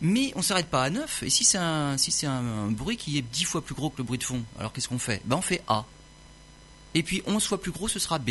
Mais 0.00 0.32
on 0.36 0.42
s'arrête 0.42 0.66
pas 0.66 0.84
à 0.84 0.90
9. 0.90 1.22
Et 1.22 1.30
si 1.30 1.44
c'est 1.44 1.58
un, 1.58 1.96
si 1.96 2.10
c'est 2.10 2.26
un, 2.26 2.70
bruit 2.70 2.96
qui 2.96 3.18
est 3.18 3.22
10 3.22 3.44
fois 3.44 3.64
plus 3.64 3.74
gros 3.74 3.90
que 3.90 3.98
le 3.98 4.04
bruit 4.04 4.18
de 4.18 4.24
fond, 4.24 4.42
alors 4.58 4.72
qu'est-ce 4.72 4.88
qu'on 4.88 4.98
fait? 4.98 5.22
Ben 5.24 5.36
on 5.36 5.42
fait 5.42 5.62
A. 5.68 5.84
Et 6.94 7.02
puis 7.02 7.22
11 7.26 7.44
fois 7.44 7.60
plus 7.60 7.72
gros, 7.72 7.88
ce 7.88 7.98
sera 7.98 8.18
B. 8.18 8.30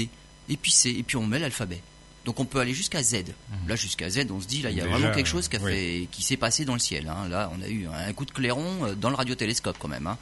Et 0.50 0.58
puis 0.58 0.72
C. 0.72 0.90
Et 0.90 1.04
puis 1.04 1.18
on 1.18 1.26
met 1.26 1.40
l'alphabet. 1.40 1.82
Donc 2.24 2.40
on 2.40 2.46
peut 2.46 2.60
aller 2.60 2.74
jusqu'à 2.74 3.04
Z. 3.04 3.14
Mhm. 3.16 3.68
Là 3.68 3.76
jusqu'à 3.76 4.10
Z, 4.10 4.28
on 4.32 4.42
se 4.42 4.48
dit 4.48 4.62
là 4.62 4.72
il 4.72 4.78
y 4.78 4.82
a 4.82 4.88
vraiment 4.88 5.12
quelque 5.12 5.28
chose 5.28 5.48
qui, 5.48 5.56
a 5.58 5.60
fait, 5.60 6.08
qui 6.12 6.24
s'est 6.24 6.38
passé 6.38 6.66
dans 6.66 6.74
le 6.74 6.80
ciel. 6.80 7.08
Hein. 7.08 7.28
Là 7.30 7.52
on 7.56 7.62
a 7.62 7.68
eu 7.68 7.88
un 7.88 8.14
coup 8.14 8.26
de 8.26 8.32
clairon 8.32 8.86
euh, 8.86 8.96
dans 8.96 9.10
le 9.10 9.16
radiotélescope 9.16 9.78
quand 9.80 9.88
même. 9.88 10.08
Hein. 10.08 10.18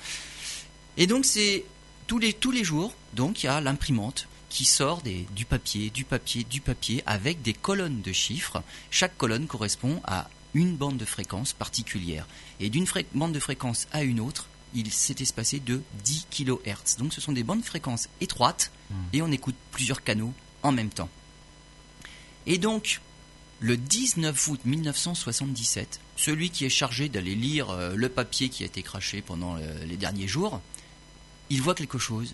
Et 0.98 1.08
donc 1.08 1.26
c'est 1.26 1.64
tous 2.08 2.20
les 2.20 2.34
tous 2.34 2.52
les 2.52 2.64
jours. 2.64 2.94
Donc 3.14 3.44
il 3.44 3.46
y 3.46 3.50
a 3.50 3.62
l'imprimante 3.62 4.28
qui 4.50 4.66
sort 4.66 5.02
des, 5.02 5.26
du 5.36 5.46
papier, 5.46 5.90
du 5.90 6.06
papier, 6.06 6.44
du 6.44 6.62
papier 6.62 7.02
avec 7.08 7.42
des 7.42 7.54
colonnes 7.54 8.02
de 8.02 8.12
chiffres. 8.12 8.62
Chaque 8.92 9.18
colonne 9.18 9.48
correspond 9.48 10.00
à 10.04 10.30
une 10.54 10.76
bande 10.76 10.98
de 10.98 11.06
fréquence 11.06 11.54
particulière. 11.54 12.28
Et 12.60 12.70
d'une 12.70 12.86
bande 13.14 13.34
de 13.34 13.40
fréquence 13.40 13.88
à 13.92 14.04
une 14.04 14.20
autre, 14.20 14.48
il 14.74 14.92
s'est 14.92 15.16
espacé 15.20 15.60
de 15.60 15.82
10 16.04 16.28
kHz. 16.32 16.98
Donc 16.98 17.14
ce 17.14 17.22
sont 17.22 17.32
des 17.32 17.44
bandes 17.44 17.62
de 17.62 17.66
fréquence 17.66 18.10
étroites 18.22 18.72
hmm. 18.90 18.96
et 19.14 19.22
on 19.22 19.32
écoute 19.32 19.56
plusieurs 19.72 20.04
canaux 20.04 20.34
en 20.64 20.72
même 20.72 20.90
temps. 20.90 21.10
Et 22.46 22.58
donc, 22.58 23.02
le 23.60 23.78
19 23.78 24.48
août 24.48 24.60
1977, 24.66 26.00
celui 26.18 26.50
qui 26.50 26.66
est 26.66 26.70
chargé 26.70 27.08
d'aller 27.10 27.36
lire 27.36 27.70
euh, 27.70 27.96
le 27.96 28.10
papier 28.10 28.50
qui 28.50 28.64
a 28.64 28.66
été 28.66 28.84
craché 28.84 29.22
pendant 29.22 29.56
euh, 29.56 29.86
les 29.86 29.98
derniers 29.98 30.28
jours, 30.28 30.60
il 31.50 31.62
voit 31.62 31.76
quelque 31.76 31.98
chose 31.98 32.34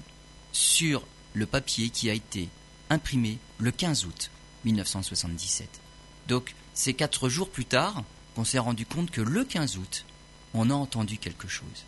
sur 0.51 1.05
le 1.33 1.45
papier 1.45 1.89
qui 1.89 2.09
a 2.09 2.13
été 2.13 2.49
imprimé 2.89 3.37
le 3.59 3.71
15 3.71 4.05
août 4.05 4.31
1977. 4.65 5.69
Donc, 6.29 6.53
c'est 6.73 6.93
quatre 6.93 7.27
jours 7.27 7.49
plus 7.49 7.65
tard 7.65 8.03
qu'on 8.35 8.45
s'est 8.45 8.59
rendu 8.59 8.85
compte 8.85 9.11
que 9.11 9.19
le 9.19 9.43
15 9.43 9.77
août, 9.77 10.05
on 10.53 10.69
a 10.69 10.73
entendu 10.73 11.17
quelque 11.17 11.49
chose. 11.49 11.85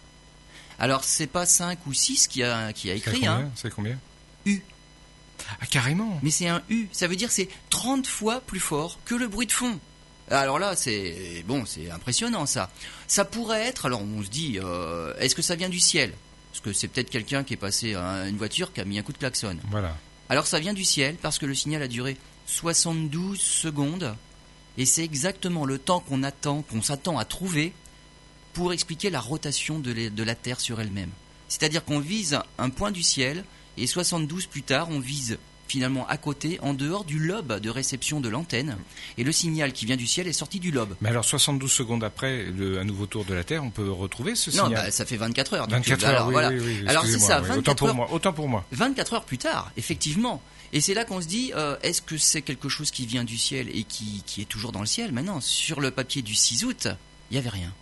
Alors, 0.80 1.04
c'est 1.04 1.28
pas 1.28 1.46
5 1.46 1.86
ou 1.86 1.94
6 1.94 2.28
qui 2.28 2.44
a, 2.44 2.74
qui 2.74 2.90
a 2.90 2.96
écrit. 2.96 3.26
Hein. 3.26 3.50
C'est 3.56 3.74
combien 3.74 3.98
U. 4.46 4.62
Ah, 5.62 5.66
carrément. 5.68 6.20
Mais 6.24 6.32
c'est 6.32 6.48
un 6.48 6.62
U. 6.70 6.88
Ça 6.92 7.08
veut 7.08 7.16
dire 7.16 7.32
c'est 7.32 7.50
30 7.70 8.08
fois 8.08 8.42
plus 8.42 8.60
fort 8.60 9.00
que 9.06 9.16
le 9.16 9.28
bruit 9.28 9.48
de 9.48 9.52
fond. 9.52 9.80
Alors 10.30 10.60
là, 10.60 10.76
c'est 10.76 11.44
bon, 11.48 11.66
c'est 11.66 11.92
impressionnant 11.92 12.46
ça. 12.46 12.72
Ça 13.08 13.26
pourrait 13.26 13.62
être. 13.62 13.86
Alors 13.86 14.02
on 14.02 14.24
se 14.24 14.30
dit, 14.30 14.60
euh, 14.64 15.14
est-ce 15.20 15.36
que 15.36 15.42
ça 15.42 15.56
vient 15.56 15.70
du 15.70 15.80
ciel? 15.80 16.14
Parce 16.52 16.62
que 16.62 16.74
c'est 16.74 16.88
peut-être 16.88 17.10
quelqu'un 17.10 17.44
qui 17.44 17.54
est 17.54 17.58
passé 17.58 17.96
à 17.96 18.28
une 18.28 18.38
voiture 18.38 18.74
qui 18.74 18.82
a 18.82 18.86
mis 18.86 18.98
un 18.98 19.04
coup 19.04 19.14
de 19.14 19.18
klaxon. 19.18 19.58
Voilà. 19.70 19.96
Alors 20.30 20.48
ça 20.48 20.60
vient 20.60 20.74
du 20.74 20.86
ciel 20.86 21.16
parce 21.22 21.38
que 21.38 21.46
le 21.46 21.54
signal 21.54 21.82
a 21.82 21.88
duré 21.88 22.18
72 22.46 23.40
secondes 23.40 24.16
et 24.78 24.86
c'est 24.86 25.04
exactement 25.04 25.66
le 25.66 25.78
temps 25.78 26.00
qu'on 26.00 26.24
attend, 26.24 26.62
qu'on 26.64 26.82
s'attend 26.82 27.18
à 27.18 27.26
trouver 27.26 27.74
pour 28.54 28.74
expliquer 28.74 29.10
la 29.10 29.20
rotation 29.20 29.80
de 29.80 30.24
la 30.24 30.36
Terre 30.36 30.60
sur 30.60 30.82
elle-même. 30.82 31.12
C'est-à-dire 31.48 31.84
qu'on 31.84 32.00
vise 32.00 32.40
un 32.58 32.70
point 32.70 32.92
du 32.92 33.04
ciel 33.04 33.44
et 33.78 33.88
72 33.88 34.46
plus 34.46 34.64
tard, 34.64 34.88
on 34.90 35.00
vise 35.00 35.38
finalement 35.72 36.06
à 36.08 36.18
côté, 36.18 36.60
en 36.62 36.74
dehors 36.74 37.06
du 37.06 37.18
lobe 37.18 37.60
de 37.60 37.70
réception 37.70 38.20
de 38.20 38.28
l'antenne. 38.28 38.76
Et 39.18 39.24
le 39.24 39.32
signal 39.32 39.72
qui 39.72 39.86
vient 39.86 39.96
du 39.96 40.06
ciel 40.06 40.28
est 40.28 40.34
sorti 40.34 40.60
du 40.60 40.70
lobe. 40.70 40.96
Mais 41.00 41.10
alors 41.10 41.24
72 41.24 41.72
secondes 41.72 42.04
après 42.04 42.48
un 42.78 42.84
nouveau 42.84 43.06
tour 43.06 43.24
de 43.24 43.34
la 43.34 43.46
Terre, 43.46 43.64
on 43.64 43.70
peut 43.70 43.90
retrouver 43.90 44.36
ce 44.36 44.52
signal 44.52 44.70
Non, 44.70 44.76
bah, 44.76 44.92
ça 44.92 45.06
fait 45.06 45.16
24 45.16 45.54
heures. 45.54 45.70
24 45.70 46.04
heures, 46.04 46.28
alors, 46.28 46.52
oui, 46.52 46.60
oui, 46.60 46.88
alors 46.88 47.06
c'est 47.06 47.20
ça, 47.20 47.40
24 47.40 47.58
autant 47.58 47.76
pour 47.76 47.96
moi. 47.96 48.08
Autant 48.12 48.34
pour 48.34 48.50
moi. 48.50 48.66
24 48.74 49.14
heures 49.14 49.24
plus 49.24 49.38
tard, 49.38 49.72
effectivement. 49.78 50.42
Et 50.74 50.82
c'est 50.82 50.94
là 50.94 51.06
qu'on 51.06 51.22
se 51.22 51.28
dit, 51.28 51.52
euh, 51.56 51.78
est-ce 51.84 52.02
que 52.02 52.18
c'est 52.18 52.42
quelque 52.42 52.70
chose 52.70 52.92
qui 52.92 53.06
vient 53.06 53.24
du 53.24 53.38
ciel 53.38 53.70
et 53.76 53.84
qui, 53.84 54.24
qui 54.26 54.42
est 54.42 54.46
toujours 54.46 54.72
dans 54.72 54.80
le 54.80 54.86
ciel? 54.86 55.12
Maintenant, 55.12 55.42
sur 55.42 55.82
le 55.82 55.92
papier 55.92 56.22
du 56.22 56.34
6 56.34 56.64
août, 56.64 56.88
il 57.30 57.34
n'y 57.34 57.38
avait 57.38 57.50
rien. 57.50 57.74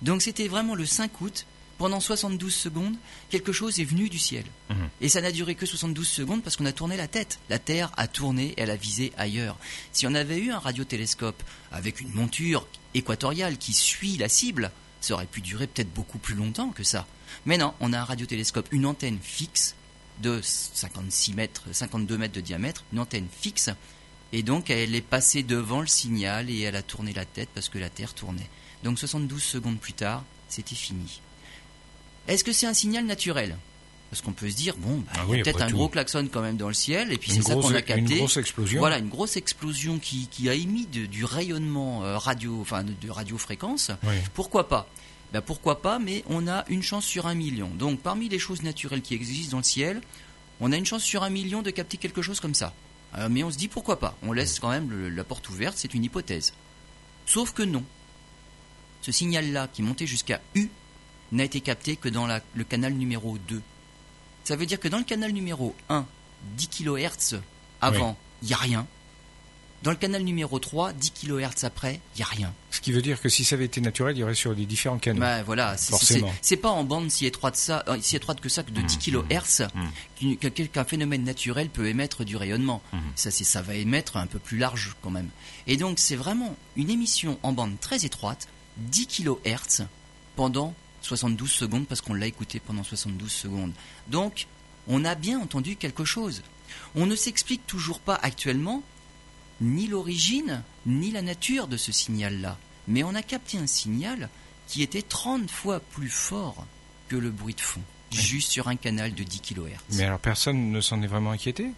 Donc 0.00 0.22
c'était 0.22 0.48
vraiment 0.48 0.74
le 0.74 0.86
5 0.86 1.20
août 1.20 1.46
pendant 1.82 1.98
72 1.98 2.54
secondes, 2.54 2.94
quelque 3.28 3.50
chose 3.50 3.80
est 3.80 3.84
venu 3.84 4.08
du 4.08 4.18
ciel. 4.18 4.44
Mhm. 4.70 4.88
Et 5.00 5.08
ça 5.08 5.20
n'a 5.20 5.32
duré 5.32 5.56
que 5.56 5.66
72 5.66 6.06
secondes 6.06 6.40
parce 6.40 6.54
qu'on 6.56 6.66
a 6.66 6.72
tourné 6.72 6.96
la 6.96 7.08
tête. 7.08 7.40
La 7.48 7.58
Terre 7.58 7.90
a 7.96 8.06
tourné 8.06 8.50
et 8.50 8.60
elle 8.60 8.70
a 8.70 8.76
visé 8.76 9.12
ailleurs. 9.16 9.58
Si 9.92 10.06
on 10.06 10.14
avait 10.14 10.38
eu 10.38 10.52
un 10.52 10.60
radiotélescope 10.60 11.42
avec 11.72 12.00
une 12.00 12.12
monture 12.12 12.68
équatoriale 12.94 13.58
qui 13.58 13.72
suit 13.72 14.16
la 14.16 14.28
cible, 14.28 14.70
ça 15.00 15.14
aurait 15.14 15.26
pu 15.26 15.40
durer 15.40 15.66
peut-être 15.66 15.92
beaucoup 15.92 16.18
plus 16.18 16.36
longtemps 16.36 16.70
que 16.70 16.84
ça. 16.84 17.04
Mais 17.46 17.58
non, 17.58 17.74
on 17.80 17.92
a 17.92 17.98
un 17.98 18.04
radiotélescope, 18.04 18.68
une 18.70 18.86
antenne 18.86 19.18
fixe 19.20 19.74
de 20.22 20.40
56 20.42 21.34
mètres, 21.34 21.64
52 21.72 22.16
mètres 22.16 22.34
de 22.34 22.40
diamètre, 22.40 22.84
une 22.92 23.00
antenne 23.00 23.26
fixe. 23.40 23.70
Et 24.32 24.42
donc 24.42 24.70
elle 24.70 24.94
est 24.94 25.02
passée 25.02 25.42
devant 25.42 25.80
le 25.80 25.86
signal 25.86 26.48
et 26.48 26.60
elle 26.60 26.76
a 26.76 26.82
tourné 26.82 27.12
la 27.12 27.26
tête 27.26 27.50
parce 27.54 27.68
que 27.68 27.78
la 27.78 27.90
Terre 27.90 28.14
tournait. 28.14 28.48
Donc 28.82 28.98
72 28.98 29.42
secondes 29.42 29.78
plus 29.78 29.92
tard, 29.92 30.24
c'était 30.48 30.74
fini. 30.74 31.20
Est-ce 32.28 32.44
que 32.44 32.52
c'est 32.52 32.66
un 32.66 32.74
signal 32.74 33.04
naturel? 33.04 33.56
Parce 34.10 34.20
qu'on 34.20 34.32
peut 34.32 34.50
se 34.50 34.56
dire, 34.56 34.76
bon, 34.76 34.98
bah, 34.98 35.12
ah 35.14 35.20
il 35.30 35.38
y 35.38 35.40
a 35.40 35.42
peut-être 35.42 35.62
un 35.62 35.70
gros 35.70 35.88
klaxon 35.88 36.28
quand 36.30 36.42
même 36.42 36.58
dans 36.58 36.68
le 36.68 36.74
ciel, 36.74 37.12
et 37.12 37.16
puis 37.16 37.30
c'est 37.30 37.40
ça 37.40 37.54
qu'on 37.54 37.74
a 37.74 37.80
capté. 37.80 38.12
Une 38.12 38.18
grosse 38.18 38.36
explosion. 38.36 38.78
Voilà, 38.78 38.98
une 38.98 39.08
grosse 39.08 39.38
explosion 39.38 39.98
qui, 39.98 40.28
a 40.50 40.54
émis 40.54 40.86
du 40.86 41.24
rayonnement 41.24 42.04
euh, 42.04 42.18
radio, 42.18 42.58
enfin 42.60 42.84
de, 42.84 43.10
radiofréquence. 43.10 43.90
Pourquoi 44.34 44.68
pas? 44.68 44.86
Ben, 45.32 45.40
Pourquoi 45.40 45.82
pas, 45.82 45.98
mais 45.98 46.24
on 46.28 46.46
a 46.48 46.64
une 46.68 46.82
chance 46.82 47.04
sur 47.04 47.26
un 47.26 47.34
million. 47.34 47.68
Donc 47.68 48.00
parmi 48.00 48.28
les 48.28 48.38
choses 48.38 48.62
naturelles 48.62 49.02
qui 49.02 49.14
existent 49.14 49.52
dans 49.52 49.58
le 49.58 49.64
ciel, 49.64 50.00
on 50.60 50.72
a 50.72 50.76
une 50.76 50.86
chance 50.86 51.02
sur 51.02 51.22
un 51.22 51.30
million 51.30 51.62
de 51.62 51.70
capter 51.70 51.96
quelque 51.96 52.22
chose 52.22 52.40
comme 52.40 52.54
ça. 52.54 52.74
Euh, 53.18 53.28
mais 53.30 53.42
on 53.42 53.50
se 53.50 53.58
dit 53.58 53.68
pourquoi 53.68 53.98
pas 53.98 54.16
On 54.22 54.32
laisse 54.32 54.58
quand 54.60 54.70
même 54.70 55.08
la 55.08 55.24
porte 55.24 55.48
ouverte, 55.48 55.76
c'est 55.76 55.94
une 55.94 56.04
hypothèse. 56.04 56.54
Sauf 57.26 57.52
que 57.52 57.62
non. 57.62 57.84
Ce 59.00 59.12
signal-là 59.12 59.68
qui 59.72 59.82
montait 59.82 60.06
jusqu'à 60.06 60.40
U 60.54 60.68
n'a 61.32 61.44
été 61.44 61.60
capté 61.60 61.96
que 61.96 62.08
dans 62.08 62.26
le 62.26 62.64
canal 62.64 62.92
numéro 62.92 63.38
2. 63.48 63.62
Ça 64.44 64.56
veut 64.56 64.66
dire 64.66 64.78
que 64.78 64.88
dans 64.88 64.98
le 64.98 65.04
canal 65.04 65.32
numéro 65.32 65.74
1, 65.88 66.04
10 66.56 66.68
kHz 66.68 67.40
avant, 67.80 68.16
il 68.42 68.48
n'y 68.48 68.54
a 68.54 68.58
rien. 68.58 68.86
Dans 69.82 69.90
le 69.90 69.96
canal 69.96 70.22
numéro 70.22 70.58
3, 70.60 70.92
10 70.92 71.10
kHz 71.10 71.64
après, 71.64 72.00
il 72.14 72.18
n'y 72.18 72.22
a 72.22 72.26
rien. 72.26 72.54
Ce 72.70 72.80
qui 72.80 72.92
veut 72.92 73.02
dire 73.02 73.20
que 73.20 73.28
si 73.28 73.44
ça 73.44 73.56
avait 73.56 73.64
été 73.64 73.80
naturel, 73.80 74.16
il 74.16 74.20
y 74.20 74.22
aurait 74.22 74.34
sur 74.34 74.52
les 74.52 74.64
différents 74.64 74.98
canaux. 74.98 75.20
Bah, 75.20 75.42
voilà, 75.42 75.76
c'est 75.76 76.56
pas 76.56 76.70
en 76.70 76.84
bande 76.84 77.10
si 77.10 77.26
étroite, 77.26 77.56
ça, 77.56 77.84
euh, 77.88 77.98
si 78.00 78.14
étroite 78.14 78.40
que 78.40 78.48
ça, 78.48 78.62
que 78.62 78.70
de 78.70 78.80
10 78.80 78.96
mmh, 78.96 79.28
kHz, 79.28 79.66
mmh. 80.20 80.36
qu'un 80.72 80.84
phénomène 80.84 81.24
naturel 81.24 81.68
peut 81.68 81.88
émettre 81.88 82.24
du 82.24 82.36
rayonnement. 82.36 82.80
Mmh. 82.92 82.98
Ça, 83.16 83.30
ça 83.32 83.62
va 83.62 83.74
émettre 83.74 84.16
un 84.16 84.26
peu 84.26 84.38
plus 84.38 84.58
large 84.58 84.94
quand 85.02 85.10
même. 85.10 85.30
Et 85.66 85.76
donc, 85.76 85.98
c'est 85.98 86.16
vraiment 86.16 86.56
une 86.76 86.90
émission 86.90 87.38
en 87.42 87.52
bande 87.52 87.78
très 87.80 88.04
étroite, 88.04 88.46
10 88.76 89.06
kHz, 89.08 89.86
pendant 90.36 90.74
72 91.02 91.50
secondes 91.50 91.86
parce 91.86 92.00
qu'on 92.00 92.14
l'a 92.14 92.26
écouté 92.26 92.60
pendant 92.60 92.84
72 92.84 93.30
secondes. 93.30 93.72
Donc, 94.08 94.46
on 94.86 95.04
a 95.04 95.16
bien 95.16 95.40
entendu 95.40 95.74
quelque 95.74 96.04
chose. 96.04 96.42
On 96.94 97.06
ne 97.06 97.16
s'explique 97.16 97.66
toujours 97.66 98.00
pas 98.00 98.14
actuellement 98.14 98.82
ni 99.60 99.86
l'origine 99.86 100.62
ni 100.86 101.10
la 101.10 101.22
nature 101.22 101.68
de 101.68 101.76
ce 101.76 101.92
signal-là, 101.92 102.58
mais 102.88 103.02
on 103.02 103.14
a 103.14 103.22
capté 103.22 103.58
un 103.58 103.66
signal 103.66 104.28
qui 104.66 104.82
était 104.82 105.02
30 105.02 105.50
fois 105.50 105.80
plus 105.80 106.08
fort 106.08 106.66
que 107.08 107.16
le 107.16 107.30
bruit 107.30 107.54
de 107.54 107.60
fond, 107.60 107.82
juste 108.10 108.50
sur 108.50 108.68
un 108.68 108.76
canal 108.76 109.14
de 109.14 109.22
10 109.22 109.40
kHz. 109.40 109.96
Mais 109.96 110.04
alors 110.04 110.18
personne 110.18 110.70
ne 110.70 110.80
s'en 110.80 111.02
est 111.02 111.06
vraiment 111.06 111.32
inquiété? 111.32 111.70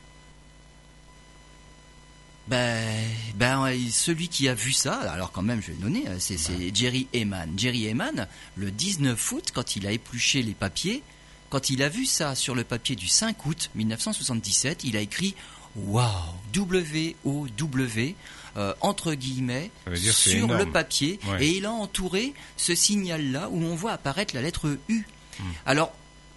Ben, 2.47 3.09
ben, 3.37 3.75
celui 3.91 4.29
qui 4.29 4.49
a 4.49 4.55
vu 4.55 4.73
ça, 4.73 5.01
alors 5.11 5.33
quand 5.33 5.43
même, 5.43 5.63
je 5.63 5.69
vais 5.69 5.73
le 5.73 5.83
donner, 5.83 6.09
euh, 6.09 6.17
c'est 6.19 6.37
Jerry 6.75 7.09
Eman. 7.15 7.59
Jerry 7.59 7.87
Eman, 7.87 8.29
le 8.57 8.71
19 8.71 9.33
août, 9.33 9.49
quand 9.55 9.77
il 9.77 9.87
a 9.87 9.93
épluché 9.93 10.43
les 10.43 10.53
papiers, 10.53 11.03
quand 11.49 11.71
il 11.71 11.83
a 11.83 11.89
vu 11.89 12.05
ça 12.05 12.35
sur 12.35 12.55
le 12.55 12.63
papier 12.65 12.97
du 12.97 13.09
5 13.09 13.47
août 13.47 13.71
1977, 13.75 14.85
il 14.85 14.97
a 14.97 15.01
écrit 15.01 15.35
Wow, 15.77 16.05
W-O-W, 16.53 18.15
euh, 18.57 18.75
entre 18.81 19.15
guillemets, 19.15 19.71
sur 19.95 20.49
le 20.49 20.67
papier, 20.67 21.19
et 21.41 21.49
il 21.49 21.67
a 21.67 21.73
entouré 21.73 22.33
ce 22.57 22.75
signal-là 22.75 23.49
où 23.51 23.63
on 23.63 23.75
voit 23.75 23.93
apparaître 23.93 24.35
la 24.35 24.43
lettre 24.43 24.79
U. 24.89 25.05
Hmm. 25.39 25.45
Alors, 25.67 25.93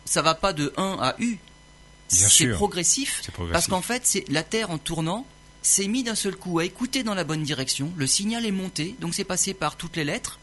ça 0.05 0.21
va 0.21 0.33
pas 0.33 0.53
de 0.53 0.73
1 0.77 0.97
à 0.99 1.15
U, 1.19 1.37
c'est 2.07 2.47
progressif, 2.53 3.21
progressif, 3.33 3.51
parce 3.51 3.67
qu'en 3.67 3.81
fait, 3.81 4.03
c'est 4.05 4.27
la 4.29 4.43
Terre 4.43 4.71
en 4.71 4.77
tournant 4.77 5.25
s'est 5.61 5.87
mis 5.87 6.03
d'un 6.03 6.15
seul 6.15 6.35
coup 6.35 6.59
à 6.59 6.65
écouter 6.65 7.03
dans 7.03 7.13
la 7.13 7.25
bonne 7.25 7.43
direction, 7.43 7.91
le 7.97 8.07
signal 8.07 8.45
est 8.45 8.51
monté, 8.51 8.95
donc 9.01 9.13
c'est 9.13 9.25
passé 9.25 9.53
par 9.53 9.75
toutes 9.75 9.97
les 9.97 10.05
lettres, 10.05 10.39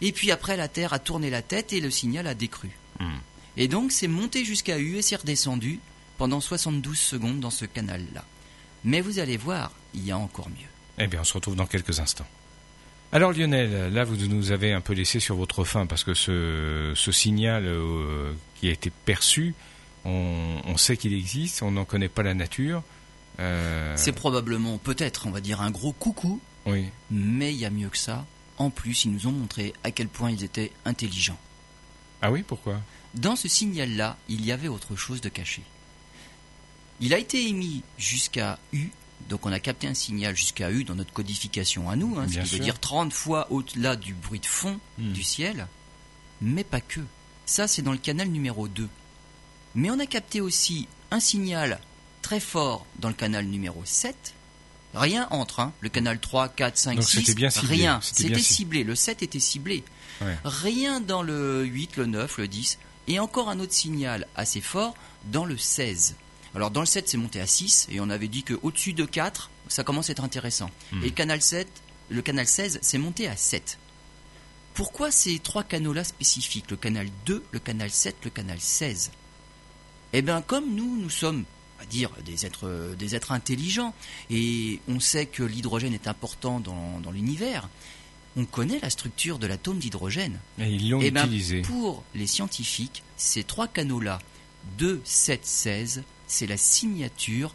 et 0.00 0.12
puis 0.12 0.30
après 0.30 0.56
la 0.56 0.68
Terre 0.68 0.94
a 0.94 0.98
tourné 0.98 1.28
la 1.30 1.42
tête 1.42 1.72
et 1.72 1.80
le 1.80 1.90
signal 1.90 2.26
a 2.26 2.34
décru. 2.34 2.70
Hmm. 2.98 3.18
Et 3.56 3.68
donc 3.68 3.92
c'est 3.92 4.08
monté 4.08 4.44
jusqu'à 4.44 4.78
U 4.78 4.96
et 4.96 5.02
c'est 5.02 5.16
redescendu 5.16 5.78
pendant 6.16 6.40
72 6.40 6.98
secondes 6.98 7.40
dans 7.40 7.50
ce 7.50 7.66
canal-là. 7.66 8.24
Mais 8.84 9.00
vous 9.00 9.18
allez 9.18 9.36
voir, 9.36 9.72
il 9.94 10.04
y 10.04 10.10
a 10.10 10.18
encore 10.18 10.48
mieux. 10.48 10.68
Eh 10.98 11.06
bien, 11.06 11.20
on 11.20 11.24
se 11.24 11.34
retrouve 11.34 11.56
dans 11.56 11.66
quelques 11.66 12.00
instants. 12.00 12.26
Alors 13.14 13.32
Lionel, 13.32 13.92
là 13.92 14.04
vous 14.04 14.16
nous 14.16 14.52
avez 14.52 14.72
un 14.72 14.80
peu 14.80 14.94
laissé 14.94 15.20
sur 15.20 15.36
votre 15.36 15.64
faim 15.64 15.84
parce 15.86 16.02
que 16.02 16.14
ce, 16.14 16.94
signal 17.12 17.66
euh, 17.66 18.32
qui 18.54 18.68
a 18.68 18.72
été 18.72 18.90
perçu, 19.04 19.54
on, 20.06 20.76
sait 20.78 20.96
qu'il 20.96 21.12
existe, 21.12 21.62
on 21.62 21.72
n'en 21.72 21.84
connaît 21.84 22.08
pas 22.08 22.22
la 22.22 22.34
nature. 22.34 22.82
Euh, 23.38 23.92
C'est 23.96 24.12
probablement, 24.12 24.78
peut-être, 24.78 25.26
on 25.26 25.30
va 25.30 25.40
dire 25.40 25.60
un 25.60 25.70
gros 25.70 25.92
coucou. 25.92 26.40
Oui. 26.64 26.86
Mais 27.10 27.52
il 27.52 27.58
y 27.58 27.66
a 27.66 27.70
mieux 27.70 27.88
que 27.88 27.98
ça. 27.98 28.24
En 28.56 28.70
plus, 28.70 29.04
ils 29.04 29.12
nous 29.12 29.26
ont 29.26 29.32
montré 29.32 29.74
à 29.84 29.90
quel 29.90 30.08
point 30.08 30.30
ils 30.30 30.44
étaient 30.44 30.72
intelligents. 30.84 31.38
Ah 32.20 32.30
oui, 32.30 32.42
pourquoi? 32.42 32.80
Dans 33.14 33.36
ce 33.36 33.48
signal-là, 33.48 34.16
il 34.28 34.44
y 34.44 34.52
avait 34.52 34.68
autre 34.68 34.96
chose 34.96 35.20
de 35.20 35.28
caché. 35.28 35.62
Il 37.00 37.14
a 37.14 37.18
été 37.18 37.48
émis 37.48 37.82
jusqu'à 37.98 38.58
U 38.72 38.90
donc 39.28 39.46
on 39.46 39.52
a 39.52 39.60
capté 39.60 39.86
un 39.86 39.94
signal 39.94 40.36
jusqu'à 40.36 40.70
U 40.70 40.84
dans 40.84 40.94
notre 40.94 41.12
codification 41.12 41.88
à 41.88 41.96
nous, 41.96 42.18
hein, 42.18 42.26
ce 42.28 42.38
qui 42.40 42.56
veut 42.56 42.58
dire 42.58 42.78
30 42.78 43.12
fois 43.12 43.46
au-delà 43.50 43.96
du 43.96 44.14
bruit 44.14 44.40
de 44.40 44.46
fond 44.46 44.78
hmm. 44.98 45.12
du 45.12 45.22
ciel, 45.22 45.66
mais 46.40 46.64
pas 46.64 46.80
que. 46.80 47.00
Ça, 47.46 47.66
c'est 47.68 47.82
dans 47.82 47.92
le 47.92 47.98
canal 47.98 48.28
numéro 48.28 48.68
2. 48.68 48.88
Mais 49.74 49.90
on 49.90 49.98
a 49.98 50.06
capté 50.06 50.40
aussi 50.40 50.86
un 51.10 51.20
signal 51.20 51.80
très 52.20 52.40
fort 52.40 52.86
dans 52.98 53.08
le 53.08 53.14
canal 53.14 53.46
numéro 53.46 53.82
7. 53.84 54.34
Rien 54.94 55.26
entre, 55.30 55.60
hein. 55.60 55.72
le 55.80 55.88
canal 55.88 56.20
3, 56.20 56.50
4, 56.50 56.76
5, 56.76 57.02
6, 57.02 57.34
bien 57.34 57.48
rien. 57.62 58.00
C'était 58.02 58.38
ciblé, 58.38 58.84
le 58.84 58.94
7 58.94 59.22
était 59.22 59.40
ciblé. 59.40 59.82
Rien 60.44 61.00
dans 61.00 61.22
le 61.22 61.64
8, 61.64 61.96
le 61.96 62.06
9, 62.06 62.38
le 62.38 62.48
10, 62.48 62.78
et 63.08 63.18
encore 63.18 63.48
un 63.48 63.58
autre 63.58 63.72
signal 63.72 64.28
assez 64.36 64.60
fort 64.60 64.94
dans 65.24 65.44
le 65.44 65.56
16. 65.56 66.16
Alors 66.54 66.70
dans 66.70 66.80
le 66.80 66.86
7, 66.86 67.08
c'est 67.08 67.16
monté 67.16 67.40
à 67.40 67.46
6 67.46 67.88
et 67.90 68.00
on 68.00 68.10
avait 68.10 68.28
dit 68.28 68.42
qu'au-dessus 68.42 68.92
de 68.92 69.04
4, 69.04 69.50
ça 69.68 69.84
commence 69.84 70.10
à 70.10 70.12
être 70.12 70.24
intéressant. 70.24 70.70
Hmm. 70.92 71.02
Et 71.02 71.06
le 71.06 71.10
canal 71.10 71.40
7, 71.40 71.66
le 72.10 72.22
canal 72.22 72.46
16, 72.46 72.78
c'est 72.82 72.98
monté 72.98 73.26
à 73.26 73.36
7. 73.36 73.78
Pourquoi 74.74 75.10
ces 75.10 75.38
trois 75.38 75.64
canaux-là 75.64 76.04
spécifiques, 76.04 76.70
le 76.70 76.76
canal 76.76 77.08
2, 77.26 77.44
le 77.50 77.58
canal 77.58 77.90
7, 77.90 78.16
le 78.24 78.30
canal 78.30 78.58
16 78.60 79.10
Eh 80.12 80.22
bien, 80.22 80.40
comme 80.40 80.74
nous, 80.74 80.96
nous 80.96 81.10
sommes, 81.10 81.44
à 81.80 81.84
dire, 81.84 82.10
des 82.24 82.46
êtres, 82.46 82.94
des 82.98 83.14
êtres 83.14 83.32
intelligents, 83.32 83.94
et 84.30 84.80
on 84.88 84.98
sait 84.98 85.26
que 85.26 85.42
l'hydrogène 85.42 85.92
est 85.92 86.08
important 86.08 86.58
dans, 86.60 87.00
dans 87.00 87.10
l'univers, 87.10 87.68
on 88.36 88.46
connaît 88.46 88.78
la 88.80 88.88
structure 88.88 89.38
de 89.38 89.46
l'atome 89.46 89.78
d'hydrogène. 89.78 90.38
Et 90.58 90.70
ils 90.70 90.88
l'ont 90.88 91.00
eh 91.02 91.10
ben, 91.10 91.24
utilisé. 91.26 91.60
pour 91.62 92.02
les 92.14 92.26
scientifiques, 92.26 93.02
ces 93.16 93.44
trois 93.44 93.68
canaux-là, 93.68 94.20
2, 94.78 95.02
7, 95.04 95.44
16, 95.44 96.02
c'est 96.32 96.46
la 96.46 96.56
signature 96.56 97.54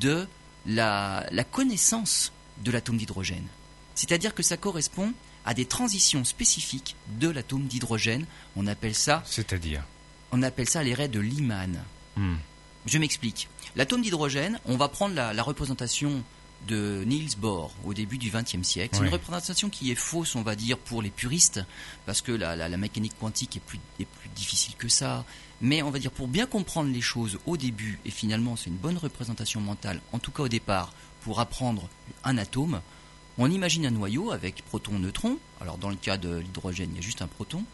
de 0.00 0.26
la, 0.64 1.26
connaissance 1.50 2.32
de 2.58 2.70
l'atome 2.70 2.96
d'hydrogène. 2.96 3.46
C'est-à-dire 3.94 4.34
que 4.34 4.42
ça 4.42 4.56
correspond 4.56 5.12
à 5.44 5.54
des 5.54 5.66
transitions 5.66 6.24
spécifiques 6.24 6.96
de 7.20 7.28
l'atome 7.28 7.66
d'hydrogène. 7.66 8.26
On 8.54 8.66
appelle 8.66 8.94
ça. 8.94 9.22
C'est-à-dire 9.26 9.82
On 10.32 10.42
appelle 10.42 10.68
ça 10.68 10.82
les 10.82 10.94
raies 10.94 11.08
de 11.08 11.20
Lyman. 11.20 11.82
Hmm. 12.16 12.36
Je 12.86 12.98
m'explique. 12.98 13.48
L'atome 13.74 14.02
d'hydrogène, 14.02 14.60
on 14.66 14.76
va 14.76 14.88
prendre 14.88 15.14
la, 15.14 15.42
représentation 15.42 16.22
de 16.66 17.04
Niels 17.06 17.36
Bohr 17.38 17.72
au 17.84 17.94
début 17.94 18.18
du 18.18 18.30
XXe 18.30 18.62
siècle. 18.62 18.96
C'est 18.96 19.04
une 19.04 19.12
représentation 19.12 19.68
qui 19.68 19.90
est 19.90 19.96
fausse, 19.96 20.34
on 20.34 20.42
va 20.42 20.56
dire, 20.56 20.78
pour 20.78 21.02
les 21.02 21.10
puristes, 21.10 21.60
parce 22.06 22.22
que 22.22 22.32
la, 22.32 22.68
mécanique 22.76 23.14
quantique 23.18 23.56
est 23.56 23.60
plus, 23.60 23.78
est 24.00 24.06
plus 24.06 24.28
difficile 24.30 24.74
que 24.76 24.88
ça. 24.88 25.24
Mais 25.60 25.82
on 25.82 25.90
va 25.90 25.98
dire 25.98 26.10
pour 26.10 26.28
bien 26.28 26.46
comprendre 26.46 26.92
les 26.92 27.00
choses 27.00 27.38
au 27.46 27.56
début, 27.56 27.98
et 28.04 28.10
finalement 28.10 28.56
c'est 28.56 28.68
une 28.68 28.76
bonne 28.76 28.98
représentation 28.98 29.60
mentale, 29.60 30.00
en 30.12 30.18
tout 30.18 30.30
cas 30.30 30.42
au 30.42 30.48
départ, 30.48 30.92
pour 31.22 31.40
apprendre 31.40 31.88
un 32.24 32.36
atome, 32.36 32.82
on 33.38 33.50
imagine 33.50 33.86
un 33.86 33.90
noyau 33.90 34.32
avec 34.32 34.62
proton-neutron, 34.66 35.38
alors 35.60 35.78
dans 35.78 35.88
le 35.88 35.96
cas 35.96 36.18
de 36.18 36.36
l'hydrogène 36.36 36.90
il 36.92 36.96
y 36.96 36.98
a 36.98 37.02
juste 37.02 37.22
un 37.22 37.26
proton, 37.26 37.64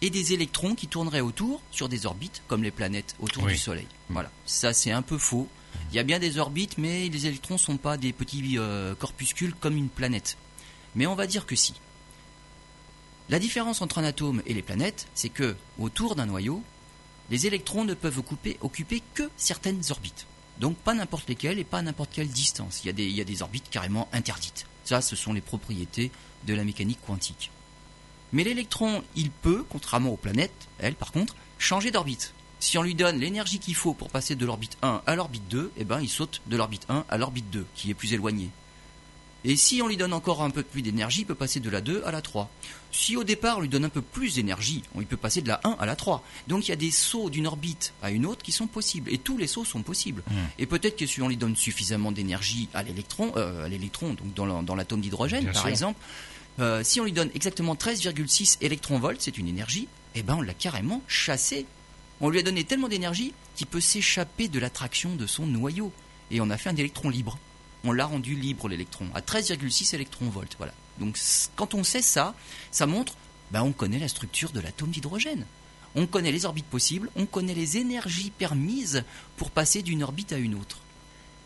et 0.00 0.10
des 0.10 0.32
électrons 0.32 0.74
qui 0.74 0.88
tourneraient 0.88 1.20
autour 1.20 1.60
sur 1.70 1.88
des 1.88 2.06
orbites 2.06 2.42
comme 2.48 2.62
les 2.62 2.70
planètes 2.70 3.16
autour 3.20 3.46
du 3.46 3.56
Soleil. 3.56 3.86
Voilà, 4.08 4.30
ça 4.44 4.72
c'est 4.72 4.90
un 4.90 5.02
peu 5.02 5.18
faux. 5.18 5.48
Il 5.90 5.96
y 5.96 5.98
a 5.98 6.02
bien 6.02 6.18
des 6.18 6.38
orbites, 6.38 6.78
mais 6.78 7.08
les 7.08 7.26
électrons 7.26 7.54
ne 7.54 7.58
sont 7.58 7.76
pas 7.76 7.96
des 7.96 8.12
petits 8.12 8.58
euh, 8.58 8.94
corpuscules 8.94 9.54
comme 9.54 9.76
une 9.76 9.88
planète. 9.88 10.36
Mais 10.94 11.06
on 11.06 11.14
va 11.14 11.26
dire 11.26 11.46
que 11.46 11.56
si. 11.56 11.74
La 13.28 13.38
différence 13.38 13.82
entre 13.82 13.98
un 13.98 14.04
atome 14.04 14.42
et 14.46 14.54
les 14.54 14.62
planètes, 14.62 15.08
c'est 15.14 15.28
que 15.28 15.56
autour 15.78 16.14
d'un 16.14 16.26
noyau, 16.26 16.62
les 17.30 17.46
électrons 17.46 17.84
ne 17.84 17.94
peuvent 17.94 18.18
occuper, 18.60 19.02
que 19.14 19.28
certaines 19.36 19.82
orbites. 19.90 20.26
Donc 20.60 20.76
pas 20.76 20.94
n'importe 20.94 21.28
lesquelles 21.28 21.58
et 21.58 21.64
pas 21.64 21.82
n'importe 21.82 22.10
quelle 22.12 22.28
distance. 22.28 22.82
Il 22.84 22.86
y, 22.86 22.90
a 22.90 22.92
des, 22.92 23.04
il 23.04 23.16
y 23.16 23.20
a 23.20 23.24
des 23.24 23.42
orbites 23.42 23.68
carrément 23.68 24.08
interdites. 24.12 24.66
Ça, 24.84 25.00
ce 25.00 25.16
sont 25.16 25.32
les 25.32 25.40
propriétés 25.40 26.12
de 26.46 26.54
la 26.54 26.64
mécanique 26.64 27.00
quantique. 27.04 27.50
Mais 28.32 28.44
l'électron, 28.44 29.02
il 29.16 29.30
peut, 29.30 29.64
contrairement 29.68 30.10
aux 30.10 30.16
planètes, 30.16 30.68
elles 30.78 30.94
par 30.94 31.10
contre, 31.10 31.34
changer 31.58 31.90
d'orbite. 31.90 32.32
Si 32.58 32.78
on 32.78 32.82
lui 32.82 32.94
donne 32.94 33.18
l'énergie 33.18 33.58
qu'il 33.58 33.74
faut 33.74 33.94
pour 33.94 34.08
passer 34.08 34.34
de 34.34 34.46
l'orbite 34.46 34.78
1 34.82 35.02
à 35.06 35.16
l'orbite 35.16 35.46
2, 35.48 35.72
eh 35.76 35.84
ben, 35.84 36.00
il 36.00 36.08
saute 36.08 36.40
de 36.46 36.56
l'orbite 36.56 36.86
1 36.88 37.04
à 37.08 37.18
l'orbite 37.18 37.50
2, 37.50 37.66
qui 37.74 37.90
est 37.90 37.94
plus 37.94 38.12
éloignée. 38.12 38.50
Et 39.44 39.54
si 39.54 39.80
on 39.80 39.86
lui 39.86 39.96
donne 39.96 40.12
encore 40.12 40.42
un 40.42 40.50
peu 40.50 40.64
plus 40.64 40.82
d'énergie, 40.82 41.20
il 41.20 41.24
peut 41.24 41.36
passer 41.36 41.60
de 41.60 41.70
la 41.70 41.80
2 41.80 42.02
à 42.04 42.10
la 42.10 42.20
3. 42.20 42.50
Si 42.90 43.16
au 43.16 43.22
départ 43.22 43.58
on 43.58 43.60
lui 43.60 43.68
donne 43.68 43.84
un 43.84 43.90
peu 43.90 44.02
plus 44.02 44.34
d'énergie, 44.34 44.82
il 44.98 45.06
peut 45.06 45.16
passer 45.16 45.40
de 45.40 45.46
la 45.46 45.60
1 45.62 45.76
à 45.78 45.86
la 45.86 45.94
3. 45.94 46.24
Donc 46.48 46.66
il 46.66 46.70
y 46.70 46.72
a 46.72 46.76
des 46.76 46.90
sauts 46.90 47.30
d'une 47.30 47.46
orbite 47.46 47.92
à 48.02 48.10
une 48.10 48.26
autre 48.26 48.42
qui 48.42 48.50
sont 48.50 48.66
possibles. 48.66 49.12
Et 49.12 49.18
tous 49.18 49.38
les 49.38 49.46
sauts 49.46 49.64
sont 49.64 49.82
possibles. 49.82 50.24
Hmm. 50.28 50.34
Et 50.58 50.66
peut-être 50.66 50.96
que 50.96 51.06
si 51.06 51.22
on 51.22 51.28
lui 51.28 51.36
donne 51.36 51.54
suffisamment 51.54 52.10
d'énergie 52.10 52.68
à 52.74 52.82
l'électron, 52.82 53.32
euh, 53.36 53.66
à 53.66 53.68
l'électron, 53.68 54.14
donc 54.14 54.34
dans 54.34 54.74
l'atome 54.74 55.00
d'hydrogène 55.00 55.52
par 55.52 55.68
exemple, 55.68 56.00
euh, 56.58 56.82
si 56.82 57.00
on 57.00 57.04
lui 57.04 57.12
donne 57.12 57.30
exactement 57.34 57.74
13,6 57.74 58.56
électronvolts, 58.62 59.18
c'est 59.20 59.38
une 59.38 59.46
énergie, 59.46 59.86
eh 60.16 60.22
ben 60.22 60.36
on 60.38 60.42
l'a 60.42 60.54
carrément 60.54 61.02
chassé. 61.06 61.66
On 62.20 62.30
lui 62.30 62.38
a 62.38 62.42
donné 62.42 62.64
tellement 62.64 62.88
d'énergie 62.88 63.34
qu'il 63.56 63.66
peut 63.66 63.80
s'échapper 63.80 64.48
de 64.48 64.58
l'attraction 64.58 65.14
de 65.14 65.26
son 65.26 65.46
noyau. 65.46 65.92
Et 66.30 66.40
on 66.40 66.50
a 66.50 66.56
fait 66.56 66.70
un 66.70 66.76
électron 66.76 67.08
libre 67.08 67.38
on 67.86 67.92
l'a 67.92 68.06
rendu 68.06 68.34
libre 68.34 68.68
l'électron, 68.68 69.06
à 69.14 69.20
13,6 69.20 69.94
électronvolts. 69.94 70.56
Voilà. 70.58 70.72
Donc 70.98 71.18
quand 71.54 71.74
on 71.74 71.84
sait 71.84 72.02
ça, 72.02 72.34
ça 72.70 72.86
montre, 72.86 73.14
ben, 73.50 73.62
on 73.62 73.72
connaît 73.72 73.98
la 73.98 74.08
structure 74.08 74.50
de 74.50 74.60
l'atome 74.60 74.90
d'hydrogène. 74.90 75.46
On 75.94 76.06
connaît 76.06 76.32
les 76.32 76.44
orbites 76.44 76.66
possibles, 76.66 77.10
on 77.16 77.26
connaît 77.26 77.54
les 77.54 77.78
énergies 77.78 78.30
permises 78.30 79.04
pour 79.36 79.50
passer 79.50 79.82
d'une 79.82 80.02
orbite 80.02 80.32
à 80.32 80.38
une 80.38 80.54
autre. 80.54 80.80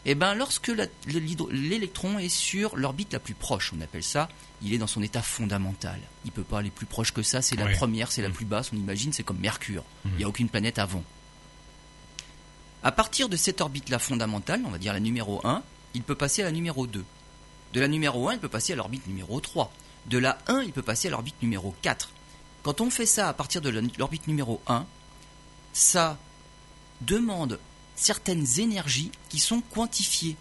Et 0.07 0.13
eh 0.13 0.15
ben 0.15 0.35
lorsque 0.35 0.73
l'électron 1.07 2.19
est 2.19 2.31
sur 2.31 2.75
l'orbite 2.75 3.13
la 3.13 3.19
plus 3.19 3.35
proche, 3.35 3.75
on 3.77 3.83
appelle 3.83 4.03
ça, 4.03 4.31
il 4.63 4.73
est 4.73 4.79
dans 4.79 4.87
son 4.87 5.03
état 5.03 5.21
fondamental. 5.21 6.01
Il 6.25 6.29
ne 6.29 6.33
peut 6.33 6.43
pas 6.43 6.61
aller 6.61 6.71
plus 6.71 6.87
proche 6.87 7.13
que 7.13 7.23
ça, 7.23 7.43
c'est 7.43 7.57
la 7.57 7.67
première, 7.69 8.11
c'est 8.11 8.23
la 8.23 8.31
mm. 8.31 8.33
plus 8.33 8.47
basse, 8.47 8.71
on 8.73 8.77
imagine, 8.77 9.13
c'est 9.13 9.23
comme 9.23 9.39
Mercure. 9.39 9.85
Mm. 10.05 10.09
Il 10.13 10.17
n'y 10.17 10.25
a 10.25 10.29
aucune 10.29 10.49
planète 10.49 10.79
avant. 10.79 11.05
À 12.83 12.93
partir 12.93 13.29
de 13.29 13.37
cette 13.37 13.61
orbite-là 13.61 13.99
fondamentale, 13.99 14.63
on 14.65 14.71
va 14.71 14.79
dire 14.79 14.95
la 14.95 15.01
numéro 15.01 15.47
1, 15.47 15.63
il 15.93 16.03
peut 16.03 16.15
passer 16.15 16.41
à 16.41 16.47
la 16.47 16.53
numéro 16.53 16.87
2. 16.87 17.05
De 17.75 17.81
la 17.81 17.89
numéro 17.89 18.31
1, 18.31 18.35
il 18.35 18.39
peut 18.39 18.49
passer 18.49 18.73
à 18.73 18.77
l'orbite 18.77 19.07
numéro 19.07 19.39
3. 19.39 19.71
De 20.07 20.17
la 20.17 20.39
1, 20.47 20.63
il 20.63 20.73
peut 20.73 20.81
passer 20.81 21.09
à 21.09 21.11
l'orbite 21.11 21.41
numéro 21.43 21.75
4. 21.83 22.09
Quand 22.63 22.81
on 22.81 22.89
fait 22.89 23.07
ça 23.07 23.29
à 23.29 23.35
partir 23.35 23.61
de 23.61 23.69
l'orbite 23.99 24.27
numéro 24.29 24.63
1, 24.67 24.87
ça 25.75 26.19
demande 27.03 27.59
certaines 28.01 28.47
énergies 28.59 29.11
qui 29.29 29.39
sont 29.39 29.61
quantifiées. 29.61 30.37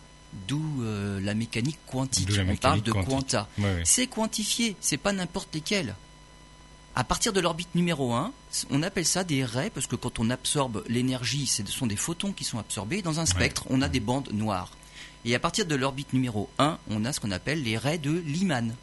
D'où 0.48 0.84
euh, 0.84 1.20
la 1.22 1.34
mécanique 1.34 1.80
quantique. 1.88 2.30
on 2.48 2.56
parle 2.56 2.82
de 2.82 2.92
quanta. 2.92 3.48
C'est 3.84 4.06
quantifié, 4.08 4.76
c'est 4.80 4.98
pas 4.98 5.12
n'importe 5.12 5.54
lesquels. 5.56 5.96
À 6.96 7.04
partir 7.04 7.34
de 7.34 7.40
l'orbite 7.40 7.74
numéro 7.76 8.14
1, 8.14 8.32
on 8.70 8.84
appelle 8.84 9.06
ça 9.06 9.24
des 9.24 9.44
raies 9.44 9.72
parce 9.72 9.88
que 9.88 9.96
quand 9.96 10.20
on 10.20 10.30
absorbe 10.30 10.84
l'énergie, 10.88 11.48
ce 11.48 11.66
sont 11.66 11.88
des 11.88 11.96
photons 11.96 12.32
qui 12.32 12.44
sont 12.44 12.60
absorbés. 12.60 13.02
Dans 13.02 13.20
un 13.20 13.26
spectre, 13.26 13.64
on 13.70 13.82
a 13.82 13.90
des 13.90 14.00
bandes 14.00 14.30
noires. 14.34 14.72
Et 15.26 15.34
à 15.34 15.40
partir 15.40 15.66
de 15.66 15.76
l'orbite 15.76 16.14
numéro 16.14 16.50
1, 16.60 16.78
on 16.90 17.06
a 17.06 17.14
ce 17.14 17.20
qu'on 17.20 17.32
appelle 17.32 17.64
les 17.64 17.78
raies 17.78 17.98
de 17.98 18.12
Lyman. 18.12 18.76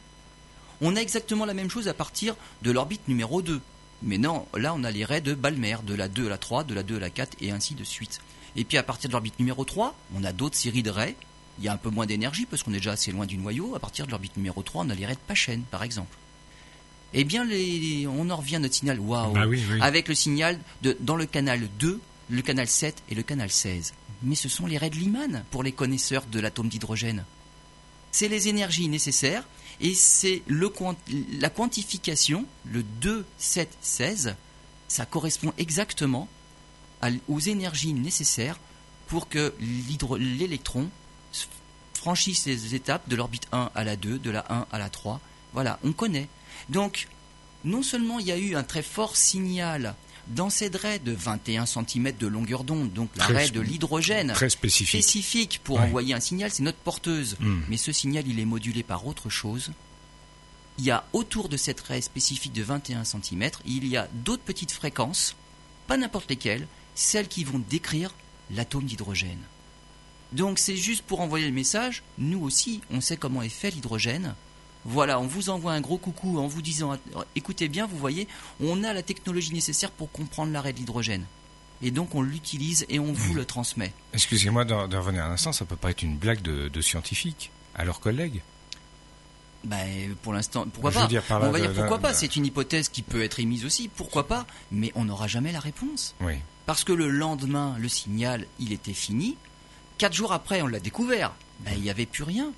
On 0.81 0.95
a 0.95 0.99
exactement 0.99 1.45
la 1.45 1.53
même 1.53 1.69
chose 1.69 1.87
à 1.87 1.93
partir 1.93 2.35
de 2.61 2.71
l'orbite 2.71 3.07
numéro 3.07 3.41
2. 3.41 3.61
Mais 4.03 4.17
non, 4.17 4.45
là 4.55 4.73
on 4.75 4.83
a 4.83 4.91
les 4.91 5.05
raies 5.05 5.21
de 5.21 5.33
Balmer, 5.33 5.77
de 5.83 5.95
la 5.95 6.07
2 6.07 6.27
à 6.27 6.29
la 6.29 6.37
3, 6.37 6.65
de 6.65 6.73
la 6.73 6.83
2 6.83 6.97
à 6.97 6.99
la 6.99 7.09
4 7.09 7.37
et 7.41 7.51
ainsi 7.51 7.73
de 7.73 7.83
suite. 7.83 8.19
Et 8.57 8.65
puis 8.65 8.77
à 8.77 8.83
partir 8.83 9.09
de 9.09 9.13
l'orbite 9.13 9.39
numéro 9.39 9.63
3, 9.63 9.95
on 10.15 10.23
a 10.23 10.33
d'autres 10.33 10.57
séries 10.57 10.83
de 10.83 10.89
raies. 10.89 11.15
Il 11.59 11.65
y 11.65 11.69
a 11.69 11.73
un 11.73 11.77
peu 11.77 11.89
moins 11.89 12.05
d'énergie 12.05 12.45
parce 12.45 12.63
qu'on 12.63 12.73
est 12.73 12.77
déjà 12.77 12.91
assez 12.91 13.11
loin 13.11 13.25
du 13.25 13.37
noyau. 13.37 13.75
À 13.75 13.79
partir 13.79 14.05
de 14.05 14.11
l'orbite 14.11 14.35
numéro 14.35 14.61
3, 14.61 14.83
on 14.85 14.89
a 14.89 14.95
les 14.95 15.05
raies 15.05 15.15
de 15.15 15.19
Pachen, 15.27 15.61
par 15.71 15.83
exemple. 15.83 16.17
Eh 17.13 17.23
bien, 17.23 17.45
les, 17.45 18.05
on 18.07 18.29
en 18.29 18.35
revient 18.35 18.57
à 18.57 18.59
notre 18.59 18.75
signal 18.75 18.99
waouh, 18.99 19.31
bah 19.31 19.45
avec 19.79 20.09
le 20.09 20.13
signal 20.13 20.59
de, 20.81 20.97
dans 20.99 21.15
le 21.15 21.25
canal 21.25 21.69
2, 21.79 22.01
le 22.29 22.41
canal 22.41 22.67
7 22.67 23.03
et 23.09 23.15
le 23.15 23.23
canal 23.23 23.49
16 23.49 23.93
mais 24.21 24.35
ce 24.35 24.49
sont 24.49 24.65
les 24.65 24.77
raies 24.77 24.89
de 24.89 24.95
Lyman 24.95 25.43
pour 25.51 25.63
les 25.63 25.71
connaisseurs 25.71 26.25
de 26.25 26.39
l'atome 26.39 26.69
d'hydrogène. 26.69 27.25
C'est 28.11 28.27
les 28.27 28.47
énergies 28.47 28.87
nécessaires 28.87 29.43
et 29.79 29.93
c'est 29.93 30.41
la 31.39 31.49
quantification, 31.49 32.45
le 32.65 32.83
2, 32.83 33.25
7, 33.37 33.69
16, 33.81 34.35
ça 34.87 35.05
correspond 35.05 35.53
exactement 35.57 36.27
aux 37.27 37.39
énergies 37.39 37.93
nécessaires 37.93 38.59
pour 39.07 39.29
que 39.29 39.53
l'électron 39.59 40.89
franchisse 41.93 42.45
les 42.45 42.75
étapes 42.75 43.07
de 43.09 43.15
l'orbite 43.15 43.47
1 43.51 43.71
à 43.73 43.83
la 43.83 43.95
2, 43.95 44.19
de 44.19 44.29
la 44.29 44.45
1 44.49 44.67
à 44.71 44.79
la 44.79 44.89
3. 44.89 45.19
Voilà, 45.53 45.79
on 45.83 45.91
connaît. 45.91 46.27
Donc, 46.69 47.07
non 47.63 47.83
seulement 47.83 48.19
il 48.19 48.27
y 48.27 48.31
a 48.31 48.37
eu 48.37 48.55
un 48.55 48.63
très 48.63 48.83
fort 48.83 49.15
signal 49.15 49.95
dans 50.27 50.49
cette 50.49 50.75
raie 50.75 50.99
de 50.99 51.13
21 51.13 51.65
cm 51.65 52.11
de 52.17 52.27
longueur 52.27 52.63
d'onde, 52.63 52.91
donc 52.91 53.09
la 53.15 53.25
raie 53.25 53.49
de 53.49 53.61
l'hydrogène, 53.61 54.33
très 54.33 54.49
spécifique. 54.49 55.01
spécifique 55.01 55.61
pour 55.63 55.79
envoyer 55.79 56.13
un 56.13 56.19
signal, 56.19 56.51
c'est 56.51 56.63
notre 56.63 56.77
porteuse. 56.77 57.37
Hmm. 57.39 57.61
Mais 57.69 57.77
ce 57.77 57.91
signal, 57.91 58.27
il 58.27 58.39
est 58.39 58.45
modulé 58.45 58.83
par 58.83 59.07
autre 59.07 59.29
chose. 59.29 59.71
Il 60.77 60.85
y 60.85 60.91
a 60.91 61.05
autour 61.13 61.49
de 61.49 61.57
cette 61.57 61.79
raie 61.81 62.01
spécifique 62.01 62.53
de 62.53 62.61
21 62.61 63.03
cm, 63.03 63.49
il 63.65 63.87
y 63.87 63.97
a 63.97 64.07
d'autres 64.13 64.43
petites 64.43 64.71
fréquences, 64.71 65.35
pas 65.87 65.97
n'importe 65.97 66.29
lesquelles, 66.29 66.67
celles 66.97 67.27
qui 67.27 67.43
vont 67.43 67.61
décrire 67.69 68.13
l'atome 68.51 68.85
d'hydrogène. 68.85 69.39
Donc 70.33 70.59
c'est 70.59 70.75
juste 70.75 71.03
pour 71.03 71.21
envoyer 71.21 71.45
le 71.45 71.53
message, 71.53 72.03
nous 72.17 72.43
aussi, 72.43 72.81
on 72.91 72.99
sait 72.99 73.15
comment 73.15 73.41
est 73.41 73.49
fait 73.49 73.71
l'hydrogène. 73.71 74.35
Voilà, 74.83 75.19
on 75.19 75.27
vous 75.27 75.49
envoie 75.49 75.73
un 75.73 75.81
gros 75.81 75.97
coucou 75.97 76.39
en 76.39 76.47
vous 76.47 76.61
disant, 76.61 76.97
écoutez 77.35 77.67
bien, 77.67 77.85
vous 77.85 77.97
voyez, 77.97 78.27
on 78.59 78.83
a 78.83 78.93
la 78.93 79.03
technologie 79.03 79.53
nécessaire 79.53 79.91
pour 79.91 80.11
comprendre 80.11 80.51
l'arrêt 80.51 80.73
de 80.73 80.79
l'hydrogène. 80.79 81.25
Et 81.81 81.91
donc 81.91 82.15
on 82.15 82.21
l'utilise 82.21 82.85
et 82.89 82.99
on 82.99 83.13
vous 83.13 83.35
le 83.35 83.45
transmet. 83.45 83.93
Excusez-moi 84.13 84.65
de, 84.65 84.73
revenir 84.73 85.23
un 85.23 85.31
instant, 85.31 85.53
ça 85.53 85.65
peut 85.65 85.75
pas 85.75 85.91
être 85.91 86.01
une 86.01 86.17
blague 86.17 86.41
de, 86.41 86.81
scientifiques 86.81 87.51
à 87.75 87.85
leurs 87.85 87.99
collègues 87.99 88.41
ben, 89.63 90.15
pour 90.21 90.33
l'instant, 90.33 90.65
pourquoi 90.71 90.91
pas? 90.91 90.99
On 91.31 91.51
va 91.51 91.59
dire 91.59 91.73
pourquoi 91.73 91.97
pas? 91.97 92.13
C'est 92.13 92.35
une 92.35 92.45
hypothèse 92.45 92.89
qui 92.89 93.01
peut 93.01 93.23
être 93.23 93.39
émise 93.39 93.65
aussi. 93.65 93.89
Pourquoi 93.89 94.27
pas? 94.27 94.45
Mais 94.71 94.93
on 94.95 95.05
n'aura 95.05 95.27
jamais 95.27 95.51
la 95.51 95.59
réponse. 95.59 96.15
Oui. 96.21 96.35
Parce 96.67 96.83
que 96.83 96.91
le 96.91 97.09
lendemain, 97.09 97.75
le 97.79 97.87
signal, 97.87 98.45
il 98.59 98.73
était 98.73 98.93
fini. 98.93 99.37
Quatre 99.97 100.13
jours 100.13 100.33
après, 100.33 100.61
on 100.61 100.67
l'a 100.67 100.81
découvert. 100.81 101.33
Ben, 101.61 101.71
il 101.75 101.81
n'y 101.81 101.89
avait 101.89 102.05
plus 102.05 102.23
rien. 102.23 102.51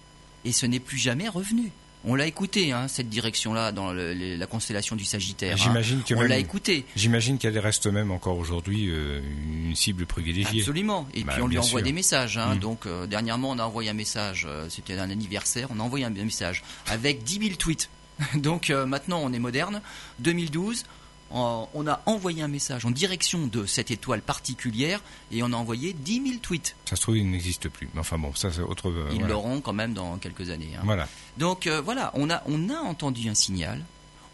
Et 0.45 0.51
ce 0.51 0.65
n'est 0.65 0.79
plus 0.79 0.97
jamais 0.97 1.29
revenu. 1.29 1.71
On 2.05 2.15
l'a 2.15 2.25
écouté, 2.25 2.71
hein, 2.71 2.87
cette 2.87 3.09
direction-là, 3.09 3.71
dans 3.71 3.93
la 3.93 4.47
constellation 4.47 4.95
du 4.95 5.05
Sagittaire. 5.05 5.53
Hein. 5.53 5.61
J'imagine 5.61 6.01
on 6.15 6.21
l'a 6.21 6.39
écouté. 6.39 6.85
J'imagine 6.95 7.37
qu'elle 7.37 7.59
reste 7.59 7.85
même 7.85 8.09
encore 8.09 8.37
aujourd'hui 8.37 8.89
euh, 8.89 9.21
une 9.67 9.75
cible 9.75 10.07
privilégiée. 10.07 10.61
Absolument. 10.61 11.07
Et 11.13 11.23
bah, 11.23 11.33
puis 11.33 11.43
on 11.43 11.47
lui 11.47 11.59
envoie 11.59 11.83
des 11.83 11.91
messages. 11.91 12.37
Hein. 12.37 12.55
Mm. 12.55 12.59
Donc 12.59 12.85
euh, 12.87 13.05
dernièrement, 13.05 13.51
on 13.51 13.59
a 13.59 13.63
envoyé 13.63 13.91
un 13.91 13.93
message. 13.93 14.47
Euh, 14.49 14.69
c'était 14.69 14.97
un 14.97 15.11
anniversaire. 15.11 15.67
On 15.71 15.79
a 15.79 15.83
envoyé 15.83 16.05
un 16.05 16.09
message 16.09 16.63
avec 16.87 17.23
10 17.23 17.39
000 17.41 17.55
tweets. 17.57 17.89
Donc 18.33 18.69
maintenant, 18.69 19.21
on 19.23 19.31
est 19.33 19.39
moderne. 19.39 19.81
2012 20.19 20.85
on 21.31 21.87
a 21.87 22.01
envoyé 22.05 22.41
un 22.41 22.47
message 22.47 22.85
en 22.85 22.91
direction 22.91 23.47
de 23.47 23.65
cette 23.65 23.91
étoile 23.91 24.21
particulière 24.21 25.01
et 25.31 25.43
on 25.43 25.47
a 25.53 25.55
envoyé 25.55 25.93
10 25.93 26.23
000 26.27 26.39
tweets. 26.41 26.75
Ça 26.85 26.95
se 26.95 27.01
trouve, 27.01 27.17
il 27.17 27.29
n'existe 27.29 27.69
plus. 27.69 27.89
Enfin 27.97 28.17
bon, 28.17 28.33
ça 28.33 28.51
c'est 28.51 28.61
autre. 28.61 28.89
Euh, 28.89 29.09
Ils 29.13 29.25
l'auront 29.25 29.61
quand 29.61 29.73
même 29.73 29.93
dans 29.93 30.17
quelques 30.17 30.49
années. 30.49 30.71
Hein. 30.75 30.81
Voilà. 30.83 31.07
Donc 31.37 31.67
euh, 31.67 31.81
voilà, 31.81 32.11
on 32.15 32.29
a, 32.29 32.41
on 32.47 32.69
a 32.69 32.77
entendu 32.79 33.29
un 33.29 33.35
signal. 33.35 33.83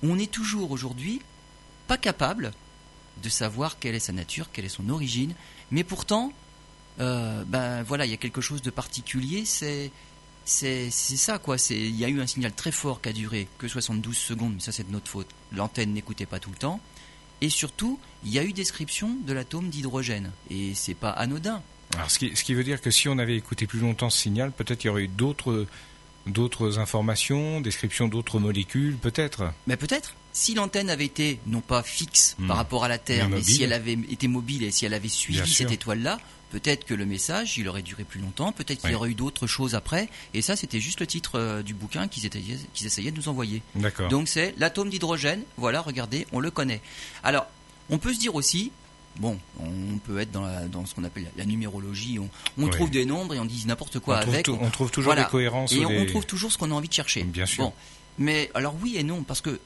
On 0.03 0.17
est 0.19 0.31
toujours 0.31 0.71
aujourd'hui 0.71 1.21
pas 1.87 1.97
capable 1.97 2.51
de 3.23 3.29
savoir 3.29 3.79
quelle 3.79 3.95
est 3.95 3.99
sa 3.99 4.13
nature, 4.13 4.47
quelle 4.51 4.65
est 4.65 4.69
son 4.69 4.89
origine. 4.89 5.33
Mais 5.71 5.83
pourtant, 5.83 6.31
euh, 6.99 7.43
ben 7.47 7.83
voilà, 7.83 8.05
il 8.05 8.11
y 8.11 8.13
a 8.13 8.17
quelque 8.17 8.41
chose 8.41 8.61
de 8.61 8.69
particulier. 8.69 9.43
C'est 9.45 9.91
c'est 10.45 10.91
ça 10.91 11.39
quoi. 11.39 11.57
Il 11.69 11.95
y 11.95 12.05
a 12.05 12.09
eu 12.09 12.21
un 12.21 12.27
signal 12.27 12.53
très 12.53 12.71
fort 12.71 13.01
qui 13.01 13.09
a 13.09 13.13
duré 13.13 13.47
que 13.57 13.67
72 13.67 14.15
secondes, 14.15 14.53
mais 14.55 14.59
ça 14.61 14.71
c'est 14.71 14.87
de 14.87 14.91
notre 14.91 15.09
faute. 15.09 15.27
L'antenne 15.51 15.93
n'écoutait 15.93 16.25
pas 16.25 16.39
tout 16.39 16.51
le 16.51 16.57
temps. 16.57 16.79
Et 17.41 17.49
surtout, 17.49 17.99
il 18.23 18.31
y 18.31 18.39
a 18.39 18.43
eu 18.43 18.53
description 18.53 19.15
de 19.25 19.33
l'atome 19.33 19.69
d'hydrogène. 19.69 20.31
Et 20.49 20.73
c'est 20.73 20.93
pas 20.93 21.09
anodin. 21.09 21.61
Alors, 21.95 22.09
ce 22.09 22.17
qui, 22.17 22.53
veut 22.53 22.63
dire 22.63 22.81
que 22.81 22.91
si 22.91 23.07
on 23.09 23.17
avait 23.17 23.35
écouté 23.35 23.67
plus 23.67 23.79
longtemps 23.79 24.09
ce 24.09 24.19
signal, 24.19 24.51
peut-être 24.51 24.83
il 24.83 24.87
y 24.87 24.89
aurait 24.89 25.03
eu 25.03 25.07
d'autres 25.07 25.65
d'autres 26.25 26.79
informations, 26.79 27.61
description 27.61 28.07
d'autres 28.07 28.39
molécules, 28.39 28.97
peut-être. 28.97 29.51
Mais 29.67 29.77
peut-être. 29.77 30.15
Si 30.35 30.53
l'antenne 30.53 30.89
avait 30.89 31.05
été 31.05 31.39
non 31.47 31.61
pas 31.61 31.81
fixe 31.81 32.35
par 32.45 32.57
hmm. 32.57 32.59
rapport 32.59 32.83
à 32.83 32.89
la 32.89 32.97
Terre, 32.97 33.29
mais, 33.29 33.41
si 33.41 33.63
elle 33.63 33.71
avait 33.71 33.93
été 33.93 34.27
mobile 34.27 34.63
et 34.63 34.71
si 34.71 34.85
elle 34.85 34.93
avait 34.93 35.07
suivi 35.07 35.49
cette 35.49 35.71
étoile-là, 35.71 36.19
Peut-être 36.51 36.85
que 36.85 36.93
le 36.93 37.05
message, 37.05 37.57
il 37.57 37.67
aurait 37.67 37.81
duré 37.81 38.05
plus 38.05 38.21
longtemps, 38.21 38.53
peut-être 38.53 38.79
qu'il 38.79 38.91
y 38.91 38.95
aurait 38.95 39.09
eu 39.09 39.15
d'autres 39.15 39.45
choses 39.45 39.75
après, 39.75 40.07
et 40.33 40.41
ça 40.41 40.55
c'était 40.55 40.79
juste 40.79 41.01
le 41.01 41.07
titre 41.07 41.37
euh, 41.37 41.63
du 41.63 41.73
bouquin 41.73 42.07
qu'ils 42.07 42.25
essayaient, 42.27 43.11
de 43.11 43.17
nous 43.17 43.27
envoyer. 43.27 43.61
Donc 44.09 44.29
c'est 44.29 44.53
l'atome 44.57 44.89
d'hydrogène, 44.89 45.41
voilà, 45.57 45.81
regardez, 45.81 46.27
on 46.31 46.39
le 46.39 46.51
connaît. 46.51 46.81
Alors, 47.23 47.47
on 47.89 47.97
peut 47.97 48.13
se 48.13 48.19
dire 48.19 48.35
aussi, 48.35 48.71
bon, 49.17 49.37
on 49.59 49.97
peut 49.97 50.19
être 50.19 50.31
dans, 50.31 50.85
ce 50.85 50.95
qu'on 50.95 51.03
appelle 51.03 51.29
la 51.35 51.45
numérologie, 51.45 52.19
on, 52.57 52.67
trouve 52.69 52.89
des 52.89 53.05
nombres 53.05 53.33
et 53.33 53.39
on 53.39 53.45
dit 53.45 53.65
n'importe 53.65 53.99
quoi 53.99 54.19
avec. 54.19 54.47
on 54.47 54.69
trouve 54.69 54.91
toujours 54.91 55.15
des 55.15 55.25
cohérences. 55.25 55.73
Et 55.73 55.85
on 55.85 56.05
trouve 56.05 56.25
toujours 56.25 56.53
ce 56.53 56.57
qu'on 56.57 56.71
a 56.71 56.75
envie 56.75 56.89
de 56.89 56.93
chercher. 56.93 57.23
Bien 57.23 57.47
sûr. 57.47 57.73
mais 58.17 58.49
alors 58.53 58.75
oui 58.81 58.95
et 58.95 59.03
non, 59.03 59.23
parce 59.23 59.41
que 59.41 59.59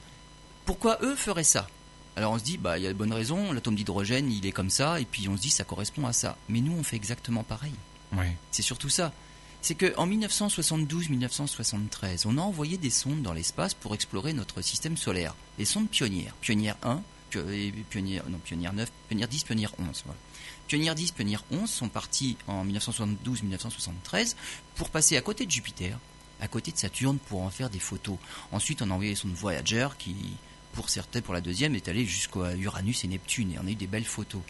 pourquoi 0.64 0.98
eux 1.02 1.16
feraient 1.16 1.44
ça? 1.44 1.68
Alors 2.16 2.32
on 2.32 2.38
se 2.38 2.44
dit, 2.44 2.58
bah 2.58 2.78
il 2.78 2.84
y 2.84 2.86
a 2.86 2.92
de 2.92 2.98
bonnes 2.98 3.12
raisons, 3.12 3.52
l'atome 3.52 3.76
d'hydrogène 3.76 4.30
il 4.30 4.46
est 4.46 4.52
comme 4.52 4.70
ça, 4.70 5.00
et 5.00 5.04
puis 5.04 5.28
on 5.28 5.36
se 5.36 5.42
dit 5.42 5.50
ça 5.50 5.64
correspond 5.64 6.06
à 6.06 6.12
ça. 6.12 6.36
Mais 6.48 6.60
nous 6.60 6.72
on 6.72 6.82
fait 6.82 6.96
exactement 6.96 7.42
pareil. 7.42 7.74
C'est 8.50 8.62
surtout 8.62 8.88
ça. 8.88 9.12
C'est 9.62 9.74
qu'en 9.74 10.08
1972-1973, 10.08 12.22
on 12.24 12.38
a 12.38 12.40
envoyé 12.40 12.78
des 12.78 12.90
sondes 12.90 13.22
dans 13.22 13.34
l'espace 13.34 13.74
pour 13.74 13.94
explorer 13.94 14.32
notre 14.32 14.62
système 14.62 14.96
solaire. 14.96 15.34
Les 15.58 15.66
sondes 15.66 15.88
pionnières, 15.88 16.34
Pionnière 16.40 16.76
1, 16.82 17.02
Pionnière, 17.90 18.24
non, 18.28 18.38
Pionnière 18.38 18.72
9, 18.72 18.90
Pionnière 19.08 19.28
10, 19.28 19.44
Pionnière 19.44 19.72
11. 19.78 20.04
Pionnière 20.66 20.94
10, 20.94 21.12
Pionnière 21.12 21.44
11 21.52 21.70
sont 21.70 21.88
partis 21.88 22.36
en 22.46 22.64
1972-1973 22.66 24.34
pour 24.76 24.88
passer 24.88 25.16
à 25.16 25.20
côté 25.20 25.46
de 25.46 25.50
Jupiter, 25.50 25.98
à 26.40 26.48
côté 26.48 26.72
de 26.72 26.78
Saturne 26.78 27.18
pour 27.18 27.42
en 27.42 27.50
faire 27.50 27.70
des 27.70 27.78
photos. 27.78 28.16
Ensuite, 28.52 28.82
on 28.82 28.90
a 28.90 28.94
envoyé 28.94 29.10
les 29.10 29.16
sondes 29.16 29.34
Voyager 29.34 29.88
qui 29.98 30.14
pour 30.72 30.90
certains, 30.90 31.20
pour 31.20 31.34
la 31.34 31.40
deuxième, 31.40 31.74
est 31.74 31.88
allé 31.88 32.04
jusqu'à 32.04 32.54
Uranus 32.56 33.04
et 33.04 33.08
Neptune, 33.08 33.52
et 33.52 33.58
on 33.62 33.66
a 33.66 33.70
eu 33.70 33.74
des 33.74 33.86
belles 33.86 34.04
photos. 34.04 34.42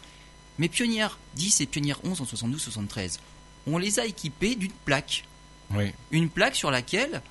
Mais 0.57 0.69
Pionnière 0.69 1.17
10 1.35 1.61
et 1.61 1.65
Pionnière 1.65 1.99
11 2.03 2.21
en 2.21 2.25
72-73, 2.25 3.19
on 3.67 3.77
les 3.77 3.99
a 3.99 4.05
équipés 4.05 4.55
d'une 4.55 4.71
plaque. 4.85 5.25
Oui. 5.73 5.91
Une 6.11 6.29
plaque 6.29 6.55
sur 6.55 6.71
laquelle 6.71 7.21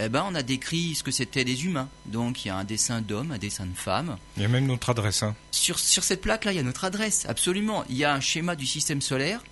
eh 0.00 0.08
ben, 0.08 0.24
on 0.28 0.34
a 0.34 0.42
décrit 0.42 0.94
ce 0.94 1.02
que 1.02 1.12
c'était 1.12 1.44
des 1.44 1.64
humains. 1.66 1.88
Donc 2.06 2.44
il 2.44 2.48
y 2.48 2.50
a 2.50 2.56
un 2.56 2.64
dessin 2.64 3.00
d'homme, 3.00 3.30
un 3.30 3.38
dessin 3.38 3.66
de 3.66 3.74
femme. 3.74 4.16
Il 4.36 4.42
y 4.42 4.44
a 4.46 4.48
même 4.48 4.66
notre 4.66 4.90
adresse. 4.90 5.22
Hein. 5.22 5.36
Sur, 5.52 5.78
sur 5.78 6.02
cette 6.02 6.20
plaque-là, 6.20 6.52
il 6.52 6.56
y 6.56 6.58
a 6.58 6.64
notre 6.64 6.84
adresse, 6.84 7.26
absolument. 7.28 7.84
Il 7.88 7.96
y 7.96 8.04
a 8.04 8.12
un 8.12 8.20
schéma 8.20 8.56
du 8.56 8.66
système 8.66 9.00
solaire 9.00 9.42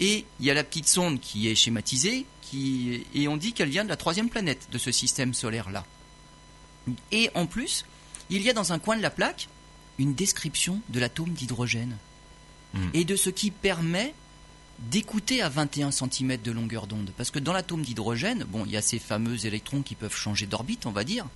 et 0.00 0.24
il 0.38 0.46
y 0.46 0.50
a 0.50 0.54
la 0.54 0.62
petite 0.62 0.88
sonde 0.88 1.18
qui 1.20 1.48
est 1.48 1.56
schématisée 1.56 2.26
qui, 2.42 3.04
et 3.14 3.28
on 3.28 3.36
dit 3.36 3.52
qu'elle 3.52 3.68
vient 3.68 3.84
de 3.84 3.88
la 3.88 3.96
troisième 3.96 4.28
planète 4.28 4.68
de 4.70 4.78
ce 4.78 4.92
système 4.92 5.34
solaire-là. 5.34 5.84
Et 7.12 7.30
en 7.34 7.46
plus, 7.46 7.84
il 8.30 8.42
y 8.42 8.50
a 8.50 8.52
dans 8.52 8.72
un 8.72 8.78
coin 8.78 8.96
de 8.96 9.02
la 9.02 9.10
plaque 9.10 9.48
une 9.98 10.14
description 10.14 10.80
de 10.88 11.00
l'atome 11.00 11.30
d'hydrogène 11.30 11.96
hmm. 12.74 12.88
et 12.94 13.04
de 13.04 13.16
ce 13.16 13.30
qui 13.30 13.50
permet 13.50 14.14
d'écouter 14.78 15.42
à 15.42 15.48
21 15.48 15.90
cm 15.90 16.36
de 16.42 16.52
longueur 16.52 16.86
d'onde. 16.86 17.10
Parce 17.16 17.30
que 17.30 17.38
dans 17.38 17.52
l'atome 17.52 17.82
d'hydrogène, 17.82 18.44
bon, 18.44 18.64
il 18.64 18.72
y 18.72 18.76
a 18.76 18.82
ces 18.82 18.98
fameux 18.98 19.44
électrons 19.44 19.82
qui 19.82 19.94
peuvent 19.94 20.14
changer 20.14 20.46
d'orbite, 20.46 20.86
on 20.86 20.92
va 20.92 21.04
dire, 21.04 21.26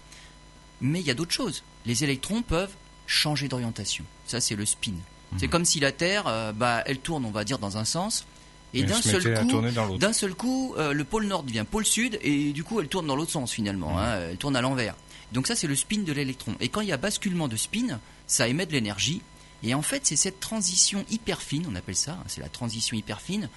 mais 0.81 1.01
il 1.01 1.07
y 1.07 1.11
a 1.11 1.15
d'autres 1.15 1.33
choses. 1.33 1.65
Les 1.85 2.05
électrons 2.05 2.43
peuvent 2.43 2.75
changer 3.07 3.49
d'orientation. 3.49 4.05
Ça, 4.27 4.41
c'est 4.41 4.55
le 4.55 4.65
spin. 4.65 4.93
Hmm. 4.93 5.39
C'est 5.39 5.49
comme 5.49 5.65
si 5.65 5.81
la 5.81 5.91
Terre, 5.91 6.29
euh, 6.29 6.53
bah, 6.53 6.83
elle 6.87 6.99
tourne, 6.99 7.25
on 7.25 7.31
va 7.31 7.45
dire, 7.45 7.59
dans 7.59 7.79
un 7.79 7.85
sens, 7.85 8.27
et 8.75 8.85
d'un 8.85 9.03
seul, 9.03 9.47
coup, 9.47 9.99
d'un 9.99 10.13
seul 10.15 10.35
coup, 10.35 10.75
euh, 10.79 10.95
le 10.95 11.05
pôle 11.05 11.27
nord 11.27 11.43
devient 11.43 11.67
pôle 11.69 11.85
sud, 11.85 12.19
et 12.23 12.53
du 12.53 12.65
coup, 12.65 12.81
elle 12.81 12.89
tourne 12.89 13.07
dans 13.07 13.17
l'autre 13.17 13.33
sens 13.33 13.53
finalement. 13.53 13.97
Hmm. 13.97 13.99
Hein, 13.99 14.19
elle 14.31 14.37
tourne 14.37 14.57
à 14.57 14.61
l'envers. 14.61 14.95
Donc 15.33 15.47
ça, 15.47 15.57
c'est 15.57 15.67
le 15.67 15.77
spin 15.77 16.03
de 16.03 16.13
l'électron. 16.13 16.55
Et 16.61 16.69
quand 16.69 16.81
il 16.81 16.89
y 16.89 16.93
a 16.93 16.97
basculement 16.97 17.49
de 17.49 17.57
spin, 17.57 18.01
ça 18.27 18.49
émet 18.49 18.67
de 18.67 18.73
l'énergie. 18.73 19.23
Et 19.63 19.75
en 19.75 19.83
fait, 19.83 20.07
c'est 20.07 20.17
cette 20.17 20.41
transition 20.41 21.05
hyper 21.11 21.41
fine, 21.41 21.67
on 21.71 21.75
appelle 21.75 21.97
ça, 21.97 22.13
hein, 22.13 22.25
c'est 22.27 22.41
la 22.41 22.49
transition 22.49 22.97
hyper 22.97 23.21
fine, 23.21 23.49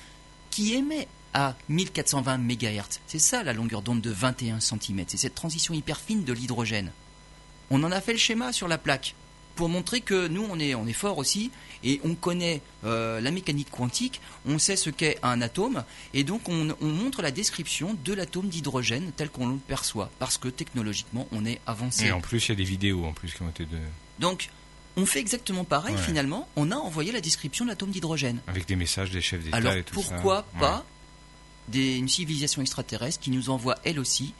qui 0.52 0.74
émet 0.74 1.08
à 1.34 1.56
1420 1.68 2.38
MHz. 2.38 3.00
C'est 3.08 3.20
ça 3.20 3.44
la 3.44 3.54
longueur 3.54 3.82
d'onde 3.82 4.02
de 4.02 4.10
21 4.10 4.60
cm. 4.60 5.04
C'est 5.08 5.18
cette 5.18 5.36
transition 5.36 5.74
hyper 5.74 6.00
fine 6.00 6.24
de 6.24 6.32
l'hydrogène. 6.32 6.92
On 7.70 7.84
en 7.84 7.92
a 7.92 8.00
fait 8.00 8.14
le 8.14 8.20
schéma 8.20 8.54
sur 8.54 8.68
la 8.68 8.78
plaque 8.78 9.16
pour 9.56 9.70
montrer 9.70 10.02
que 10.02 10.28
nous, 10.28 10.46
on 10.50 10.60
est, 10.60 10.76
on 10.76 10.86
est 10.88 10.94
fort 10.94 11.18
aussi, 11.18 11.52
et 11.84 12.02
on 12.04 12.16
connaît 12.16 12.62
euh, 12.84 13.22
la 13.22 13.32
mécanique 13.32 13.70
quantique, 13.70 14.22
on 14.46 14.60
sait 14.60 14.76
ce 14.76 14.90
qu'est 14.90 15.18
un 15.24 15.42
atome, 15.42 15.84
et 16.14 16.24
donc 16.24 16.50
on, 16.50 16.76
montre 16.82 17.22
la 17.22 17.32
description 17.32 17.96
de 18.04 18.14
l'atome 18.14 18.50
d'hydrogène 18.50 19.12
tel 19.16 19.30
qu'on 19.30 19.48
le 19.48 19.58
perçoit, 19.58 20.10
parce 20.20 20.38
que 20.38 20.48
technologiquement, 20.48 21.28
on 21.32 21.46
est 21.46 21.62
avancé. 21.66 22.06
Et 22.06 22.12
en 22.12 22.22
plus, 22.22 22.48
il 22.48 22.50
y 22.50 22.52
a 22.52 22.56
des 22.56 22.64
vidéos 22.64 23.06
en 23.06 23.14
plus 23.14 23.34
qui 23.34 23.42
ont 23.42 23.50
été 23.50 23.66
de... 23.66 23.78
Donc, 24.20 24.50
on 24.98 25.06
fait 25.06 25.20
exactement 25.20 25.64
pareil 25.64 25.96
finalement, 25.98 26.48
on 26.56 26.72
a 26.72 26.76
envoyé 26.76 27.12
la 27.12 27.22
description 27.22 27.66
de 27.66 27.70
l'atome 27.70 27.92
d'hydrogène. 27.92 28.40
Avec 28.48 28.66
des 28.66 28.76
messages 28.76 29.12
des 29.12 29.22
chefs 29.22 29.44
d'État 29.44 29.58
et 29.78 29.84
tout 29.84 30.02
ça. 30.02 30.10
Alors 30.10 30.22
pourquoi 30.22 30.44
pas 30.60 30.86
des, 31.68 31.98
une 31.98 32.08
civilisation 32.08 32.62
extraterrestre 32.62 33.20
qui 33.20 33.32
nous 33.32 33.50
envoie 33.50 33.76
elle 33.84 34.00
aussi 34.00 34.34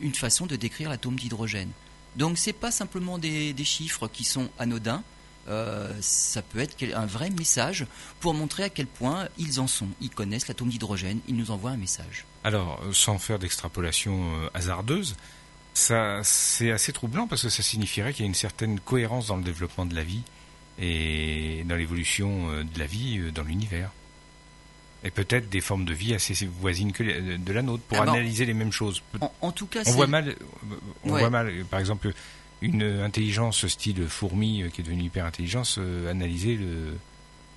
une 0.00 0.14
façon 0.14 0.46
de 0.46 0.54
décrire 0.56 0.88
l'atome 0.90 1.16
d'hydrogène? 1.16 1.70
Donc 2.16 2.38
c'est 2.38 2.52
pas 2.52 2.70
simplement 2.70 3.18
des, 3.18 3.54
chiffres 3.64 4.08
qui 4.08 4.24
sont 4.24 4.48
anodins, 4.58 5.02
euh, 5.48 5.92
ça 6.00 6.42
peut 6.42 6.58
être 6.58 6.76
un 6.94 7.06
vrai 7.06 7.30
message 7.30 7.86
pour 8.20 8.34
montrer 8.34 8.64
à 8.64 8.68
quel 8.68 8.86
point 8.86 9.28
ils 9.38 9.60
en 9.60 9.66
sont. 9.66 9.88
Ils 10.00 10.10
connaissent 10.10 10.48
l'atome 10.48 10.68
d'hydrogène, 10.68 11.20
ils 11.28 11.36
nous 11.36 11.50
envoient 11.50 11.70
un 11.70 11.76
message. 11.76 12.24
Alors, 12.42 12.82
sans 12.92 13.18
faire 13.18 13.38
d'extrapolation 13.38 14.48
hasardeuse, 14.54 15.16
ça 15.74 16.20
c'est 16.24 16.70
assez 16.70 16.92
troublant 16.92 17.26
parce 17.26 17.42
que 17.42 17.48
ça 17.48 17.62
signifierait 17.62 18.12
qu'il 18.12 18.24
y 18.24 18.26
a 18.26 18.28
une 18.28 18.34
certaine 18.34 18.80
cohérence 18.80 19.26
dans 19.26 19.36
le 19.36 19.44
développement 19.44 19.86
de 19.86 19.94
la 19.94 20.02
vie 20.02 20.22
et 20.78 21.64
dans 21.66 21.76
l'évolution 21.76 22.62
de 22.62 22.78
la 22.78 22.86
vie 22.86 23.30
dans 23.32 23.42
l'univers 23.42 23.90
et 25.06 25.10
peut-être 25.10 25.48
des 25.48 25.60
formes 25.60 25.84
de 25.84 25.94
vie 25.94 26.14
assez 26.14 26.34
voisines 26.46 26.92
que 26.92 27.02
de 27.36 27.52
la 27.52 27.62
nôtre 27.62 27.82
pour 27.84 27.98
ah 27.98 28.02
analyser 28.02 28.44
les 28.44 28.54
mêmes 28.54 28.72
choses. 28.72 29.02
En, 29.40 29.52
tout 29.52 29.66
cas, 29.66 29.82
on 29.86 29.92
voit 29.92 30.06
mal, 30.08 30.34
on 31.04 31.10
voit 31.10 31.30
mal, 31.30 31.52
par 31.70 31.78
exemple, 31.78 32.12
une 32.60 32.82
intelligence 32.82 33.66
style 33.68 34.06
fourmi 34.08 34.62
euh, 34.62 34.68
qui 34.68 34.80
est 34.80 34.84
devenue 34.84 35.04
hyper 35.04 35.24
intelligence 35.24 35.76
euh, 35.78 36.10
analyser 36.10 36.56
le 36.56 36.96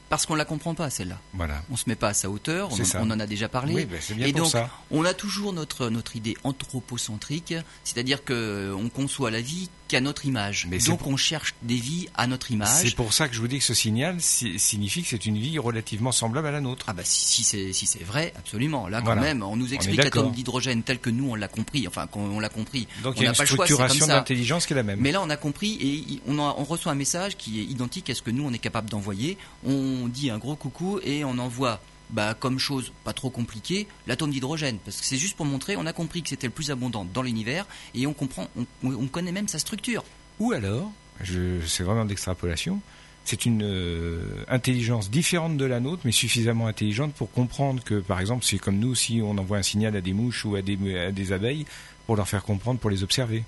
parce 0.10 0.26
qu'on 0.26 0.36
la 0.36 0.46
comprend 0.46 0.74
pas 0.74 0.90
celle-là. 0.90 1.20
Voilà. 1.34 1.62
On 1.72 1.78
se 1.78 1.86
met 1.88 1.96
pas 1.96 2.10
à 2.10 2.14
sa 2.14 2.30
hauteur, 2.30 2.70
on, 2.96 3.12
en, 3.12 3.20
a 3.20 3.28
déjà 3.28 3.48
parlé. 3.48 3.76
Oui, 3.76 3.86
ben, 3.86 4.00
bien 4.16 4.28
et 4.28 4.32
pour 4.32 4.42
donc, 4.42 4.52
ça. 4.52 4.70
on 4.92 5.06
a 5.06 5.14
toujours 5.14 5.54
notre 5.54 5.90
notre 5.90 6.16
idée 6.16 6.36
anthropocentrique, 6.44 7.54
c'est-à-dire 7.84 8.24
que 8.24 8.74
on 8.76 8.90
conçoit 8.90 9.32
la 9.32 9.42
vie 9.42 9.70
qu'à 9.90 10.02
notre 10.02 10.26
image. 10.26 10.68
Mais 10.70 10.78
donc 10.80 11.06
on 11.06 11.18
cherche 11.18 11.56
des 11.64 11.76
vies 11.76 12.08
à 12.16 12.28
notre 12.28 12.52
image. 12.52 12.70
C'est 12.70 12.96
pour 12.96 13.12
ça 13.12 13.28
que 13.28 13.36
je 13.36 13.42
vous 13.42 13.48
dis 13.48 13.60
que 13.60 13.64
ce 13.64 13.74
signal 13.74 14.22
signifie 14.22 15.04
que 15.04 15.10
c'est 15.10 15.26
une 15.26 15.38
vie 15.38 15.60
relativement 15.60 16.12
semblable 16.12 16.48
à 16.48 16.52
la 16.52 16.62
nôtre. 16.62 16.86
Ah 16.88 16.94
bah 16.94 17.02
si, 17.04 17.44
c'est 17.44 17.74
si 17.74 17.86
c'est 17.86 18.04
vrai, 18.04 18.34
absolument. 18.38 18.88
Là 18.88 19.02
quand 19.02 19.16
même, 19.16 19.44
on 19.44 19.58
nous 19.58 19.74
explique 19.74 20.04
l'atome 20.04 20.32
d'hydrogène 20.32 20.84
tel 20.84 21.00
que 21.00 21.10
nous 21.10 21.30
on 21.30 21.36
l'a 21.36 21.48
compris, 21.48 21.88
enfin 21.88 22.08
on 22.14 22.40
l'a 22.40 22.50
compris. 22.50 22.88
Donc 23.04 23.16
il 23.18 23.24
y 23.24 23.26
a 23.26 23.30
une 23.30 23.36
structuration 23.36 24.08
d'intelligence 24.08 24.66
qui 24.66 24.74
est 24.74 24.78
la 24.78 24.84
même. 24.84 25.00
Mais 25.00 25.12
là 25.12 25.22
on 25.22 25.30
a 25.30 25.38
compris 25.38 25.78
et 25.82 26.22
on, 26.28 26.40
on 26.40 26.64
reçoit 26.64 26.92
un 26.92 26.96
message 26.96 27.36
qui 27.38 27.60
est 27.60 27.64
identique 27.64 28.10
à 28.10 28.16
ce 28.16 28.22
que 28.22 28.32
nous 28.32 28.46
on 28.46 28.54
est 28.54 28.60
capable 28.60 28.90
d'envoyer. 28.90 29.38
On 29.66 29.99
dit 30.08 30.30
un 30.30 30.38
gros 30.38 30.56
coucou 30.56 31.00
et 31.04 31.24
on 31.24 31.38
envoie 31.38 31.80
bah, 32.10 32.34
comme 32.34 32.60
chose 32.60 32.92
pas 33.04 33.14
trop 33.14 33.30
compliquée, 33.30 33.88
l'atome 34.08 34.32
d'hydrogène. 34.32 34.78
Parce 34.84 34.98
que 34.98 35.06
c'est 35.06 35.18
juste 35.18 35.38
pour 35.38 35.46
montrer, 35.46 35.76
on 35.76 35.86
a 35.86 35.94
compris 35.94 36.24
que 36.24 36.30
c'était 36.30 36.48
le 36.48 36.54
plus 36.54 36.72
abondant 36.72 37.06
dans 37.06 37.22
l'univers 37.22 37.66
et 37.94 38.08
on 38.08 38.14
comprend, 38.14 38.48
on, 38.84 39.08
connaît 39.08 39.32
même 39.32 39.48
sa 39.48 39.60
structure. 39.60 40.04
Ou 40.40 40.52
alors, 40.52 40.92
c'est 41.24 41.84
vraiment 41.84 42.06
d'extrapolation, 42.06 42.82
c'est 43.26 43.46
une 43.46 43.62
euh, 43.64 44.44
intelligence 44.48 45.12
différente 45.12 45.58
de 45.58 45.66
la 45.66 45.80
nôtre, 45.80 46.02
mais 46.06 46.12
suffisamment 46.12 46.68
intelligente 46.68 47.14
pour 47.14 47.32
comprendre 47.32 47.84
que, 47.84 48.00
par 48.00 48.20
exemple, 48.20 48.44
c'est 48.44 48.58
comme 48.58 48.80
nous, 48.80 48.96
si 48.96 49.22
on 49.24 49.38
envoie 49.38 49.58
un 49.58 49.64
signal 49.64 49.96
à 49.96 50.02
des 50.02 50.14
mouches 50.14 50.46
ou 50.46 50.56
à 50.56 50.62
des, 50.62 50.98
à 50.98 51.12
des 51.12 51.32
abeilles, 51.32 51.66
pour 52.08 52.16
leur 52.16 52.28
faire 52.28 52.44
comprendre, 52.44 52.80
pour 52.80 52.90
les 52.90 53.04
observer. 53.04 53.44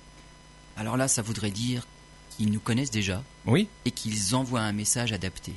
Alors 0.76 0.96
là, 0.96 1.08
ça 1.08 1.22
voudrait 1.22 1.50
dire 1.50 1.86
qu'ils 2.30 2.52
nous 2.52 2.60
connaissent 2.60 2.92
déjà. 2.92 3.24
Oui. 3.44 3.66
Et 3.84 3.90
qu'ils 3.90 4.36
envoient 4.36 4.60
un 4.60 4.72
message 4.72 5.12
adapté. 5.12 5.52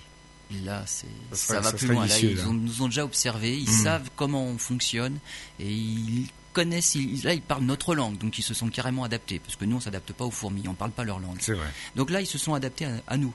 Là, 0.64 0.84
c'est 0.86 1.08
ça, 1.32 1.60
va 1.60 1.72
plus 1.72 1.88
loin. 1.88 2.06
ils 2.08 2.36
nous 2.46 2.82
ont 2.82 2.88
déjà 2.88 3.04
observé, 3.04 3.58
ils 3.58 3.70
hmm. 3.70 3.84
savent 3.84 4.10
comment 4.16 4.46
on 4.46 4.58
fonctionne 4.58 5.18
et 5.60 5.72
ils 5.72 6.28
connaissent. 6.54 6.96
là, 7.24 7.34
ils 7.34 7.42
parlent 7.42 7.64
notre 7.64 7.96
langue, 7.96 8.18
donc 8.18 8.40
ils 8.40 8.44
se 8.44 8.54
sont 8.54 8.70
carrément 8.70 9.04
adaptés 9.04 9.40
parce 9.40 9.56
que 9.56 9.66
nous, 9.66 9.78
on 9.78 9.80
s'adapte 9.80 10.14
pas 10.14 10.26
aux 10.26 10.32
fourmis, 10.32 10.68
on 10.68 10.74
parle 10.74 10.92
pas 10.92 11.04
leur 11.04 11.20
langue. 11.20 11.38
C'est 11.40 11.54
vrai. 11.54 11.68
Donc 11.96 12.10
là, 12.10 12.22
ils 12.22 12.28
se 12.28 12.38
sont 12.38 12.54
adaptés 12.54 12.88
à, 13.08 13.18
nous. 13.18 13.34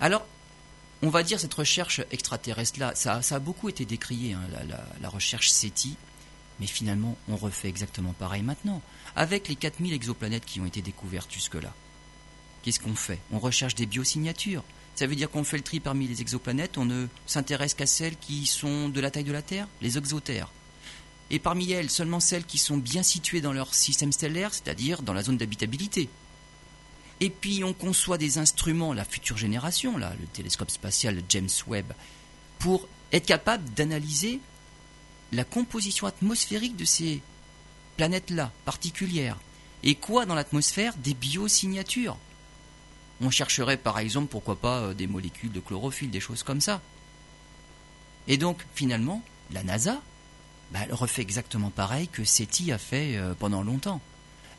Alors, 0.00 0.24
on 1.02 1.10
va 1.10 1.22
dire 1.22 1.38
cette 1.38 1.54
recherche 1.54 2.00
extraterrestre 2.10 2.80
là, 2.80 2.94
ça, 2.94 3.20
a 3.30 3.38
beaucoup 3.38 3.68
été 3.68 3.84
décrié, 3.84 4.32
hein, 4.32 4.40
la, 5.00 5.08
recherche 5.08 5.50
SETI, 5.50 5.96
mais 6.60 6.66
finalement, 6.66 7.16
on 7.28 7.36
refait 7.36 7.68
exactement 7.68 8.12
pareil 8.12 8.42
maintenant. 8.42 8.80
Avec 9.14 9.48
les 9.48 9.56
4000 9.56 9.92
exoplanètes 9.92 10.44
qui 10.44 10.60
ont 10.60 10.66
été 10.66 10.82
découvertes 10.82 11.32
jusque-là, 11.32 11.72
qu'est-ce 12.62 12.80
qu'on 12.80 12.94
fait? 12.94 13.18
On 13.32 13.38
recherche 13.38 13.74
des 13.74 13.86
biosignatures. 13.86 14.64
Ça 14.98 15.06
veut 15.06 15.14
dire 15.14 15.30
qu'on 15.30 15.44
fait 15.44 15.58
le 15.58 15.62
tri 15.62 15.78
parmi 15.78 16.08
les 16.08 16.22
exoplanètes, 16.22 16.76
on 16.76 16.84
ne 16.84 17.06
s'intéresse 17.24 17.74
qu'à 17.74 17.86
celles 17.86 18.16
qui 18.16 18.46
sont 18.46 18.88
de 18.88 19.00
la 19.00 19.12
taille 19.12 19.22
de 19.22 19.30
la 19.30 19.42
Terre, 19.42 19.68
les 19.80 19.96
exotères. 19.96 20.50
Et 21.30 21.38
parmi 21.38 21.70
elles, 21.70 21.88
seulement 21.88 22.18
celles 22.18 22.44
qui 22.44 22.58
sont 22.58 22.78
bien 22.78 23.04
situées 23.04 23.40
dans 23.40 23.52
leur 23.52 23.74
système 23.74 24.10
stellaire, 24.10 24.52
c'est-à-dire 24.52 25.02
dans 25.02 25.12
la 25.12 25.22
zone 25.22 25.36
d'habitabilité. 25.36 26.08
Et 27.20 27.30
puis 27.30 27.62
on 27.62 27.74
conçoit 27.74 28.18
des 28.18 28.38
instruments, 28.38 28.92
la 28.92 29.04
future 29.04 29.36
génération, 29.36 29.98
là, 29.98 30.12
le 30.20 30.26
télescope 30.26 30.72
spatial 30.72 31.22
James 31.28 31.48
Webb, 31.68 31.92
pour 32.58 32.88
être 33.12 33.26
capable 33.26 33.72
d'analyser 33.74 34.40
la 35.30 35.44
composition 35.44 36.08
atmosphérique 36.08 36.74
de 36.74 36.84
ces 36.84 37.22
planètes-là, 37.98 38.50
particulières. 38.64 39.38
Et 39.84 39.94
quoi 39.94 40.26
dans 40.26 40.34
l'atmosphère 40.34 40.96
Des 40.96 41.14
biosignatures? 41.14 42.18
On 43.20 43.30
chercherait 43.30 43.76
par 43.76 43.98
exemple, 43.98 44.28
pourquoi 44.28 44.56
pas, 44.56 44.78
euh, 44.78 44.94
des 44.94 45.06
molécules 45.06 45.52
de 45.52 45.60
chlorophylle, 45.60 46.10
des 46.10 46.20
choses 46.20 46.42
comme 46.42 46.60
ça. 46.60 46.80
Et 48.26 48.36
donc, 48.36 48.64
finalement, 48.74 49.22
la 49.52 49.62
NASA, 49.62 50.00
bah, 50.72 50.80
elle 50.82 50.94
refait 50.94 51.22
exactement 51.22 51.70
pareil 51.70 52.08
que 52.08 52.24
SETI 52.24 52.72
a 52.72 52.78
fait 52.78 53.16
euh, 53.16 53.34
pendant 53.38 53.62
longtemps. 53.62 54.00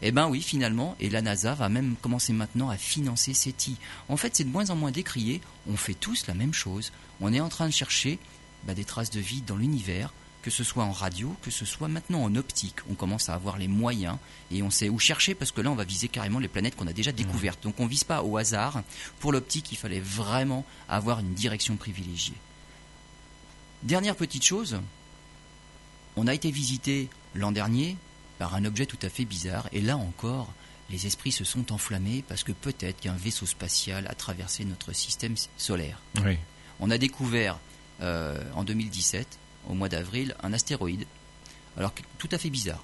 Eh 0.01 0.11
ben 0.11 0.29
oui, 0.29 0.41
finalement, 0.41 0.95
et 1.01 1.09
la 1.09 1.21
NASA 1.21 1.53
va 1.53 1.67
même 1.67 1.95
commencer 2.01 2.31
maintenant 2.31 2.69
à 2.69 2.77
financer 2.77 3.33
SETI. 3.33 3.75
En 4.07 4.15
fait, 4.15 4.35
c'est 4.35 4.45
de 4.45 4.49
moins 4.49 4.69
en 4.69 4.75
moins 4.75 4.91
décrié, 4.91 5.41
on 5.69 5.75
fait 5.75 5.93
tous 5.93 6.25
la 6.27 6.33
même 6.33 6.53
chose. 6.53 6.93
On 7.19 7.33
est 7.33 7.41
en 7.41 7.49
train 7.49 7.67
de 7.67 7.73
chercher 7.73 8.17
bah, 8.63 8.73
des 8.73 8.85
traces 8.85 9.09
de 9.09 9.19
vie 9.19 9.41
dans 9.41 9.57
l'univers, 9.57 10.13
que 10.41 10.49
ce 10.49 10.63
soit 10.63 10.83
en 10.83 10.91
radio, 10.91 11.35
que 11.41 11.51
ce 11.51 11.65
soit 11.65 11.87
maintenant 11.87 12.23
en 12.23 12.35
optique. 12.35 12.77
On 12.89 12.93
commence 12.93 13.29
à 13.29 13.33
avoir 13.33 13.57
les 13.57 13.67
moyens 13.67 14.17
et 14.51 14.63
on 14.63 14.69
sait 14.69 14.89
où 14.89 14.97
chercher 14.99 15.35
parce 15.35 15.51
que 15.51 15.61
là, 15.61 15.69
on 15.69 15.75
va 15.75 15.83
viser 15.83 16.07
carrément 16.07 16.39
les 16.39 16.47
planètes 16.47 16.75
qu'on 16.75 16.87
a 16.87 16.93
déjà 16.93 17.11
découvertes. 17.11 17.61
Donc 17.63 17.79
on 17.79 17.85
ne 17.85 17.89
vise 17.89 18.03
pas 18.03 18.23
au 18.23 18.37
hasard. 18.37 18.81
Pour 19.19 19.31
l'optique, 19.31 19.71
il 19.71 19.77
fallait 19.77 19.99
vraiment 19.99 20.65
avoir 20.87 21.19
une 21.19 21.33
direction 21.33 21.75
privilégiée. 21.75 22.35
Dernière 23.83 24.15
petite 24.15 24.43
chose, 24.43 24.79
on 26.15 26.27
a 26.27 26.33
été 26.33 26.51
visité 26.51 27.09
l'an 27.35 27.51
dernier 27.51 27.97
par 28.37 28.55
un 28.55 28.65
objet 28.65 28.85
tout 28.85 28.99
à 29.01 29.09
fait 29.09 29.25
bizarre 29.25 29.67
et 29.71 29.81
là 29.81 29.97
encore, 29.97 30.53
les 30.89 31.05
esprits 31.05 31.31
se 31.31 31.43
sont 31.43 31.71
enflammés 31.71 32.23
parce 32.27 32.43
que 32.43 32.51
peut-être 32.51 32.99
qu'un 33.01 33.13
vaisseau 33.13 33.45
spatial 33.45 34.07
a 34.07 34.15
traversé 34.15 34.65
notre 34.65 34.93
système 34.93 35.35
solaire. 35.57 36.01
On 36.79 36.89
a 36.89 36.97
découvert 36.97 37.59
euh, 38.01 38.41
en 38.55 38.63
2017 38.63 39.37
au 39.69 39.73
mois 39.73 39.89
d'avril 39.89 40.35
un 40.43 40.51
astéroïde, 40.51 41.05
alors 41.77 41.93
tout 42.17 42.29
à 42.31 42.37
fait 42.37 42.49
bizarre, 42.49 42.83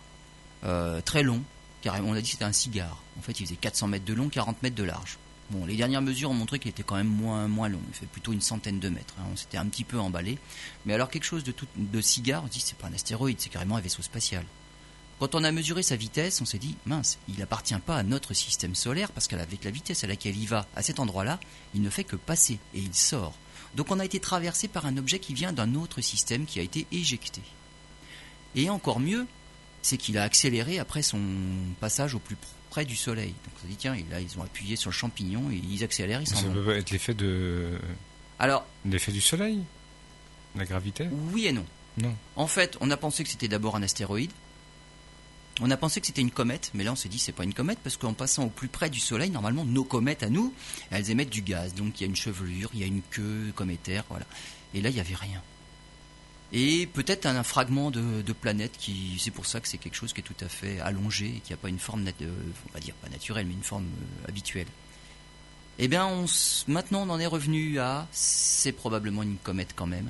euh, 0.63 1.01
très 1.01 1.23
long, 1.23 1.41
car 1.81 1.95
on 2.05 2.13
a 2.13 2.21
dit 2.21 2.23
que 2.23 2.31
c'était 2.31 2.45
un 2.45 2.53
cigare. 2.53 3.01
En 3.19 3.21
fait, 3.21 3.39
il 3.39 3.45
faisait 3.45 3.57
400 3.57 3.87
mètres 3.87 4.05
de 4.05 4.13
long, 4.13 4.29
40 4.29 4.63
mètres 4.63 4.75
de 4.75 4.83
large. 4.83 5.17
Bon, 5.51 5.65
les 5.65 5.75
dernières 5.75 6.01
mesures 6.01 6.31
ont 6.31 6.35
montré 6.35 6.57
qu'il 6.57 6.69
était 6.69 6.81
quand 6.81 6.95
même 6.95 7.07
moins, 7.07 7.69
long. 7.69 7.81
Il 7.89 7.93
fait 7.93 8.07
plutôt 8.07 8.33
une 8.33 8.41
centaine 8.41 8.79
de 8.79 8.89
mètres. 8.89 9.13
Hein. 9.19 9.25
On 9.31 9.35
s'était 9.35 9.57
un 9.57 9.67
petit 9.67 9.83
peu 9.83 9.99
emballé. 9.99 10.39
Mais 10.85 10.93
alors, 10.93 11.09
quelque 11.09 11.25
chose 11.25 11.43
de, 11.43 11.51
tout, 11.51 11.67
de 11.75 12.01
cigare, 12.01 12.43
on 12.43 12.47
se 12.47 12.53
dit 12.53 12.59
c'est 12.61 12.77
pas 12.77 12.87
un 12.87 12.93
astéroïde, 12.93 13.39
c'est 13.39 13.49
carrément 13.49 13.75
un 13.75 13.81
vaisseau 13.81 14.01
spatial. 14.01 14.43
Quand 15.19 15.35
on 15.35 15.43
a 15.43 15.51
mesuré 15.51 15.83
sa 15.83 15.95
vitesse, 15.95 16.41
on 16.41 16.45
s'est 16.45 16.57
dit 16.57 16.75
mince, 16.85 17.19
il 17.29 17.37
n'appartient 17.37 17.77
pas 17.77 17.95
à 17.95 18.03
notre 18.03 18.33
système 18.33 18.75
solaire 18.75 19.11
parce 19.11 19.27
qu'avec 19.27 19.63
la 19.63 19.71
vitesse 19.71 20.03
à 20.03 20.07
laquelle 20.07 20.35
il 20.35 20.47
va 20.47 20.67
à 20.75 20.81
cet 20.81 20.99
endroit-là, 20.99 21.39
il 21.73 21.81
ne 21.81 21.89
fait 21.89 22.03
que 22.03 22.17
passer 22.17 22.59
et 22.73 22.79
il 22.79 22.93
sort. 22.93 23.33
Donc 23.75 23.91
on 23.91 23.99
a 23.99 24.05
été 24.05 24.19
traversé 24.19 24.67
par 24.67 24.85
un 24.85 24.97
objet 24.97 25.19
qui 25.19 25.33
vient 25.33 25.53
d'un 25.53 25.75
autre 25.75 26.01
système 26.01 26.45
qui 26.45 26.59
a 26.59 26.63
été 26.63 26.87
éjecté. 26.91 27.41
Et 28.55 28.69
encore 28.69 28.99
mieux, 28.99 29.27
c'est 29.81 29.97
qu'il 29.97 30.17
a 30.17 30.23
accéléré 30.23 30.79
après 30.79 31.01
son 31.01 31.19
passage 31.79 32.15
au 32.15 32.19
plus 32.19 32.37
près 32.69 32.85
du 32.85 32.95
Soleil. 32.95 33.29
Donc 33.29 33.53
on 33.63 33.67
dit 33.67 33.75
tiens, 33.75 33.95
là 34.09 34.19
ils 34.21 34.39
ont 34.39 34.43
appuyé 34.43 34.75
sur 34.75 34.89
le 34.89 34.95
champignon 34.95 35.51
et 35.51 35.61
ils 35.69 35.83
accélèrent, 35.83 36.21
ils 36.21 36.27
s'en 36.27 36.35
Ça 36.37 36.47
peut 36.47 36.75
être 36.75 36.91
l'effet 36.91 37.13
de. 37.13 37.77
Alors. 38.39 38.65
L'effet 38.85 39.11
du 39.11 39.21
Soleil 39.21 39.59
La 40.55 40.65
gravité? 40.65 41.07
Oui 41.33 41.47
et 41.47 41.51
non. 41.51 41.65
Non. 41.97 42.13
En 42.35 42.47
fait, 42.47 42.77
on 42.81 42.91
a 42.91 42.97
pensé 42.97 43.23
que 43.23 43.29
c'était 43.29 43.47
d'abord 43.47 43.75
un 43.75 43.83
astéroïde. 43.83 44.31
On 45.61 45.71
a 45.71 45.77
pensé 45.77 46.01
que 46.01 46.07
c'était 46.07 46.21
une 46.21 46.31
comète, 46.31 46.71
mais 46.73 46.83
là 46.83 46.91
on 46.91 46.95
s'est 46.95 47.07
dit 47.07 47.17
c'est 47.17 47.31
pas 47.31 47.45
une 47.45 47.53
comète 47.53 47.79
parce 47.81 47.95
qu'en 47.95 48.13
passant 48.13 48.43
au 48.45 48.49
plus 48.49 48.67
près 48.67 48.89
du 48.89 48.99
Soleil, 48.99 49.29
normalement 49.29 49.63
nos 49.63 49.85
comètes 49.85 50.21
à 50.23 50.29
nous, 50.29 50.53
elles 50.91 51.11
émettent 51.11 51.29
du 51.29 51.41
gaz. 51.41 51.73
Donc 51.73 51.99
il 51.99 52.03
y 52.03 52.05
a 52.05 52.09
une 52.09 52.15
chevelure, 52.15 52.69
il 52.73 52.81
y 52.81 52.83
a 52.83 52.87
une 52.87 53.01
queue 53.09 53.53
cométaire, 53.55 54.03
voilà. 54.09 54.25
Et 54.73 54.81
là 54.81 54.89
il 54.89 54.93
n'y 54.93 54.99
avait 54.99 55.15
rien. 55.15 55.41
Et 56.51 56.87
peut-être 56.87 57.25
un, 57.25 57.41
fragment 57.43 57.89
de, 57.89 58.33
planète 58.33 58.73
qui, 58.77 59.17
c'est 59.19 59.31
pour 59.31 59.45
ça 59.45 59.59
que 59.59 59.67
c'est 59.67 59.77
quelque 59.77 59.95
chose 59.95 60.13
qui 60.13 60.19
est 60.19 60.23
tout 60.23 60.35
à 60.41 60.47
fait 60.47 60.79
allongé 60.79 61.25
et 61.37 61.39
qui 61.39 61.53
n'a 61.53 61.57
pas 61.57 61.69
une 61.69 61.79
forme, 61.79 62.05
euh, 62.05 62.35
on 62.69 62.73
va 62.73 62.79
dire 62.79 62.93
pas 62.95 63.09
naturelle, 63.09 63.45
mais 63.47 63.53
une 63.53 63.63
forme 63.63 63.85
euh, 63.85 64.27
habituelle. 64.27 64.67
Eh 65.79 65.87
bien, 65.87 66.09
maintenant 66.67 67.03
on 67.03 67.09
en 67.09 67.19
est 67.19 67.25
revenu 67.25 67.79
à, 67.79 68.07
c'est 68.11 68.71
probablement 68.71 69.23
une 69.23 69.37
comète 69.37 69.73
quand 69.75 69.87
même 69.87 70.09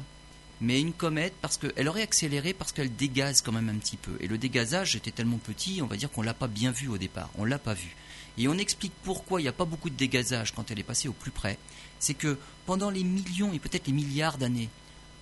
mais 0.62 0.80
une 0.80 0.94
comète 0.94 1.34
parce 1.42 1.58
qu'elle 1.58 1.88
aurait 1.88 2.02
accéléré 2.02 2.54
parce 2.54 2.72
qu'elle 2.72 2.96
dégaze 2.96 3.42
quand 3.42 3.52
même 3.52 3.70
un 3.70 3.76
petit 3.76 3.98
peu. 3.98 4.18
Et 4.20 4.28
le 4.28 4.38
dégazage 4.38 4.96
était 4.96 5.12
tellement 5.12 5.38
petit, 5.38 5.82
on 5.82 5.88
va 5.88 5.98
dire 5.98 6.12
qu'on 6.12 6.22
l'a 6.22 6.34
pas 6.34 6.48
bien 6.48 6.72
vu 6.72 6.88
au 6.88 6.98
départ, 6.98 7.30
on 7.38 7.46
l'a 7.46 7.60
pas 7.60 7.74
vu. 7.74 7.96
Et 8.38 8.48
on 8.48 8.58
explique 8.58 8.94
pourquoi 9.04 9.40
il 9.40 9.44
n'y 9.44 9.50
a 9.50 9.54
pas 9.54 9.66
beaucoup 9.66 9.90
de 9.90 9.96
dégazage 9.96 10.54
quand 10.54 10.72
elle 10.72 10.80
est 10.80 10.84
passée 10.84 11.08
au 11.08 11.14
plus 11.14 11.32
près. 11.32 11.58
C'est 12.00 12.14
que 12.14 12.38
pendant 12.66 12.90
les 12.90 13.04
millions 13.04 13.54
et 13.54 13.60
peut-être 13.60 13.88
les 13.88 13.94
milliards 13.94 14.38
d'années 14.38 14.70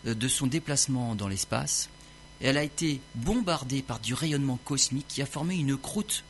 euh, 0.08 0.16
de 0.16 0.28
son 0.28 0.48
déplacement 0.48 1.16
dans 1.16 1.28
l'espace, 1.28 1.90
elle 2.42 2.58
a 2.58 2.64
été 2.64 3.00
bombardée 3.16 3.82
par 3.82 4.00
du 4.00 4.14
rayonnement 4.14 4.60
cosmique 4.66 5.08
qui 5.08 5.22
a 5.22 5.26
formé 5.26 5.56
une 5.56 5.78
croûte 5.78 6.24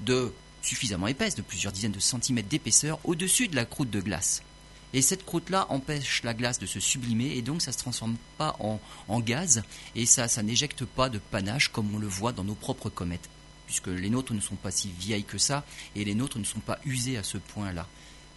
de 0.00 0.32
suffisamment 0.62 1.06
épaisse, 1.06 1.34
de 1.34 1.42
plusieurs 1.42 1.72
dizaines 1.72 1.92
de 1.92 2.00
centimètres 2.00 2.48
d'épaisseur, 2.48 2.98
au-dessus 3.04 3.48
de 3.48 3.56
la 3.56 3.64
croûte 3.64 3.90
de 3.90 4.00
glace. 4.00 4.42
Et 4.94 5.02
cette 5.02 5.24
croûte-là 5.24 5.66
empêche 5.70 6.22
la 6.22 6.34
glace 6.34 6.58
de 6.58 6.66
se 6.66 6.80
sublimer 6.80 7.36
et 7.36 7.42
donc 7.42 7.62
ça 7.62 7.70
ne 7.70 7.74
se 7.74 7.78
transforme 7.78 8.16
pas 8.36 8.56
en, 8.60 9.20
gaz 9.20 9.62
et 9.94 10.06
ça, 10.06 10.28
ça 10.28 10.42
n'éjecte 10.42 10.84
pas 10.84 11.08
de 11.08 11.18
panache 11.18 11.68
comme 11.68 11.94
on 11.94 11.98
le 11.98 12.06
voit 12.06 12.32
dans 12.32 12.44
nos 12.44 12.54
propres 12.54 12.90
comètes. 12.90 13.28
Puisque 13.66 13.86
les 13.86 14.10
nôtres 14.10 14.34
ne 14.34 14.40
sont 14.40 14.56
pas 14.56 14.70
si 14.70 14.90
vieilles 14.98 15.24
que 15.24 15.38
ça 15.38 15.64
et 15.96 16.04
les 16.04 16.14
nôtres 16.14 16.38
ne 16.38 16.44
sont 16.44 16.60
pas 16.60 16.78
usées 16.84 17.16
à 17.16 17.22
ce 17.22 17.38
point-là. 17.38 17.86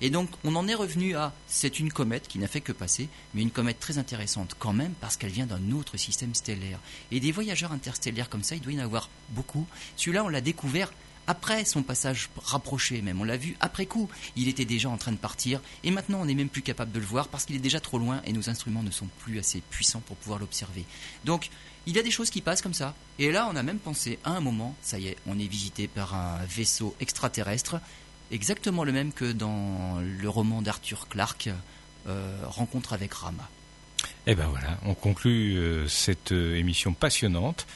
Et 0.02 0.10
donc 0.10 0.30
on 0.44 0.56
en 0.56 0.68
est 0.68 0.76
revenu 0.76 1.16
à 1.16 1.34
c'est 1.48 1.80
une 1.80 1.92
comète 1.92 2.28
qui 2.28 2.40
n'a 2.40 2.48
fait 2.48 2.62
que 2.62 2.72
passer, 2.72 3.10
mais 3.34 3.42
une 3.42 3.52
comète 3.52 3.80
très 3.80 3.98
intéressante 3.98 4.56
quand 4.58 4.74
même 4.74 4.94
parce 5.02 5.18
qu'elle 5.18 5.32
vient 5.32 5.46
d'un 5.48 5.72
autre 5.72 5.98
système 5.98 6.36
stellaire. 6.36 6.80
Et 7.12 7.20
des 7.20 7.32
voyageurs 7.32 7.74
interstellaires 7.74 8.30
comme 8.30 8.44
ça, 8.44 8.56
il 8.56 8.62
doit 8.62 8.74
y 8.74 8.80
en 8.80 8.84
avoir 8.84 9.10
beaucoup. 9.30 9.66
Celui-là, 9.98 10.24
on 10.24 10.30
l'a 10.30 10.42
découvert 10.42 10.92
après 11.28 11.66
son 11.66 11.84
passage 11.84 12.30
rapproché 12.44 13.02
même. 13.02 13.22
On 13.22 13.24
l'a 13.24 13.38
vu 13.38 13.56
après 13.60 13.86
coup. 13.86 14.10
Il 14.36 14.48
était 14.48 14.66
déjà 14.66 14.90
en 14.90 14.98
train 14.98 15.12
de 15.12 15.18
partir 15.18 15.62
et 15.84 15.92
maintenant 15.92 16.22
on 16.22 16.26
n'est 16.26 16.36
même 16.36 16.50
plus 16.50 16.62
capable 16.62 16.92
de 16.92 17.00
le 17.00 17.06
voir 17.06 17.28
parce 17.28 17.46
qu'il 17.46 17.56
est 17.56 17.60
déjà 17.60 17.80
trop 17.80 17.98
loin 17.98 18.22
et 18.26 18.34
nos 18.34 18.50
instruments 18.50 18.84
ne 18.84 18.92
sont 18.92 19.08
plus 19.20 19.40
assez 19.40 19.62
puissants 19.70 20.02
pour 20.02 20.16
pouvoir 20.18 20.40
l'observer. 20.40 20.86
Donc 21.24 21.50
il 21.88 21.96
y 21.96 22.00
a 22.00 22.04
des 22.04 22.12
choses 22.12 22.30
qui 22.30 22.42
passent 22.42 22.62
comme 22.62 22.74
ça. 22.74 22.96
Et 23.20 23.32
là 23.32 23.48
on 23.52 23.56
a 23.56 23.64
même 23.64 23.80
pensé 23.80 24.20
à 24.24 24.32
un 24.32 24.42
moment, 24.42 24.76
ça 24.82 25.00
y 25.00 25.08
est, 25.08 25.18
on 25.28 25.40
est 25.40 25.48
visité 25.48 25.88
par 25.88 26.16
un 26.16 26.44
vaisseau 26.46 26.96
extraterrestre, 27.00 27.78
exactement 28.32 28.84
le 28.84 28.92
même 28.92 29.14
que 29.14 29.32
dans 29.32 30.00
le 30.00 30.30
roman 30.30 30.62
d'Arthur 30.62 31.08
Clarke, 31.08 31.50
euh, 32.08 32.38
Rencontre 32.46 32.94
avec 32.94 33.14
Rama. 33.14 33.50
Et 34.28 34.32
eh 34.32 34.36
ben 34.36 34.48
voilà, 34.48 34.78
on 34.86 34.94
conclut 34.96 35.58
euh, 35.58 35.88
cette 35.88 36.32
euh, 36.32 36.56
émission 36.56 36.94
passionnante. 36.94 37.68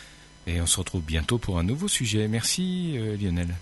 Et 0.47 0.61
on 0.61 0.65
se 0.65 0.79
retrouve 0.79 1.03
bientôt 1.03 1.37
pour 1.37 1.59
un 1.59 1.63
nouveau 1.63 1.87
sujet. 1.87 2.27
Merci 2.27 2.97
Lionel. 3.19 3.55